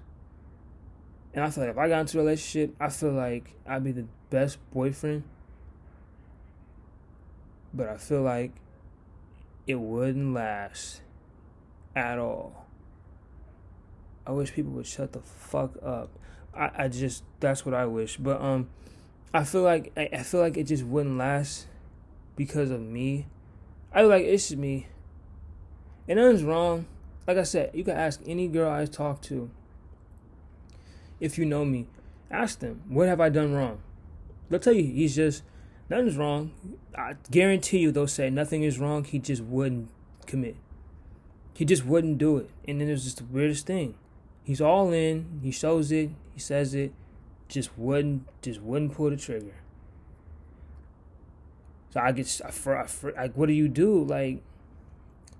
And 1.35 1.45
I 1.45 1.51
feel 1.51 1.65
like 1.65 1.73
if 1.73 1.79
I 1.79 1.89
got 1.89 2.03
into 2.03 2.19
a 2.19 2.23
relationship, 2.23 2.77
I 2.79 2.89
feel 2.89 3.11
like 3.11 3.53
I'd 3.67 3.83
be 3.83 3.91
the 3.91 4.07
best 4.31 4.59
boyfriend. 4.73 5.25
But 7.75 7.89
I 7.89 7.97
feel 7.97 8.23
like 8.23 8.53
it 9.67 9.75
wouldn't 9.75 10.35
last 10.35 11.01
at 11.97 12.17
all. 12.17 12.65
I 14.25 14.31
wish 14.31 14.53
people 14.53 14.71
would 14.73 14.87
shut 14.87 15.13
the 15.13 15.21
fuck 15.21 15.73
up. 15.83 16.11
I, 16.55 16.85
I 16.85 16.89
just 16.89 17.25
that's 17.41 17.67
what 17.67 17.75
I 17.75 17.87
wish. 17.87 18.17
But 18.17 18.41
um 18.41 18.69
I 19.33 19.45
feel 19.45 19.63
like 19.63 19.93
I, 19.97 20.09
I 20.13 20.23
feel 20.23 20.41
like 20.41 20.57
it 20.57 20.65
just 20.65 20.85
wouldn't 20.85 21.17
last 21.17 21.67
because 22.37 22.71
of 22.71 22.81
me. 22.81 23.27
I 23.93 24.03
like 24.03 24.25
it's 24.25 24.49
just 24.49 24.59
me. 24.59 24.89
And 26.09 26.19
nothing's 26.19 26.43
wrong. 26.43 26.87
Like 27.27 27.37
I 27.37 27.45
said, 27.45 27.71
you 27.75 27.85
can 27.85 27.97
ask 27.97 28.21
any 28.27 28.49
girl 28.49 28.71
I 28.71 28.87
talk 28.87 29.23
to. 29.23 29.51
If 31.21 31.39
you 31.39 31.45
know 31.45 31.65
me, 31.65 31.87
ask 32.31 32.59
them, 32.59 32.83
what 32.89 33.07
have 33.09 33.21
I 33.21 33.29
done 33.29 33.53
wrong? 33.53 33.81
They'll 34.49 34.59
tell 34.59 34.73
you 34.73 34.83
he's 34.83 35.15
just 35.15 35.45
nothing's 35.89 36.17
wrong. 36.17 36.53
I 36.97 37.15
guarantee 37.31 37.79
you 37.79 37.93
they'll 37.93 38.09
say 38.09 38.31
nothing 38.31 38.65
is 38.65 38.79
wrong. 38.79 39.05
He 39.05 39.19
just 39.19 39.43
wouldn't 39.43 39.91
commit. 40.27 40.57
He 41.55 41.65
just 41.65 41.85
wouldn't 41.85 42.19
do 42.19 42.39
it. 42.39 42.51
And 42.67 42.81
then 42.81 42.89
there's 42.89 43.05
just 43.05 43.19
the 43.19 43.25
weirdest 43.25 43.67
thing. 43.67 43.95
He's 44.43 44.61
all 44.61 44.93
in. 44.93 45.41
He 45.43 45.51
shows 45.51 45.93
it. 45.93 46.11
He 46.35 46.41
says 46.41 46.75
it. 46.75 46.93
Just 47.51 47.77
wouldn't. 47.77 48.27
Just 48.41 48.63
wouldn't 48.63 48.95
pull 48.95 49.11
the 49.11 49.17
trigger. 49.17 49.57
So 51.91 52.01
I 52.01 52.13
get. 52.13 52.41
I, 52.45 52.51
fr- 52.51 52.77
I, 52.77 52.87
fr- 52.87 53.11
like, 53.11 53.37
what 53.37 53.47
do 53.47 53.53
you 53.53 53.69
do? 53.69 54.05
Like, 54.05 54.41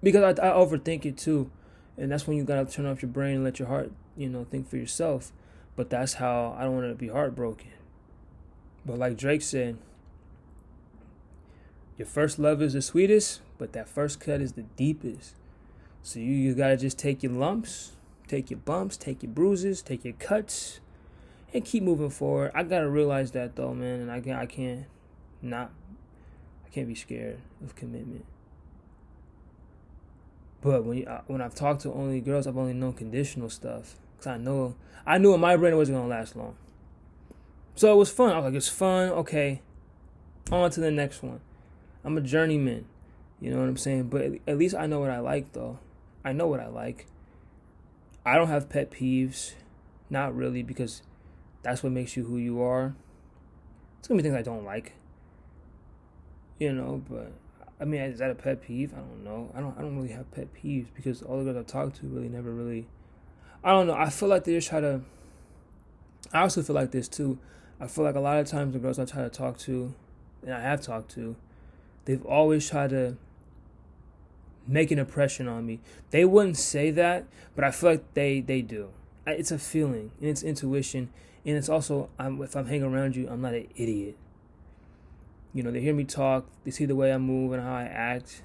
because 0.03 0.39
I, 0.39 0.49
I 0.49 0.53
overthink 0.53 1.07
it 1.07 1.17
too, 1.17 1.51
and 1.97 2.11
that's 2.11 2.27
when 2.27 2.37
you 2.37 2.45
gotta 2.45 2.71
turn 2.71 2.87
off 2.87 3.01
your 3.01 3.11
brain 3.11 3.37
and 3.37 3.45
let 3.45 3.59
your 3.59 3.69
heart, 3.69 3.93
you 4.17 4.29
know, 4.29 4.45
think 4.45 4.69
for 4.69 4.77
yourself. 4.77 5.33
But 5.77 5.89
that's 5.89 6.15
how 6.15 6.57
I 6.59 6.65
don't 6.65 6.75
want 6.75 6.89
to 6.91 6.95
be 6.95 7.09
heartbroken. 7.09 7.71
But 8.85 8.99
like 8.99 9.17
Drake 9.17 9.43
said, 9.43 9.79
your 11.97 12.07
first 12.07 12.39
love 12.39 12.61
is 12.61 12.73
the 12.73 12.83
sweetest, 12.83 13.41
but 13.57 13.73
that 13.75 13.89
first 13.89 14.21
cut 14.21 14.41
is 14.41 14.55
the 14.55 14.63
deepest. 14.63 15.37
So 16.03 16.19
you, 16.19 16.33
you 16.33 16.55
gotta 16.55 16.77
just 16.77 16.99
take 16.99 17.23
your 17.23 17.33
lumps, 17.33 17.93
take 18.27 18.51
your 18.51 18.59
bumps, 18.59 18.97
take 18.97 19.23
your 19.23 19.31
bruises, 19.31 19.83
take 19.83 20.05
your 20.05 20.15
cuts, 20.15 20.81
and 21.53 21.65
keep 21.65 21.83
moving 21.83 22.11
forward. 22.11 22.53
I 22.55 22.63
gotta 22.63 22.89
realize 22.89 23.33
that 23.33 23.57
though, 23.57 23.75
man, 23.75 24.01
and 24.01 24.11
I 24.11 24.21
can 24.21 24.33
I 24.33 24.47
can't 24.47 24.85
not 25.43 25.71
I 26.65 26.69
can't 26.69 26.89
be 26.89 26.95
scared 26.95 27.39
of 27.65 27.75
commitment. 27.75 28.25
But 30.63 30.85
when 30.85 30.99
you, 30.99 31.07
uh, 31.07 31.23
when 31.27 31.41
I've 31.41 31.55
talked 31.55 31.83
to 31.83 31.93
only 31.93 32.21
girls, 32.21 32.47
I've 32.47 32.59
only 32.59 32.75
known 32.75 32.93
conditional 32.93 33.49
stuff 33.49 33.97
because 34.17 34.27
I 34.27 34.37
know 34.37 34.75
I 35.07 35.19
knew 35.19 35.35
in 35.35 35.41
my 35.41 35.57
brain 35.57 35.73
it 35.73 35.77
wasn't 35.77 35.99
gonna 35.99 36.09
last 36.09 36.37
long. 36.37 36.57
So 37.75 37.93
it 37.93 37.97
was 37.97 38.11
fun. 38.11 38.33
I 38.33 38.37
was 38.37 38.45
like, 38.45 38.55
it's 38.55 38.69
fun. 38.69 39.09
Okay, 39.11 39.63
on 40.53 40.71
to 40.71 40.81
the 40.81 40.91
next 40.91 41.23
one. 41.23 41.41
I'm 42.05 42.17
a 42.17 42.21
journeyman. 42.21 42.87
You 43.41 43.51
know 43.51 43.61
what 43.61 43.69
I'm 43.69 43.77
saying? 43.77 44.05
But 44.05 44.33
at 44.47 44.59
least 44.59 44.75
I 44.75 44.87
know 44.87 45.01
what 45.01 45.11
I 45.11 45.19
like, 45.19 45.53
though. 45.53 45.79
I 46.25 46.33
know 46.33 46.47
what 46.47 46.61
I 46.61 46.69
like. 46.69 47.07
I 48.25 48.37
don't 48.37 48.49
have 48.49 48.69
pet 48.69 48.91
peeves. 48.91 49.55
Not 50.11 50.35
really, 50.35 50.63
because 50.63 51.03
that's 51.63 51.83
what 51.83 51.93
makes 51.93 52.17
you 52.17 52.25
who 52.25 52.39
you 52.39 52.63
are. 52.63 52.95
It's 53.99 54.09
gonna 54.09 54.23
be 54.23 54.29
things 54.29 54.39
I 54.39 54.43
don't 54.43 54.65
like. 54.65 54.95
You 56.59 56.73
know, 56.73 57.03
but 57.09 57.33
I 57.81 57.85
mean, 57.85 58.03
is 58.03 58.19
that 58.19 58.31
a 58.31 58.35
pet 58.35 58.63
peeve? 58.63 58.93
I 58.93 58.99
don't 58.99 59.25
know. 59.25 59.51
I 59.55 59.61
don't. 59.61 59.77
I 59.79 59.81
don't 59.81 59.97
really 59.97 60.13
have 60.13 60.31
pet 60.31 60.49
peeves 60.55 60.89
because 60.95 61.23
all 61.23 61.39
the 61.39 61.45
girls 61.45 61.57
I've 61.57 61.67
talked 61.67 61.97
to 62.01 62.07
really 62.07 62.29
never 62.29 62.51
really. 62.53 62.87
I 63.65 63.71
don't 63.71 63.87
know. 63.87 63.95
I 63.95 64.11
feel 64.11 64.29
like 64.29 64.45
they 64.45 64.53
just 64.53 64.69
try 64.69 64.81
to. 64.81 65.01
I 66.33 66.43
also 66.43 66.63
feel 66.63 66.77
like 66.77 66.91
this 66.91 67.09
too. 67.09 67.39
I 67.81 67.87
feel 67.87 68.05
like 68.05 68.15
a 68.15 68.21
lot 68.21 68.39
of 68.39 68.47
times 68.47 68.75
the 68.75 68.79
girls 68.79 68.99
I 68.99 69.07
try 69.07 69.23
to 69.23 69.31
talk 69.31 69.57
to, 69.61 69.95
and 70.43 70.53
I 70.53 70.61
have 70.61 70.83
talked 70.83 71.11
to, 71.13 71.37
they've 72.05 72.25
always 72.27 72.69
tried 72.69 72.91
to 72.91 73.17
make 74.67 74.91
an 74.91 74.99
impression 74.99 75.49
on 75.49 75.67
me. 75.67 75.81
They 76.11 76.27
wouldn't 76.27 76.59
say 76.59 76.91
that, 76.91 77.25
but 77.55 77.65
I 77.65 77.71
feel 77.71 77.93
like 77.93 78.15
they 78.15 78.41
they 78.41 78.61
do. 78.61 78.91
It's 79.27 79.51
a 79.51 79.59
feeling 79.59 80.11
and 80.21 80.29
it's 80.29 80.43
intuition, 80.43 81.11
and 81.45 81.57
it's 81.57 81.69
also 81.69 82.11
I'm, 82.19 82.41
if 82.43 82.57
I'm 82.57 82.67
hanging 82.67 82.85
around 82.85 83.17
you, 83.17 83.29
I'm 83.29 83.41
not 83.41 83.55
an 83.55 83.69
idiot. 83.77 84.17
You 85.53 85.63
know, 85.63 85.71
they 85.71 85.81
hear 85.81 85.95
me 85.95 86.05
talk, 86.05 86.47
they 86.65 86.71
see 86.71 86.85
the 86.85 86.95
way 86.95 87.13
I 87.13 87.19
move 87.19 87.53
and 87.53 87.63
how 87.63 87.75
I 87.75 87.85
act. 87.85 88.43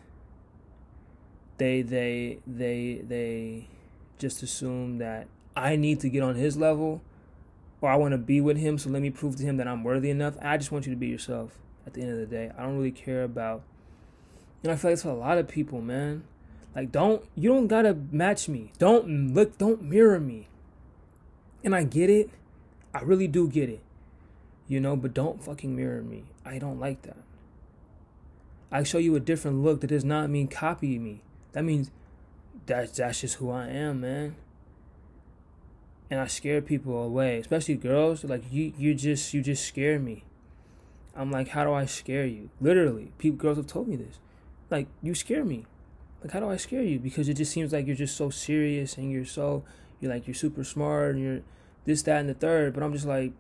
They 1.58 1.82
they 1.82 2.40
they 2.46 3.02
they 3.08 3.70
just 4.18 4.44
assume 4.44 4.98
that 4.98 5.28
I 5.56 5.76
need 5.76 6.00
to 6.02 6.10
get 6.10 6.22
on 6.22 6.36
his 6.36 6.58
level 6.58 7.02
or 7.82 7.90
I 7.90 7.96
want 7.96 8.14
to 8.14 8.18
be 8.18 8.42
with 8.42 8.58
him, 8.58 8.78
so 8.78 8.90
let 8.90 9.02
me 9.02 9.10
prove 9.10 9.36
to 9.38 9.44
him 9.44 9.58
that 9.58 9.68
I'm 9.68 9.84
worthy 9.84 10.10
enough. 10.10 10.36
I 10.42 10.58
just 10.58 10.72
want 10.72 10.86
you 10.86 10.94
to 10.94 10.98
be 10.98 11.08
yourself 11.08 11.52
at 11.86 11.94
the 11.94 12.02
end 12.02 12.12
of 12.12 12.18
the 12.18 12.26
day. 12.26 12.52
I 12.58 12.64
don't 12.64 12.78
really 12.78 12.92
care 12.92 13.24
about 13.24 13.64
and 14.66 14.72
I 14.72 14.78
feel 14.78 14.90
like 14.90 14.94
it's 14.94 15.04
for 15.04 15.10
a 15.10 15.14
lot 15.14 15.38
of 15.38 15.48
people, 15.48 15.80
man. 15.80 16.24
Like 16.76 16.92
don't 16.92 17.24
you 17.36 17.50
don't 17.50 17.68
gotta 17.68 17.96
match 18.12 18.50
me. 18.50 18.74
Don't 18.80 19.34
look 19.34 19.58
don't 19.60 19.84
mirror 19.84 20.20
me. 20.20 20.48
And 21.64 21.76
I 21.76 21.84
get 21.84 22.10
it. 22.10 22.32
I 22.96 23.02
really 23.02 23.28
do 23.28 23.50
get 23.50 23.70
it. 23.70 23.82
You 24.68 24.80
know, 24.80 24.96
but 24.96 25.14
don't 25.14 25.44
fucking 25.44 25.76
mirror 25.76 26.02
me. 26.02 26.24
I 26.46 26.58
don't 26.58 26.80
like 26.80 27.02
that. 27.04 27.18
I 28.72 28.84
show 28.84 28.98
you 28.98 29.16
a 29.16 29.20
different 29.20 29.64
look 29.64 29.82
that 29.82 29.88
does 29.88 30.06
not 30.06 30.30
mean 30.30 30.48
copy 30.48 30.98
me. 30.98 31.22
That 31.52 31.64
means 31.64 31.92
that's 32.66 32.98
that's 32.98 33.22
just 33.22 33.36
who 33.36 33.52
I 33.52 33.68
am, 33.68 34.02
man. 34.02 34.36
And 36.10 36.20
I 36.20 36.28
scare 36.28 36.62
people 36.62 36.98
away, 37.04 37.38
especially 37.38 37.76
girls. 37.76 38.24
Like 38.24 38.44
you, 38.50 38.74
you 38.78 38.96
just 38.96 39.34
you 39.34 39.42
just 39.42 39.66
scare 39.66 40.00
me. 40.00 40.24
I'm 41.16 41.32
like, 41.32 41.50
how 41.50 41.66
do 41.66 41.74
I 41.74 41.86
scare 41.86 42.26
you? 42.26 42.50
Literally, 42.60 43.12
people, 43.18 43.38
girls 43.38 43.58
have 43.58 43.68
told 43.68 43.88
me 43.88 43.98
this. 43.98 44.20
Like 44.72 44.88
you 45.04 45.14
scare 45.16 45.46
me. 45.46 45.66
Like 46.24 46.32
how 46.32 46.40
do 46.40 46.50
I 46.50 46.58
scare 46.58 46.82
you? 46.82 46.98
Because 46.98 47.28
it 47.28 47.36
just 47.36 47.52
seems 47.52 47.74
like 47.74 47.86
you're 47.88 47.96
just 47.96 48.16
so 48.16 48.30
serious 48.30 48.98
and 48.98 49.12
you're 49.12 49.26
so 49.26 49.64
you're 50.00 50.12
like 50.12 50.28
you're 50.28 50.34
super 50.34 50.64
smart 50.64 51.16
and 51.16 51.24
you're 51.24 51.42
this 51.86 52.02
that 52.04 52.20
and 52.20 52.30
the 52.30 52.34
third. 52.34 52.74
But 52.74 52.84
I'm 52.84 52.94
just 52.94 53.06
like, 53.06 53.32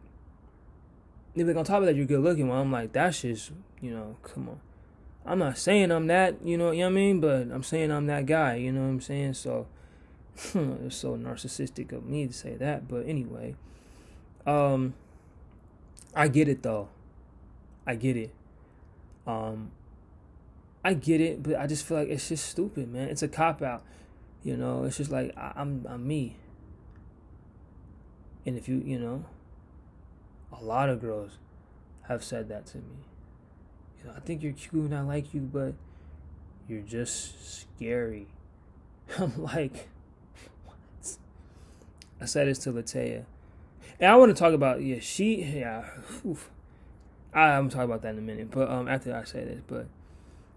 like 1.35 1.55
on 1.55 1.65
top 1.65 1.79
of 1.79 1.85
that, 1.85 1.95
you're 1.95 2.05
good 2.05 2.21
looking. 2.21 2.47
Well, 2.47 2.61
I'm 2.61 2.71
like, 2.71 2.93
that's 2.93 3.21
just, 3.21 3.51
you 3.81 3.91
know, 3.91 4.17
come 4.23 4.49
on. 4.49 4.59
I'm 5.25 5.39
not 5.39 5.57
saying 5.57 5.91
I'm 5.91 6.07
that, 6.07 6.45
you 6.45 6.57
know, 6.57 6.71
you 6.71 6.79
know 6.79 6.85
what 6.85 6.91
I 6.91 6.95
mean? 6.95 7.19
But 7.19 7.51
I'm 7.51 7.63
saying 7.63 7.91
I'm 7.91 8.05
that 8.07 8.25
guy, 8.25 8.55
you 8.55 8.71
know 8.71 8.81
what 8.81 8.87
I'm 8.87 9.01
saying? 9.01 9.33
So 9.33 9.67
it's 10.53 10.95
so 10.95 11.17
narcissistic 11.17 11.91
of 11.91 12.05
me 12.05 12.27
to 12.27 12.33
say 12.33 12.55
that. 12.55 12.87
But 12.87 13.07
anyway, 13.07 13.55
um, 14.45 14.93
I 16.15 16.27
get 16.27 16.47
it 16.47 16.61
though. 16.61 16.89
I 17.87 17.95
get 17.95 18.17
it. 18.17 18.33
Um, 19.25 19.71
I 20.83 20.93
get 20.93 21.21
it, 21.21 21.41
but 21.41 21.55
I 21.55 21.65
just 21.65 21.85
feel 21.85 21.97
like 21.97 22.09
it's 22.09 22.29
just 22.29 22.47
stupid, 22.47 22.91
man. 22.91 23.09
It's 23.09 23.23
a 23.23 23.27
cop 23.27 23.61
out. 23.61 23.83
You 24.43 24.55
know, 24.55 24.83
it's 24.83 24.97
just 24.97 25.11
like 25.11 25.35
I, 25.35 25.53
I'm 25.55 25.85
I'm 25.89 26.07
me. 26.07 26.37
And 28.45 28.57
if 28.57 28.67
you, 28.67 28.81
you 28.85 28.99
know, 28.99 29.25
a 30.51 30.63
lot 30.63 30.89
of 30.89 31.01
girls 31.01 31.37
have 32.03 32.23
said 32.23 32.49
that 32.49 32.65
to 32.67 32.77
me. 32.77 33.05
You 33.99 34.05
know, 34.05 34.13
I 34.15 34.19
think 34.19 34.43
you're 34.43 34.53
cute 34.53 34.85
and 34.85 34.95
I 34.95 35.01
like 35.01 35.33
you, 35.33 35.41
but 35.41 35.73
you're 36.67 36.81
just 36.81 37.61
scary. 37.61 38.27
I'm 39.19 39.41
like, 39.41 39.89
what? 40.65 41.17
I 42.21 42.25
said 42.25 42.47
this 42.47 42.59
to 42.59 42.71
Latea. 42.71 43.25
And 43.99 44.11
I 44.11 44.15
want 44.15 44.35
to 44.35 44.39
talk 44.39 44.53
about, 44.53 44.81
yeah, 44.81 44.99
she, 44.99 45.43
yeah, 45.43 45.85
oof. 46.25 46.49
I, 47.33 47.51
I'm 47.51 47.69
talking 47.69 47.85
about 47.85 48.01
that 48.03 48.09
in 48.09 48.17
a 48.17 48.21
minute, 48.21 48.51
but 48.51 48.69
um, 48.69 48.87
after 48.87 49.15
I 49.15 49.23
say 49.23 49.43
this, 49.43 49.61
but 49.67 49.87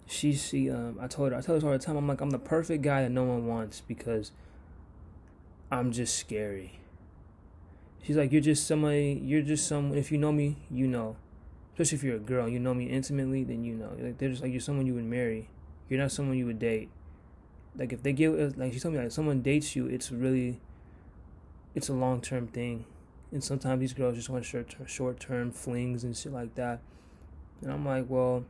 she, 0.07 0.33
she, 0.33 0.71
um, 0.71 0.99
I 1.01 1.07
told 1.07 1.33
her, 1.33 1.39
I 1.39 1.41
told 1.41 1.63
her 1.63 1.69
all 1.69 1.77
the 1.77 1.85
time, 1.85 1.97
I'm 1.97 2.07
like, 2.07 2.21
I'm 2.21 2.31
the 2.31 2.39
perfect 2.39 2.83
guy 2.83 3.03
that 3.03 3.11
no 3.11 3.25
one 3.25 3.47
wants 3.47 3.83
because 3.87 4.33
I'm 5.71 5.93
just 5.93 6.17
scary. 6.17 6.81
She's 8.03 8.17
like, 8.17 8.33
you're 8.33 8.41
just 8.41 8.67
somebody, 8.67 9.21
you're 9.23 9.43
just 9.43 9.67
someone, 9.67 9.99
if 9.99 10.11
you 10.11 10.19
know 10.19 10.33
me, 10.33 10.57
you 10.71 10.87
know. 10.87 11.17
Especially 11.73 11.97
if 11.97 12.05
you're 12.05 12.17
a 12.17 12.21
girl, 12.21 12.49
you 12.49 12.59
know 12.59 12.75
me 12.75 12.87
intimately, 12.87 13.45
then 13.45 13.65
you 13.65 13.75
know. 13.75 13.91
Like, 13.99 14.19
they're 14.19 14.31
just 14.31 14.43
like, 14.43 14.51
you're 14.51 14.61
someone 14.61 14.87
you 14.87 14.95
would 14.95 15.05
marry. 15.05 15.49
You're 15.89 16.01
not 16.01 16.11
someone 16.11 16.37
you 16.37 16.47
would 16.47 16.59
date. 16.59 16.89
Like, 17.77 17.93
if 17.93 18.03
they 18.03 18.13
give, 18.13 18.39
uh, 18.39 18.55
like, 18.57 18.73
she 18.73 18.81
told 18.81 18.95
me, 18.95 19.01
like, 19.01 19.13
someone 19.13 19.43
dates 19.43 19.77
you, 19.77 19.87
it's 19.87 20.11
really, 20.11 20.61
it's 21.75 21.89
a 21.89 21.93
long 21.93 22.21
term 22.21 22.49
thing. 22.49 22.85
And 23.31 23.45
sometimes 23.45 23.81
these 23.81 23.93
girls 23.93 24.17
just 24.17 24.31
want 24.31 24.45
short 24.45 24.75
short 24.87 25.21
term 25.21 25.53
flings 25.53 26.03
and 26.03 26.17
shit 26.17 26.33
like 26.33 26.55
that. 26.55 26.81
And 27.61 27.71
I'm 27.71 27.85
like, 27.85 28.07
well, 28.09 28.45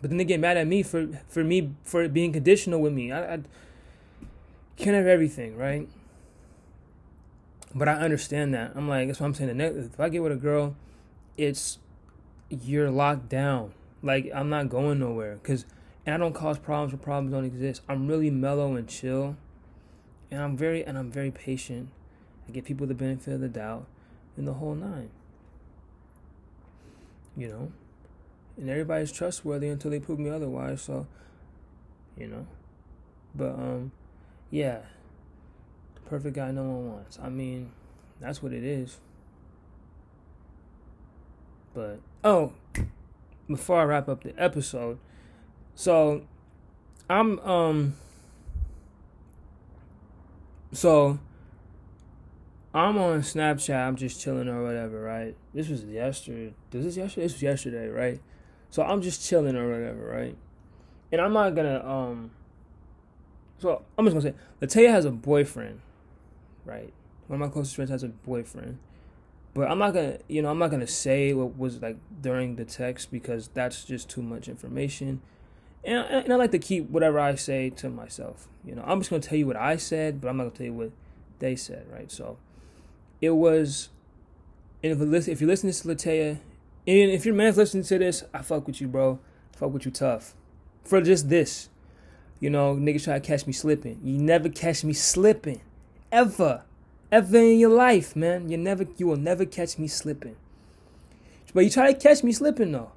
but 0.00 0.10
then 0.10 0.18
they 0.18 0.24
get 0.24 0.40
mad 0.40 0.56
at 0.56 0.66
me 0.66 0.82
for 0.82 1.08
for 1.28 1.44
me 1.44 1.74
for 1.84 2.08
being 2.08 2.32
conditional 2.32 2.80
with 2.80 2.92
me. 2.92 3.12
I, 3.12 3.34
I 3.34 3.38
can't 4.76 4.96
have 4.96 5.06
everything, 5.06 5.56
right? 5.56 5.88
But 7.74 7.88
I 7.88 7.94
understand 7.94 8.54
that. 8.54 8.72
I'm 8.74 8.88
like, 8.88 9.08
that's 9.08 9.20
what 9.20 9.26
I'm 9.26 9.34
saying. 9.34 9.60
If 9.60 9.98
I 9.98 10.08
get 10.08 10.22
with 10.22 10.32
a 10.32 10.36
girl, 10.36 10.76
it's 11.36 11.78
you're 12.48 12.90
locked 12.90 13.28
down. 13.28 13.72
Like 14.02 14.30
I'm 14.34 14.48
not 14.48 14.68
going 14.68 14.98
nowhere 15.00 15.36
because 15.36 15.64
and 16.06 16.14
I 16.14 16.18
don't 16.18 16.34
cause 16.34 16.58
problems 16.58 16.92
where 16.92 17.02
problems 17.02 17.32
don't 17.32 17.44
exist. 17.44 17.82
I'm 17.88 18.06
really 18.06 18.30
mellow 18.30 18.74
and 18.76 18.86
chill, 18.88 19.36
and 20.30 20.40
I'm 20.40 20.56
very 20.56 20.84
and 20.84 20.98
I'm 20.98 21.10
very 21.10 21.30
patient. 21.30 21.88
I 22.46 22.52
give 22.52 22.64
people 22.64 22.86
the 22.86 22.94
benefit 22.94 23.34
of 23.34 23.40
the 23.40 23.48
doubt, 23.48 23.86
and 24.36 24.46
the 24.46 24.54
whole 24.54 24.74
nine. 24.74 25.10
You 27.36 27.48
know, 27.48 27.72
and 28.56 28.70
everybody's 28.70 29.10
trustworthy 29.10 29.68
until 29.68 29.90
they 29.90 29.98
prove 29.98 30.18
me 30.18 30.30
otherwise. 30.30 30.82
So, 30.82 31.06
you 32.16 32.28
know, 32.28 32.46
but 33.34 33.54
um, 33.54 33.92
yeah, 34.50 34.80
the 34.80 34.93
perfect 36.14 36.36
guy 36.36 36.52
no 36.52 36.62
one 36.62 36.92
wants. 36.92 37.18
I 37.20 37.28
mean, 37.28 37.72
that's 38.20 38.40
what 38.40 38.52
it 38.52 38.62
is. 38.62 39.00
But 41.74 41.98
oh, 42.22 42.52
before 43.48 43.80
I 43.80 43.82
wrap 43.82 44.08
up 44.08 44.22
the 44.22 44.32
episode, 44.40 45.00
so 45.74 46.22
I'm 47.10 47.40
um 47.40 47.96
so 50.70 51.18
I'm 52.72 52.96
on 52.96 53.22
Snapchat, 53.22 53.74
I'm 53.74 53.96
just 53.96 54.20
chilling 54.20 54.48
or 54.48 54.62
whatever, 54.62 55.00
right? 55.00 55.34
This 55.52 55.68
was 55.68 55.82
yesterday. 55.82 56.54
This 56.70 56.86
is 56.86 56.96
yesterday? 56.96 57.22
This 57.24 57.32
was 57.32 57.42
yesterday, 57.42 57.88
right? 57.88 58.20
So 58.70 58.84
I'm 58.84 59.02
just 59.02 59.28
chilling 59.28 59.56
or 59.56 59.68
whatever, 59.68 60.06
right? 60.06 60.36
And 61.10 61.20
I'm 61.20 61.32
not 61.32 61.56
gonna 61.56 61.84
um 61.84 62.30
so 63.58 63.82
I'm 63.98 64.04
just 64.04 64.14
gonna 64.14 64.32
say 64.32 64.34
Latea 64.62 64.90
has 64.90 65.06
a 65.06 65.10
boyfriend, 65.10 65.80
right? 66.64 66.92
One 67.26 67.40
of 67.40 67.48
my 67.48 67.52
closest 67.52 67.76
friends 67.76 67.90
has 67.90 68.02
a 68.02 68.08
boyfriend. 68.08 68.78
But 69.54 69.70
I'm 69.70 69.78
not 69.78 69.94
gonna, 69.94 70.18
you 70.28 70.42
know, 70.42 70.50
I'm 70.50 70.58
not 70.58 70.72
gonna 70.72 70.86
say 70.86 71.32
what 71.32 71.56
was 71.56 71.80
like 71.80 71.96
during 72.20 72.56
the 72.56 72.64
text 72.64 73.12
because 73.12 73.48
that's 73.54 73.84
just 73.84 74.10
too 74.10 74.20
much 74.20 74.48
information, 74.48 75.22
and, 75.84 76.04
and 76.08 76.32
I 76.32 76.36
like 76.36 76.50
to 76.50 76.58
keep 76.58 76.90
whatever 76.90 77.20
I 77.20 77.36
say 77.36 77.70
to 77.70 77.88
myself. 77.88 78.48
You 78.64 78.74
know, 78.74 78.82
I'm 78.84 78.98
just 78.98 79.10
gonna 79.10 79.22
tell 79.22 79.38
you 79.38 79.46
what 79.46 79.56
I 79.56 79.76
said, 79.76 80.20
but 80.20 80.28
I'm 80.28 80.36
not 80.36 80.44
gonna 80.44 80.56
tell 80.56 80.66
you 80.66 80.72
what 80.72 80.90
they 81.38 81.54
said, 81.54 81.86
right? 81.88 82.10
So, 82.10 82.36
it 83.20 83.30
was, 83.30 83.90
and 84.82 84.92
if 84.92 84.98
you 84.98 85.04
listen, 85.04 85.32
if 85.32 85.40
you 85.40 85.46
listen 85.46 85.70
to 85.70 85.88
Latea, 85.88 86.40
and 86.86 87.10
if 87.10 87.24
your 87.24 87.34
man's 87.36 87.56
listening 87.56 87.84
to 87.84 87.98
this, 87.98 88.24
I 88.34 88.42
fuck 88.42 88.66
with 88.66 88.80
you, 88.80 88.88
bro. 88.88 89.20
Fuck 89.56 89.72
with 89.72 89.84
you 89.86 89.92
tough, 89.92 90.34
for 90.82 91.00
just 91.00 91.28
this. 91.28 91.68
You 92.40 92.50
know, 92.50 92.74
niggas 92.74 93.04
try 93.04 93.20
to 93.20 93.26
catch 93.26 93.46
me 93.46 93.52
slipping. 93.52 94.00
You 94.02 94.18
never 94.18 94.48
catch 94.48 94.82
me 94.82 94.92
slipping, 94.94 95.60
ever 96.14 96.62
ever 97.14 97.38
in 97.38 97.58
your 97.58 97.70
life, 97.70 98.16
man. 98.16 98.48
You 98.48 98.56
never 98.56 98.86
you 98.96 99.06
will 99.06 99.16
never 99.16 99.44
catch 99.44 99.78
me 99.78 99.86
slipping. 99.86 100.36
But 101.54 101.64
you 101.64 101.70
try 101.70 101.92
to 101.92 101.98
catch 101.98 102.24
me 102.24 102.32
slipping 102.32 102.72
though. 102.72 102.90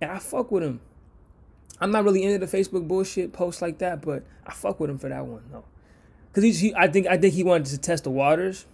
And 0.00 0.12
I 0.12 0.18
fuck 0.20 0.52
with 0.52 0.62
him. 0.62 0.80
I'm 1.80 1.90
not 1.90 2.04
really 2.04 2.22
into 2.22 2.44
the 2.44 2.56
Facebook 2.56 2.86
bullshit 2.86 3.32
posts 3.32 3.60
like 3.60 3.78
that, 3.78 4.00
but 4.02 4.24
I 4.46 4.52
fuck 4.52 4.78
with 4.78 4.90
him 4.90 4.98
for 4.98 5.08
that 5.08 5.26
one 5.26 5.42
though. 5.50 5.64
Cause 6.32 6.44
he, 6.44 6.74
I 6.74 6.86
think 6.86 7.08
I 7.08 7.16
think 7.18 7.34
he 7.34 7.42
wanted 7.42 7.66
to 7.66 7.78
test 7.78 8.04
the 8.04 8.10
waters. 8.10 8.66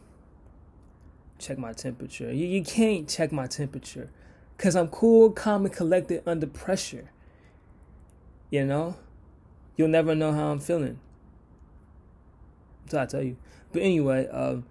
Check 1.39 1.57
my 1.57 1.73
temperature. 1.73 2.33
You 2.33 2.47
you 2.47 2.63
can't 2.63 3.09
check 3.09 3.33
my 3.33 3.47
temperature. 3.47 4.11
Cause 4.59 4.77
I'm 4.77 4.89
cool, 4.89 5.31
calm, 5.31 5.65
and 5.65 5.75
collected 5.75 6.23
under 6.27 6.47
pressure. 6.47 7.11
You 8.51 8.65
know? 8.65 8.97
You'll 9.77 9.89
never 9.89 10.15
know 10.15 10.33
how 10.33 10.53
I'm 10.53 10.61
feeling. 10.61 11.01
So 12.89 13.01
I 13.01 13.07
tell 13.07 13.23
you. 13.23 13.37
But 13.75 13.83
anyway, 13.83 14.29
um, 14.29 14.65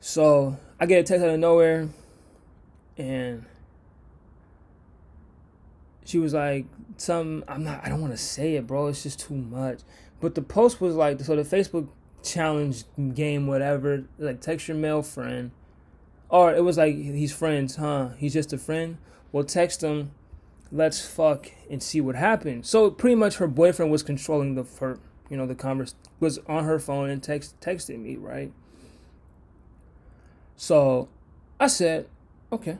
so 0.00 0.56
I 0.80 0.86
get 0.86 1.00
a 1.00 1.02
text 1.02 1.22
out 1.22 1.30
of 1.30 1.38
nowhere, 1.38 1.90
and 2.96 3.44
she 6.06 6.18
was 6.18 6.32
like, 6.32 6.64
"Some 6.96 7.44
I'm 7.46 7.62
not. 7.62 7.84
I 7.84 7.90
don't 7.90 8.00
want 8.00 8.14
to 8.14 8.18
say 8.18 8.56
it, 8.56 8.66
bro. 8.66 8.86
It's 8.86 9.02
just 9.02 9.20
too 9.20 9.34
much." 9.34 9.80
But 10.20 10.34
the 10.34 10.40
post 10.42 10.80
was 10.80 10.94
like, 10.94 11.20
so 11.20 11.36
the 11.36 11.42
Facebook 11.42 11.88
challenge 12.22 12.84
game, 13.12 13.46
whatever, 13.46 14.04
like 14.18 14.40
text 14.40 14.68
your 14.68 14.76
male 14.78 15.02
friend, 15.02 15.50
or 16.30 16.54
it 16.54 16.64
was 16.64 16.78
like 16.78 16.94
he's 16.94 17.32
friends, 17.32 17.76
huh? 17.76 18.08
He's 18.16 18.32
just 18.32 18.54
a 18.54 18.58
friend. 18.58 18.96
Well, 19.32 19.44
text 19.44 19.82
him. 19.82 20.12
Let's 20.72 21.06
fuck 21.06 21.50
and 21.70 21.82
see 21.82 22.00
what 22.00 22.16
happens. 22.16 22.70
So 22.70 22.90
pretty 22.90 23.16
much, 23.16 23.36
her 23.36 23.46
boyfriend 23.46 23.92
was 23.92 24.02
controlling 24.02 24.54
the 24.54 24.64
her, 24.80 24.98
you 25.30 25.36
know, 25.36 25.46
the 25.46 25.54
converse 25.54 25.94
was 26.20 26.38
on 26.46 26.64
her 26.64 26.78
phone 26.78 27.10
and 27.10 27.22
text 27.22 27.58
texted 27.60 27.98
me, 27.98 28.16
right? 28.16 28.52
So 30.56 31.08
I 31.58 31.66
said, 31.66 32.08
okay. 32.52 32.78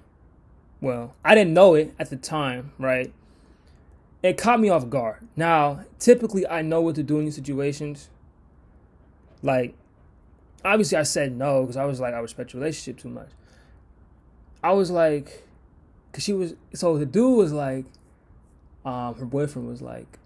Well, 0.80 1.14
I 1.24 1.34
didn't 1.34 1.54
know 1.54 1.74
it 1.74 1.94
at 1.98 2.10
the 2.10 2.16
time, 2.16 2.72
right? 2.78 3.12
It 4.22 4.36
caught 4.36 4.60
me 4.60 4.68
off 4.68 4.88
guard. 4.88 5.26
Now, 5.36 5.84
typically, 5.98 6.46
I 6.46 6.62
know 6.62 6.80
what 6.80 6.94
to 6.96 7.02
do 7.02 7.18
in 7.18 7.24
these 7.24 7.34
situations. 7.34 8.08
Like, 9.42 9.74
obviously, 10.64 10.98
I 10.98 11.02
said 11.02 11.36
no 11.36 11.62
because 11.62 11.76
I 11.76 11.84
was 11.84 12.00
like, 12.00 12.14
I 12.14 12.18
respect 12.18 12.52
your 12.52 12.60
relationship 12.60 13.02
too 13.02 13.08
much. 13.08 13.28
I 14.62 14.72
was 14.72 14.90
like, 14.90 15.46
because 16.10 16.24
she 16.24 16.32
was, 16.32 16.54
so 16.74 16.96
the 16.96 17.06
dude 17.06 17.36
was 17.36 17.52
like, 17.52 17.84
um, 18.84 19.14
her 19.16 19.26
boyfriend 19.26 19.68
was 19.68 19.82
like, 19.82 20.18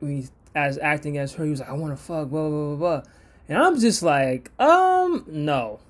we 0.00 0.28
as 0.54 0.78
acting 0.78 1.18
as 1.18 1.32
her, 1.34 1.44
he 1.44 1.50
was 1.50 1.60
like, 1.60 1.68
I 1.68 1.72
want 1.72 1.96
to 1.96 2.02
fuck, 2.02 2.30
blah, 2.30 2.48
blah, 2.48 2.74
blah, 2.74 2.76
blah. 2.76 3.02
And 3.48 3.58
I'm 3.58 3.78
just 3.78 4.02
like, 4.02 4.50
um, 4.58 5.24
no. 5.26 5.80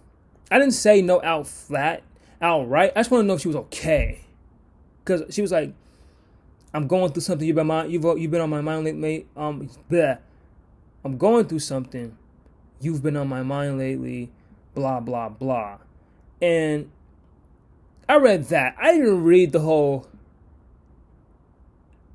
I 0.50 0.58
didn't 0.58 0.74
say 0.74 1.02
no 1.02 1.22
out 1.22 1.46
flat, 1.46 2.02
outright. 2.40 2.92
I 2.96 3.00
just 3.00 3.10
want 3.10 3.22
to 3.22 3.26
know 3.26 3.34
if 3.34 3.42
she 3.42 3.48
was 3.48 3.56
okay. 3.56 4.24
Because 5.04 5.34
she 5.34 5.42
was 5.42 5.52
like, 5.52 5.72
I'm 6.72 6.86
going 6.86 7.12
through 7.12 7.22
something. 7.22 7.46
You've 7.46 7.56
been, 7.56 7.66
my, 7.66 7.84
you've, 7.84 8.04
you've 8.18 8.30
been 8.30 8.40
on 8.40 8.50
my 8.50 8.60
mind 8.60 8.84
lately. 8.84 9.26
Um, 9.36 9.68
bleh. 9.90 10.18
I'm 11.04 11.18
going 11.18 11.46
through 11.46 11.60
something. 11.60 12.16
You've 12.80 13.02
been 13.02 13.16
on 13.16 13.28
my 13.28 13.42
mind 13.42 13.78
lately. 13.78 14.30
Blah, 14.74 15.00
blah, 15.00 15.28
blah. 15.28 15.78
And 16.42 16.90
I 18.08 18.16
read 18.16 18.44
that. 18.46 18.74
I 18.78 18.92
didn't 18.94 19.22
read 19.22 19.52
the 19.52 19.60
whole 19.60 20.08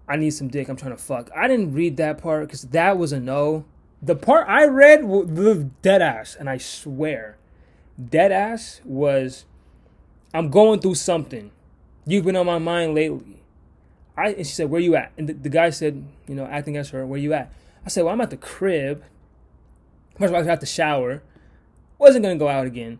I 0.09 0.17
need 0.17 0.31
some 0.31 0.47
dick. 0.47 0.67
I'm 0.67 0.75
trying 0.75 0.95
to 0.95 1.01
fuck. 1.01 1.29
I 1.35 1.47
didn't 1.47 1.73
read 1.73 1.97
that 1.97 2.17
part 2.17 2.47
because 2.47 2.63
that 2.63 2.97
was 2.97 3.13
a 3.13 3.19
no. 3.19 3.65
The 4.01 4.15
part 4.15 4.49
I 4.49 4.65
read 4.65 5.03
was 5.03 5.65
dead 5.81 6.01
ass, 6.01 6.35
and 6.37 6.49
I 6.49 6.57
swear 6.57 7.37
dead 7.99 8.31
ass 8.31 8.81
was 8.85 9.45
I'm 10.33 10.49
going 10.49 10.79
through 10.79 10.95
something. 10.95 11.51
You've 12.05 12.25
been 12.25 12.35
on 12.35 12.45
my 12.45 12.59
mind 12.59 12.95
lately. 12.95 13.43
I 14.17 14.29
and 14.29 14.47
she 14.47 14.53
said, 14.53 14.69
Where 14.69 14.81
you 14.81 14.95
at? 14.95 15.11
And 15.17 15.27
the, 15.29 15.33
the 15.33 15.49
guy 15.49 15.69
said, 15.69 16.03
you 16.27 16.35
know, 16.35 16.45
acting 16.45 16.77
as 16.77 16.89
her, 16.89 17.05
where 17.05 17.19
you 17.19 17.33
at? 17.33 17.51
I 17.85 17.89
said, 17.89 18.03
Well, 18.03 18.13
I'm 18.13 18.21
at 18.21 18.29
the 18.29 18.37
crib. 18.37 19.03
First 20.17 20.33
of 20.33 20.35
all, 20.35 20.47
I 20.47 20.51
at 20.51 20.59
the 20.59 20.65
shower. 20.65 21.23
Wasn't 21.97 22.23
gonna 22.23 22.37
go 22.37 22.47
out 22.47 22.65
again. 22.65 22.99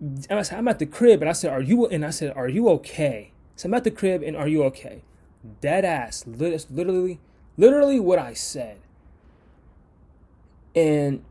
And 0.00 0.38
I 0.38 0.42
said, 0.42 0.58
I'm 0.58 0.68
at 0.68 0.78
the 0.78 0.86
crib. 0.86 1.22
And 1.22 1.28
I 1.28 1.32
said, 1.32 1.52
Are 1.52 1.60
you 1.60 1.86
and 1.86 2.04
I 2.04 2.10
said, 2.10 2.32
Are 2.36 2.48
you 2.48 2.68
okay? 2.70 3.32
So 3.56 3.68
I'm 3.68 3.74
at 3.74 3.84
the 3.84 3.90
crib 3.90 4.22
and 4.22 4.36
are 4.36 4.48
you 4.48 4.64
okay? 4.64 5.02
Dead 5.60 5.84
ass. 5.84 6.24
Literally 6.26 7.20
literally 7.56 8.00
what 8.00 8.18
I 8.18 8.34
said. 8.34 8.78
And 10.74 11.24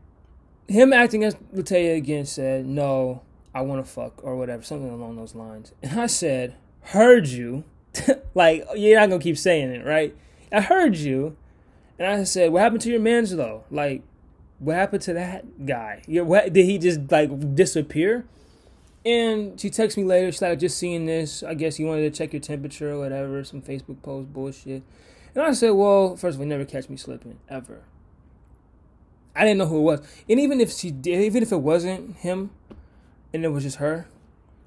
him 0.68 0.92
acting 0.92 1.24
as 1.24 1.34
Latea 1.54 1.96
again 1.96 2.24
said, 2.24 2.66
No, 2.66 3.22
I 3.54 3.62
want 3.62 3.84
to 3.84 3.90
fuck 3.90 4.24
or 4.24 4.36
whatever, 4.36 4.62
something 4.62 4.90
along 4.90 5.16
those 5.16 5.34
lines. 5.34 5.72
And 5.82 6.00
I 6.00 6.06
said, 6.06 6.56
Heard 6.80 7.28
you. 7.28 7.64
like, 8.34 8.64
you're 8.74 8.98
not 8.98 9.08
going 9.08 9.20
to 9.20 9.24
keep 9.24 9.38
saying 9.38 9.70
it, 9.70 9.84
right? 9.84 10.16
I 10.50 10.60
heard 10.60 10.96
you. 10.96 11.36
And 11.98 12.08
I 12.08 12.24
said, 12.24 12.52
What 12.52 12.62
happened 12.62 12.82
to 12.82 12.90
your 12.90 13.00
man's 13.00 13.34
though? 13.34 13.64
Like, 13.70 14.02
what 14.58 14.76
happened 14.76 15.02
to 15.02 15.12
that 15.14 15.66
guy? 15.66 16.02
Yeah, 16.06 16.22
what, 16.22 16.52
did 16.52 16.64
he 16.64 16.78
just 16.78 17.10
like 17.10 17.54
disappear? 17.54 18.24
And 19.04 19.60
she 19.60 19.70
texts 19.70 19.98
me 19.98 20.04
later. 20.04 20.32
She's 20.32 20.40
like, 20.40 20.58
just 20.58 20.78
seeing 20.78 21.06
this. 21.06 21.42
I 21.42 21.54
guess 21.54 21.78
you 21.78 21.86
wanted 21.86 22.10
to 22.10 22.18
check 22.18 22.32
your 22.32 22.40
temperature 22.40 22.92
or 22.92 22.98
whatever. 22.98 23.44
Some 23.44 23.60
Facebook 23.60 24.00
post 24.02 24.32
bullshit. 24.32 24.82
And 25.34 25.42
I 25.42 25.52
said, 25.52 25.70
well, 25.70 26.16
first 26.16 26.36
of 26.36 26.40
all, 26.40 26.46
never 26.46 26.64
catch 26.64 26.88
me 26.88 26.96
slipping 26.96 27.38
ever. 27.48 27.82
I 29.36 29.44
didn't 29.44 29.58
know 29.58 29.66
who 29.66 29.78
it 29.78 29.82
was. 29.82 30.00
And 30.28 30.40
even 30.40 30.60
if 30.60 30.72
she 30.72 30.90
did, 30.90 31.22
even 31.22 31.42
if 31.42 31.52
it 31.52 31.56
wasn't 31.56 32.16
him, 32.16 32.50
and 33.32 33.44
it 33.44 33.48
was 33.48 33.64
just 33.64 33.76
her, 33.76 34.06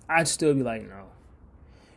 I'd 0.10 0.28
still 0.28 0.54
be 0.54 0.62
like, 0.62 0.88
no. 0.88 1.06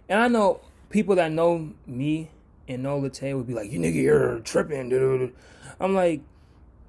And 0.09 0.21
I 0.21 0.29
know 0.29 0.61
people 0.89 1.17
that 1.17 1.33
know 1.33 1.73
me 1.87 2.31
and 2.69 2.83
know 2.83 3.01
Latea 3.01 3.37
would 3.37 3.47
be 3.47 3.55
like, 3.55 3.71
you 3.73 3.81
nigga, 3.81 4.03
you're 4.03 4.39
tripping, 4.41 4.89
dude. 4.89 5.35
I'm 5.81 5.95
like, 5.95 6.23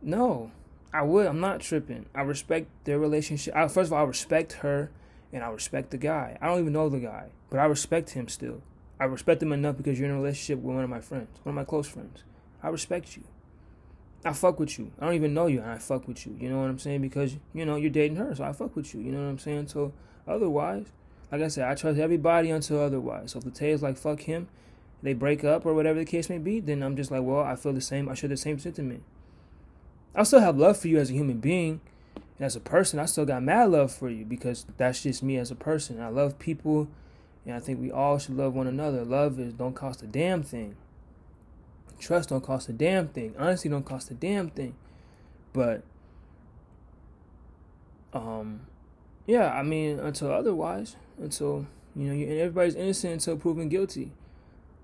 no. 0.02 0.52
I 0.94 1.04
would. 1.04 1.26
I'm 1.26 1.40
not 1.40 1.62
tripping. 1.62 2.06
I 2.14 2.22
respect 2.22 2.68
their 2.84 3.00
relationship. 3.00 3.56
I, 3.56 3.68
first 3.68 3.88
of 3.88 3.94
all, 3.94 4.00
I 4.00 4.08
respect 4.08 4.54
her, 4.54 4.92
and 5.34 5.44
I 5.44 5.50
respect 5.50 5.92
the 5.92 5.98
guy. 5.98 6.38
I 6.42 6.48
don't 6.48 6.60
even 6.60 6.74
know 6.74 6.90
the 6.90 7.00
guy, 7.00 7.28
but 7.50 7.60
I 7.60 7.66
respect 7.66 8.12
him 8.12 8.28
still. 8.28 8.62
I 9.00 9.06
respect 9.06 9.42
him 9.42 9.52
enough 9.52 9.78
because 9.78 10.00
you're 10.00 10.08
in 10.10 10.16
a 10.16 10.20
relationship 10.20 10.60
with 10.60 10.76
one 10.76 10.84
of 10.84 10.90
my 10.90 11.02
friends, 11.02 11.30
one 11.44 11.52
of 11.52 11.56
my 11.56 11.64
close 11.64 11.88
friends. 11.88 12.24
I 12.62 12.70
respect 12.70 13.18
you. 13.18 13.24
I 14.24 14.34
fuck 14.34 14.60
with 14.60 14.78
you. 14.78 14.92
I 15.00 15.06
don't 15.06 15.16
even 15.16 15.34
know 15.34 15.48
you, 15.48 15.62
and 15.62 15.72
I 15.72 15.80
fuck 15.80 16.08
with 16.08 16.26
you. 16.28 16.38
You 16.40 16.50
know 16.50 16.60
what 16.60 16.70
I'm 16.70 16.78
saying? 16.78 17.02
Because 17.02 17.36
you 17.54 17.66
know 17.66 17.76
you're 17.76 17.90
dating 17.90 18.18
her, 18.18 18.36
so 18.36 18.44
I 18.44 18.54
fuck 18.54 18.76
with 18.76 18.94
you. 18.94 19.02
You 19.02 19.12
know 19.12 19.24
what 19.24 19.30
I'm 19.30 19.40
saying? 19.40 19.70
So 19.70 19.94
otherwise, 20.28 20.86
like 21.32 21.42
I 21.42 21.48
said, 21.48 21.68
I 21.68 21.76
trust 21.76 22.00
everybody 22.00 22.52
until 22.52 22.80
otherwise. 22.80 23.32
So 23.32 23.40
if 23.40 23.52
the 23.52 23.68
is 23.68 23.82
like 23.82 23.98
fuck 23.98 24.22
him, 24.22 24.48
they 25.02 25.14
break 25.14 25.44
up 25.44 25.66
or 25.66 25.74
whatever 25.74 25.98
the 25.98 26.06
case 26.06 26.30
may 26.30 26.38
be, 26.38 26.60
then 26.60 26.84
I'm 26.84 26.96
just 26.96 27.10
like, 27.10 27.24
well, 27.24 27.42
I 27.42 27.56
feel 27.56 27.74
the 27.74 27.82
same. 27.82 28.10
I 28.10 28.14
share 28.14 28.30
the 28.30 28.38
same 28.38 28.60
sentiment. 28.60 29.04
I 30.14 30.24
still 30.24 30.42
have 30.42 30.58
love 30.58 30.78
for 30.78 30.90
you 30.90 31.00
as 31.00 31.10
a 31.10 31.14
human 31.14 31.40
being, 31.40 31.82
and 32.42 32.48
as 32.48 32.56
a 32.56 32.60
person, 32.60 32.98
I 32.98 33.06
still 33.06 33.26
got 33.26 33.44
mad 33.44 33.70
love 33.70 33.92
for 33.92 34.10
you 34.10 34.26
because 34.26 34.66
that's 34.78 35.04
just 35.04 35.22
me 35.22 35.38
as 35.38 35.52
a 35.52 35.56
person. 35.56 36.02
I 36.02 36.08
love 36.08 36.40
people, 36.40 36.88
and 37.46 37.54
I 37.54 37.60
think 37.60 37.80
we 37.80 37.92
all 37.92 38.18
should 38.18 38.36
love 38.36 38.56
one 38.56 38.66
another. 38.66 39.06
Love 39.06 39.40
is 39.40 39.54
don't 39.54 39.76
cost 39.76 40.02
a 40.02 40.08
damn 40.08 40.42
thing. 40.42 40.76
Trust 42.00 42.30
don't 42.30 42.44
cost 42.44 42.68
a 42.68 42.74
damn 42.74 43.10
thing. 43.10 43.36
Honesty 43.38 43.70
don't 43.70 43.86
cost 43.86 44.10
a 44.10 44.16
damn 44.16 44.50
thing. 44.50 44.74
But 45.54 45.84
um 48.12 48.62
yeah, 49.28 49.52
I 49.52 49.62
mean 49.62 50.00
until 50.00 50.32
otherwise, 50.32 50.96
until 51.20 51.68
you 51.96 52.06
know, 52.06 52.14
and 52.14 52.40
everybody's 52.40 52.74
innocent 52.74 53.14
until 53.14 53.38
proven 53.38 53.70
guilty. 53.70 54.14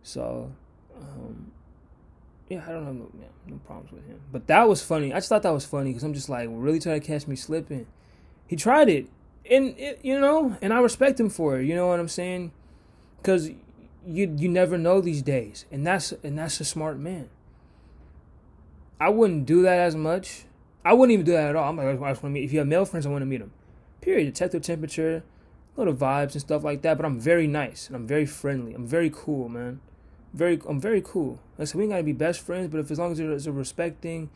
So 0.03 0.51
um 0.95 1.53
yeah, 2.49 2.63
I 2.65 2.71
don't 2.71 2.85
have 2.85 2.95
no, 2.95 3.11
no 3.47 3.57
problems 3.65 3.91
with 3.91 4.05
him. 4.07 4.21
But 4.31 4.47
that 4.47 4.67
was 4.69 4.81
funny. 4.81 5.11
I 5.11 5.17
just 5.17 5.29
thought 5.29 5.43
that 5.43 5.53
was 5.53 5.65
funny 5.65 5.91
because 5.91 6.03
I'm 6.03 6.13
just 6.13 6.29
like, 6.29 6.47
really 6.51 6.79
trying 6.79 6.99
to 6.99 7.05
catch 7.05 7.27
me 7.27 7.35
slipping. 7.35 7.87
He 8.47 8.55
tried 8.55 8.87
it, 8.87 9.07
and 9.49 9.77
it, 9.77 9.99
you 10.01 10.19
know, 10.19 10.57
and 10.61 10.73
I 10.73 10.79
respect 10.79 11.19
him 11.19 11.29
for 11.29 11.59
it. 11.59 11.65
You 11.65 11.75
know 11.75 11.87
what 11.87 11.99
I'm 11.99 12.07
saying? 12.07 12.51
Because 13.17 13.49
you 14.05 14.33
you 14.37 14.47
never 14.47 14.77
know 14.77 15.01
these 15.01 15.21
days, 15.21 15.65
and 15.71 15.85
that's 15.85 16.13
and 16.23 16.37
that's 16.37 16.59
a 16.61 16.65
smart 16.65 16.97
man. 16.97 17.29
I 18.99 19.09
wouldn't 19.09 19.45
do 19.45 19.61
that 19.63 19.79
as 19.79 19.95
much. 19.95 20.45
I 20.85 20.93
wouldn't 20.93 21.13
even 21.13 21.25
do 21.25 21.33
that 21.33 21.49
at 21.49 21.55
all. 21.57 21.69
I'm 21.69 21.75
like, 21.75 21.87
I 21.87 21.91
just 21.91 22.01
want 22.01 22.17
to 22.21 22.29
meet. 22.29 22.45
If 22.45 22.53
you 22.53 22.59
have 22.59 22.67
male 22.67 22.85
friends, 22.85 23.05
I 23.05 23.09
want 23.09 23.21
to 23.21 23.25
meet 23.25 23.39
them. 23.39 23.51
Period. 23.99 24.33
Check 24.35 24.51
their 24.51 24.61
temperature, 24.61 25.23
little 25.75 25.93
vibes 25.93 26.31
and 26.31 26.41
stuff 26.41 26.63
like 26.63 26.81
that. 26.83 26.95
But 26.95 27.05
I'm 27.05 27.19
very 27.19 27.45
nice 27.45 27.87
and 27.87 27.95
I'm 27.95 28.07
very 28.07 28.25
friendly. 28.25 28.73
I'm 28.73 28.87
very 28.87 29.11
cool, 29.13 29.49
man. 29.49 29.81
Very, 30.33 30.61
I'm 30.67 30.79
very 30.79 31.01
cool. 31.03 31.39
Like 31.57 31.69
said, 31.69 31.77
we 31.77 31.83
ain't 31.83 31.91
gotta 31.91 32.03
be 32.03 32.13
best 32.13 32.41
friends, 32.41 32.67
but 32.69 32.79
if 32.79 32.91
as 32.91 32.99
long 32.99 33.11
as 33.11 33.17
there's 33.17 33.47
a 33.47 33.51
respecting, 33.51 34.29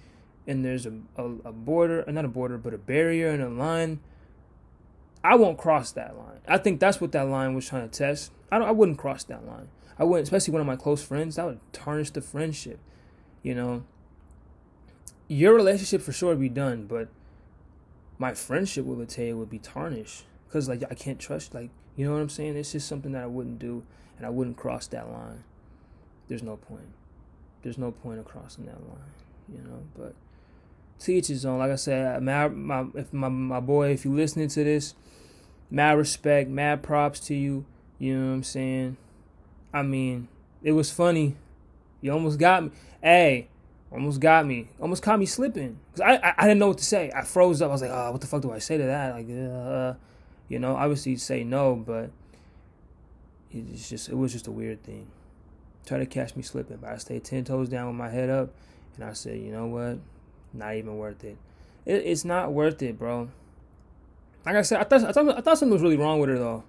and 0.48 0.66
there's 0.66 0.86
a, 0.86 0.94
a, 1.18 1.26
a 1.46 1.52
border, 1.52 2.04
uh, 2.08 2.12
not 2.12 2.26
a 2.26 2.30
border, 2.30 2.58
but 2.58 2.74
a 2.74 2.78
barrier 2.78 3.30
and 3.30 3.42
a 3.42 3.50
line, 3.50 4.00
I 5.24 5.36
won't 5.36 5.58
cross 5.58 5.92
that 5.92 6.18
line. 6.18 6.40
I 6.48 6.58
think 6.58 6.80
that's 6.80 7.00
what 7.00 7.12
that 7.12 7.28
line 7.28 7.54
was 7.54 7.68
trying 7.68 7.88
to 7.88 7.96
test. 7.98 8.32
I 8.52 8.58
don't. 8.58 8.68
I 8.68 8.72
wouldn't 8.72 8.98
cross 8.98 9.24
that 9.26 9.46
line. 9.46 9.70
I 10.00 10.04
wouldn't, 10.04 10.24
especially 10.24 10.54
one 10.54 10.62
of 10.62 10.68
my 10.68 10.76
close 10.76 11.04
friends. 11.04 11.36
That 11.36 11.46
would 11.46 11.60
tarnish 11.74 12.12
the 12.12 12.22
friendship. 12.22 12.80
You 13.44 13.56
know. 13.56 13.84
Your 15.28 15.54
relationship 15.54 16.02
for 16.02 16.12
sure 16.12 16.30
would 16.30 16.42
be 16.42 16.50
done, 16.50 16.88
but 16.88 17.08
my 18.18 18.34
friendship 18.34 18.84
with 18.84 19.00
Latea 19.00 19.34
would 19.34 19.50
be 19.50 19.60
tarnished 19.60 20.26
because 20.48 20.68
like 20.68 20.84
I 20.90 20.96
can't 20.96 21.20
trust. 21.20 21.54
Like 21.54 21.70
you 21.96 22.06
know 22.06 22.14
what 22.14 22.22
I'm 22.22 22.30
saying? 22.30 22.58
It's 22.58 22.72
just 22.72 22.88
something 22.88 23.12
that 23.14 23.24
I 23.24 23.28
wouldn't 23.28 23.60
do, 23.60 23.84
and 24.18 24.26
I 24.26 24.30
wouldn't 24.30 24.58
cross 24.58 24.88
that 24.88 25.10
line. 25.10 25.44
There's 26.32 26.44
no 26.44 26.56
point. 26.56 26.88
There's 27.62 27.78
no 27.78 27.92
point 27.92 28.20
of 28.20 28.24
crossing 28.24 28.66
that 28.68 28.80
line. 28.88 29.12
You 29.52 29.58
know, 29.70 29.84
but 29.98 30.16
to 31.00 31.14
each 31.14 31.28
his 31.28 31.46
own. 31.46 31.60
Like 31.60 31.72
I 31.72 31.76
said, 31.76 32.24
my, 32.24 32.48
my 32.48 32.86
if 32.96 33.12
my 33.12 33.28
my 33.28 33.60
boy, 33.60 33.90
if 33.90 34.06
you 34.06 34.14
listening 34.14 34.48
to 34.48 34.64
this, 34.64 34.96
mad 35.70 35.98
respect, 35.98 36.50
mad 36.50 36.84
props 36.84 37.20
to 37.28 37.36
you. 37.36 37.66
You 38.00 38.18
know 38.18 38.28
what 38.28 38.34
I'm 38.36 38.44
saying? 38.44 38.96
I 39.74 39.82
mean, 39.82 40.30
it 40.64 40.72
was 40.72 40.90
funny. 40.90 41.36
You 42.00 42.14
almost 42.14 42.40
got 42.40 42.64
me. 42.64 42.72
Hey, 43.04 43.50
almost 43.92 44.22
got 44.22 44.46
me. 44.46 44.70
Almost 44.80 45.04
caught 45.04 45.20
me 45.20 45.26
slipping. 45.26 45.80
Cause 45.92 46.00
I, 46.00 46.14
I, 46.16 46.34
I 46.38 46.42
didn't 46.44 46.60
know 46.60 46.70
what 46.70 46.78
to 46.78 46.86
say. 46.86 47.12
I 47.14 47.24
froze 47.24 47.62
up. 47.62 47.68
I 47.68 47.74
was 47.74 47.82
like, 47.82 47.92
oh, 47.92 48.14
what 48.14 48.22
the 48.22 48.28
fuck 48.28 48.42
do 48.42 48.54
I 48.54 48.60
say 48.60 48.78
to 48.78 48.86
that? 48.86 49.16
Like, 49.16 49.26
uh, 49.26 49.96
you 50.48 50.60
know, 50.60 50.78
obviously 50.78 51.18
say 51.18 51.44
no, 51.44 51.76
but 51.76 52.10
it's 53.52 53.90
just 53.90 54.08
it 54.08 54.16
was 54.16 54.32
just 54.32 54.48
a 54.48 54.52
weird 54.52 54.82
thing. 54.82 55.08
Try 55.86 55.98
to 55.98 56.06
catch 56.06 56.36
me 56.36 56.44
slipping, 56.44 56.78
but 56.78 56.92
I 56.92 56.98
stayed 56.98 57.24
ten 57.24 57.44
toes 57.44 57.70
down 57.70 57.88
with 57.88 57.96
my 57.96 58.10
head 58.10 58.30
up, 58.30 58.50
and 58.96 59.04
I 59.04 59.14
said, 59.14 59.40
you 59.40 59.52
know 59.52 59.66
what? 59.66 59.98
Not 60.54 60.76
even 60.76 60.98
worth 60.98 61.24
it. 61.24 61.38
it 61.86 62.04
it's 62.06 62.26
not 62.26 62.54
worth 62.54 62.82
it, 62.82 63.00
bro. 63.00 63.30
Like 64.46 64.56
I 64.56 64.62
said, 64.62 64.80
I 64.80 64.84
thought 64.84 65.04
I 65.04 65.12
thought 65.12 65.38
I 65.38 65.42
thought 65.42 65.58
something 65.58 65.74
was 65.74 65.82
really 65.82 65.98
wrong 65.98 66.20
with 66.20 66.30
her 66.30 66.38
though, 66.38 66.64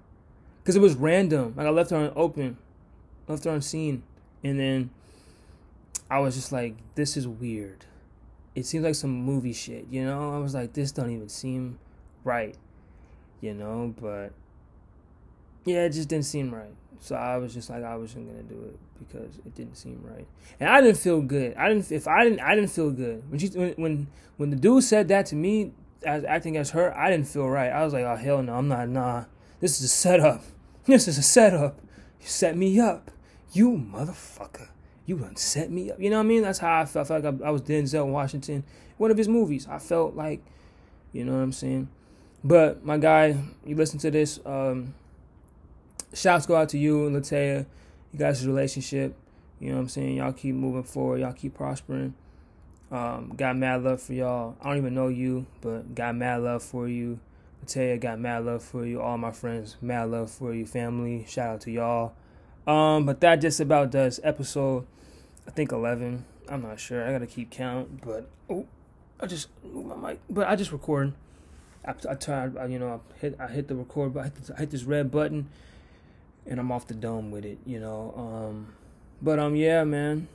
because 0.63 0.77
it 0.77 0.83
was 0.83 0.95
random. 0.95 1.55
Like 1.57 1.67
I 1.67 1.71
left 1.71 1.91
her 1.91 1.97
on 1.97 2.13
open, 2.17 2.57
left 3.29 3.45
her 3.45 3.51
unseen, 3.51 4.03
and 4.43 4.59
then 4.59 4.91
I 6.11 6.19
was 6.19 6.35
just 6.35 6.53
like, 6.53 6.75
this 6.95 7.17
is 7.17 7.27
weird. 7.27 7.87
It 8.55 8.67
seems 8.67 8.85
like 8.85 8.95
some 8.95 9.11
movie 9.11 9.55
shit, 9.55 9.87
you 9.91 10.05
know. 10.05 10.35
I 10.35 10.39
was 10.39 10.55
like, 10.55 10.75
this 10.75 10.93
don't 10.93 11.11
even 11.11 11.31
seem 11.31 11.79
right, 12.23 12.55
you 13.41 13.55
know. 13.55 13.95
But 13.99 14.33
yeah, 15.65 15.85
it 15.85 15.91
just 15.91 16.09
didn't 16.09 16.27
seem 16.27 16.55
right. 16.55 16.75
So 17.03 17.17
I 17.17 17.37
was 17.37 17.53
just 17.53 17.69
like, 17.69 17.83
I 17.83 17.97
wasn't 17.97 18.29
gonna 18.29 18.45
do 18.45 18.63
it 18.63 18.79
because 19.01 19.37
it 19.39 19.57
didn't 19.57 19.75
seem 19.75 20.01
right, 20.05 20.25
and 20.61 20.69
I 20.69 20.81
didn't 20.81 20.99
feel 20.99 21.21
good. 21.21 21.57
I 21.57 21.69
didn't. 21.69 21.91
If 21.91 22.07
I 22.07 22.23
didn't, 22.23 22.39
I 22.39 22.55
didn't 22.55 22.71
feel 22.71 22.93
good 22.93 23.29
when 23.29 23.41
she 23.41 23.49
when 23.49 23.73
when, 23.73 24.07
when 24.37 24.51
the 24.51 24.57
dude 24.57 24.85
said 24.85 25.09
that 25.09 25.27
to 25.27 25.35
me 25.35 25.73
as 26.05 26.23
acting 26.23 26.57
as 26.57 26.71
her. 26.71 26.97
I 26.97 27.11
didn't 27.11 27.27
feel 27.27 27.49
right. 27.49 27.73
I 27.73 27.85
was 27.85 27.93
like, 27.93 28.05
oh 28.05 28.15
hell 28.15 28.41
no, 28.41 28.55
I'm 28.55 28.69
not. 28.69 28.89
Nah, 28.89 29.25
this 29.59 29.81
is 29.81 29.87
a 29.87 29.89
setup. 29.89 30.45
This 30.85 31.07
is 31.07 31.17
a 31.17 31.23
setup. 31.23 31.81
You 32.21 32.27
set 32.27 32.57
me 32.57 32.81
up, 32.81 33.13
you 33.53 33.71
motherfucker. 33.71 34.69
You 35.07 35.17
done 35.17 35.37
set 35.37 35.71
me 35.71 35.91
up. 35.93 36.01
You 36.01 36.11
know 36.11 36.17
what 36.17 36.25
I 36.25 36.27
mean? 36.27 36.43
That's 36.43 36.59
how 36.59 36.81
I 36.81 36.85
felt. 36.87 37.07
I 37.07 37.09
felt 37.09 37.25
like 37.25 37.43
I, 37.43 37.49
I 37.49 37.51
was 37.51 37.63
Denzel 37.63 38.07
Washington, 38.07 38.65
one 38.97 39.13
of 39.13 39.17
his 39.17 39.29
movies. 39.29 39.69
I 39.69 39.79
felt 39.79 40.17
like, 40.17 40.41
you 41.13 41.25
know 41.25 41.33
what 41.33 41.43
I'm 41.43 41.53
saying. 41.53 41.89
But 42.43 42.85
my 42.85 42.99
guy, 42.99 43.37
you 43.65 43.77
listen 43.77 44.01
to 44.01 44.11
this. 44.11 44.41
Um, 44.45 44.95
shouts 46.15 46.47
go 46.47 46.57
out 46.57 46.69
to 46.71 46.79
you 46.79 47.07
and 47.07 47.17
Latea. 47.17 47.67
You 48.13 48.19
guys' 48.19 48.47
relationship. 48.47 49.17
You 49.59 49.71
know 49.71 49.77
what 49.77 49.83
I'm 49.83 49.89
saying? 49.89 50.17
Y'all 50.17 50.33
keep 50.33 50.55
moving 50.55 50.83
forward. 50.83 51.21
Y'all 51.21 51.33
keep 51.33 51.55
prospering. 51.55 52.15
Um, 52.91 53.33
got 53.37 53.57
mad 53.57 53.85
love 53.85 54.03
for 54.03 54.13
y'all. 54.13 54.57
I 54.61 54.69
don't 54.69 54.79
even 54.79 54.95
know 54.95 55.09
you, 55.09 55.47
but 55.61 55.95
got 55.95 56.15
mad 56.15 56.43
love 56.43 56.63
for 56.63 56.89
you. 56.89 57.21
Latea 57.65 57.99
got 57.99 58.19
mad 58.19 58.45
love 58.45 58.63
for 58.63 58.85
you. 58.85 59.01
All 59.01 59.17
my 59.17 59.31
friends, 59.31 59.77
mad 59.81 60.11
love 60.11 60.31
for 60.31 60.53
you. 60.53 60.67
Family, 60.67 61.25
shout 61.29 61.55
out 61.55 61.61
to 61.63 61.71
y'all. 61.71 62.13
Um, 62.67 63.07
but 63.07 63.21
that 63.21 63.37
just 63.37 63.61
about 63.61 63.91
does 63.91 64.21
episode, 64.23 64.87
I 65.47 65.53
think 65.53 65.73
11. 65.73 66.25
I'm 66.49 66.63
not 66.63 66.79
sure. 66.79 67.07
I 67.07 67.13
gotta 67.13 67.27
keep 67.27 67.51
count, 67.51 68.05
but 68.05 68.29
oh, 68.51 68.67
I 69.21 69.27
just 69.27 69.49
move 69.65 69.87
my 69.87 70.11
mic. 70.11 70.21
But 70.29 70.49
I 70.49 70.57
just 70.57 70.73
record. 70.73 71.15
I, 71.87 71.95
I 72.11 72.15
tried, 72.15 72.55
you 72.71 72.79
know, 72.79 73.01
I 73.01 73.21
hit, 73.21 73.37
I 73.41 73.47
hit 73.47 73.69
the 73.69 73.75
record, 73.75 74.13
but 74.13 74.21
I 74.21 74.25
hit, 74.25 74.51
I 74.57 74.61
hit 74.61 74.71
this 74.71 74.85
red 74.85 75.11
button 75.11 75.49
and 76.47 76.59
I'm 76.59 76.73
off 76.73 76.87
the 76.87 76.95
dome 76.95 77.31
with 77.31 77.45
it, 77.45 77.59
you 77.65 77.79
know. 77.79 78.15
Um, 78.17 78.75
but 79.21 79.39
um, 79.39 79.55
yeah, 79.57 79.85
man. 79.85 80.29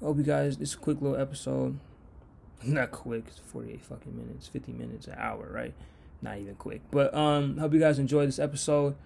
Hope 0.00 0.16
you 0.16 0.22
guys. 0.22 0.56
This 0.56 0.74
quick 0.74 1.00
little 1.00 1.20
episode. 1.20 1.78
Not 2.64 2.90
quick. 2.90 3.24
It's 3.26 3.38
48 3.38 3.82
fucking 3.82 4.16
minutes, 4.16 4.46
50 4.48 4.72
minutes, 4.72 5.06
an 5.06 5.14
hour, 5.18 5.48
right? 5.50 5.74
Not 6.22 6.38
even 6.38 6.54
quick. 6.54 6.82
But 6.90 7.14
um, 7.14 7.56
hope 7.58 7.72
you 7.72 7.80
guys 7.80 7.98
enjoyed 7.98 8.28
this 8.28 8.38
episode. 8.38 8.96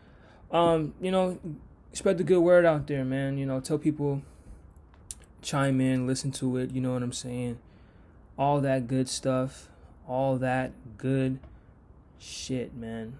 Um, 0.51 0.95
you 1.01 1.11
know, 1.11 1.38
spread 1.92 2.18
the 2.18 2.24
good 2.24 2.40
word 2.40 2.64
out 2.64 2.86
there, 2.86 3.05
man. 3.05 3.38
You 3.38 3.47
know, 3.47 3.61
tell 3.61 3.78
people, 3.78 4.22
chime 5.40 5.80
in, 5.80 6.07
listen 6.07 6.30
to 6.32 6.57
it. 6.57 6.72
You 6.72 6.80
know 6.80 6.92
what 6.92 7.03
I'm 7.03 7.12
saying? 7.12 7.59
All 8.36 8.61
that 8.61 8.86
good 8.86 9.09
stuff. 9.09 9.68
All 10.07 10.36
that 10.38 10.72
good 10.99 11.38
shit, 12.18 12.74
man. 12.74 13.16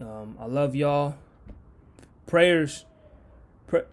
Um, 0.00 0.36
I 0.40 0.46
love 0.46 0.74
y'all 0.74 1.16
prayers. 2.26 2.84
Pray- 3.66 3.84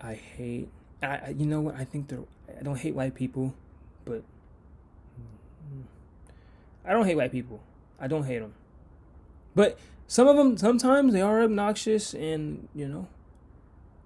I 0.00 0.14
hate. 0.14 0.68
I 1.02 1.30
you 1.30 1.46
know 1.46 1.60
what? 1.60 1.76
I 1.76 1.84
think 1.84 2.08
they're. 2.08 2.24
I 2.58 2.62
don't 2.62 2.78
hate 2.78 2.94
white 2.94 3.14
people, 3.14 3.54
but 4.04 4.22
I 6.84 6.92
don't 6.92 7.06
hate 7.06 7.16
white 7.16 7.32
people. 7.32 7.60
I 7.98 8.06
don't 8.06 8.24
hate 8.24 8.40
them, 8.40 8.54
but 9.54 9.78
some 10.06 10.28
of 10.28 10.36
them 10.36 10.56
sometimes 10.56 11.12
they 11.12 11.22
are 11.22 11.42
obnoxious, 11.42 12.12
and 12.14 12.68
you 12.74 12.86
know, 12.86 13.08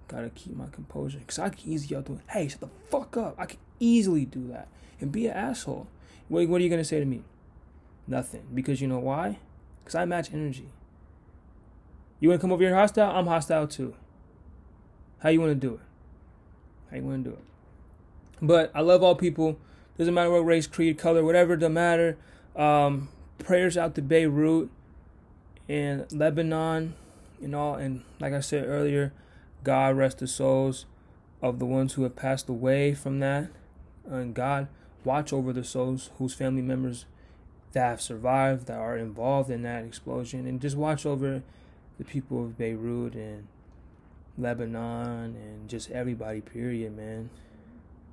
gotta 0.07 0.29
keep 0.29 0.55
my 0.55 0.67
composure 0.71 1.19
because 1.19 1.39
I 1.39 1.49
can 1.49 1.69
easily 1.69 2.01
do 2.01 2.13
it. 2.13 2.21
Hey, 2.29 2.47
shut 2.47 2.61
the 2.61 2.69
fuck 2.89 3.17
up! 3.17 3.35
I 3.37 3.45
can 3.45 3.59
easily 3.79 4.25
do 4.25 4.47
that 4.49 4.67
and 5.01 5.11
be 5.11 5.27
an 5.27 5.33
asshole. 5.33 5.87
What, 6.27 6.47
what 6.47 6.61
are 6.61 6.63
you 6.63 6.69
gonna 6.69 6.83
say 6.83 6.99
to 6.99 7.05
me? 7.05 7.23
Nothing. 8.07 8.43
Because 8.53 8.81
you 8.81 8.87
know 8.87 8.99
why? 8.99 9.39
Because 9.83 9.95
I 9.95 10.05
match 10.05 10.33
energy. 10.33 10.69
You 12.19 12.29
want 12.29 12.39
to 12.39 12.43
come 12.43 12.51
over 12.51 12.63
here 12.63 12.75
hostile? 12.75 13.15
I'm 13.15 13.27
hostile 13.27 13.67
too. 13.67 13.95
How 15.19 15.29
you 15.29 15.39
want 15.39 15.51
to 15.51 15.67
do 15.67 15.75
it? 15.75 15.79
How 16.89 16.97
you 16.97 17.03
want 17.03 17.23
to 17.23 17.29
do 17.29 17.35
it? 17.35 17.43
But 18.41 18.71
I 18.73 18.81
love 18.81 19.03
all 19.03 19.15
people. 19.15 19.57
Doesn't 19.97 20.13
matter 20.13 20.31
what 20.31 20.39
race, 20.39 20.67
creed, 20.67 20.97
color, 20.97 21.23
whatever. 21.23 21.55
Doesn't 21.55 21.73
matter. 21.73 22.17
Um, 22.55 23.09
prayers 23.37 23.77
out 23.77 23.95
to 23.95 24.01
Beirut 24.01 24.69
and 25.67 26.11
Lebanon, 26.11 26.95
you 27.39 27.47
know, 27.47 27.75
and 27.75 28.03
like 28.19 28.33
I 28.33 28.39
said 28.39 28.65
earlier, 28.65 29.13
God 29.63 29.95
rest 29.97 30.19
the 30.19 30.27
souls 30.27 30.85
of 31.41 31.59
the 31.59 31.65
ones 31.65 31.93
who 31.93 32.03
have 32.03 32.15
passed 32.15 32.49
away 32.49 32.93
from 32.93 33.19
that, 33.19 33.49
and 34.09 34.33
God 34.33 34.67
watch 35.03 35.31
over 35.31 35.53
the 35.53 35.63
souls 35.63 36.09
whose 36.17 36.33
family 36.33 36.61
members 36.61 37.05
that 37.71 37.85
have 37.85 38.01
survived 38.01 38.65
that 38.67 38.77
are 38.77 38.97
involved 38.97 39.49
in 39.49 39.61
that 39.61 39.85
explosion, 39.85 40.47
and 40.47 40.59
just 40.59 40.75
watch 40.75 41.05
over 41.05 41.43
the 41.99 42.05
people 42.05 42.43
of 42.45 42.57
Beirut 42.57 43.13
and 43.13 43.45
Lebanon 44.37 45.35
and 45.35 45.69
just 45.69 45.91
everybody. 45.91 46.41
Period, 46.41 46.97
man. 46.97 47.29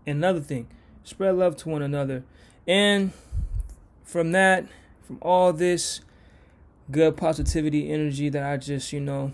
Another 0.07 0.41
thing, 0.41 0.69
spread 1.03 1.37
love 1.37 1.57
to 1.57 1.69
one 1.69 1.83
another, 1.83 2.25
and 2.69 3.13
from 4.05 4.33
that, 4.33 4.67
from 5.03 5.19
all 5.23 5.53
this 5.53 6.01
good 6.91 7.17
positivity 7.17 7.91
energy 7.91 8.29
that 8.29 8.45
I 8.45 8.57
just, 8.57 8.93
you 8.93 9.01
know, 9.01 9.33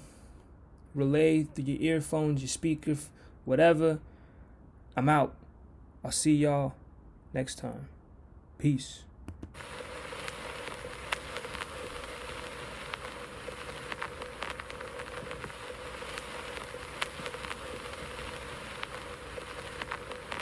relay 0.95 1.45
through 1.45 1.65
your 1.65 1.97
earphones, 1.97 2.41
your 2.41 2.49
speaker, 2.49 2.97
whatever. 3.45 3.99
I'm 4.97 5.09
out. 5.09 5.35
I'll 6.05 6.11
see 6.11 6.35
y'all 6.35 6.75
next 7.33 7.57
time. 7.59 7.89
Peace. 8.59 9.05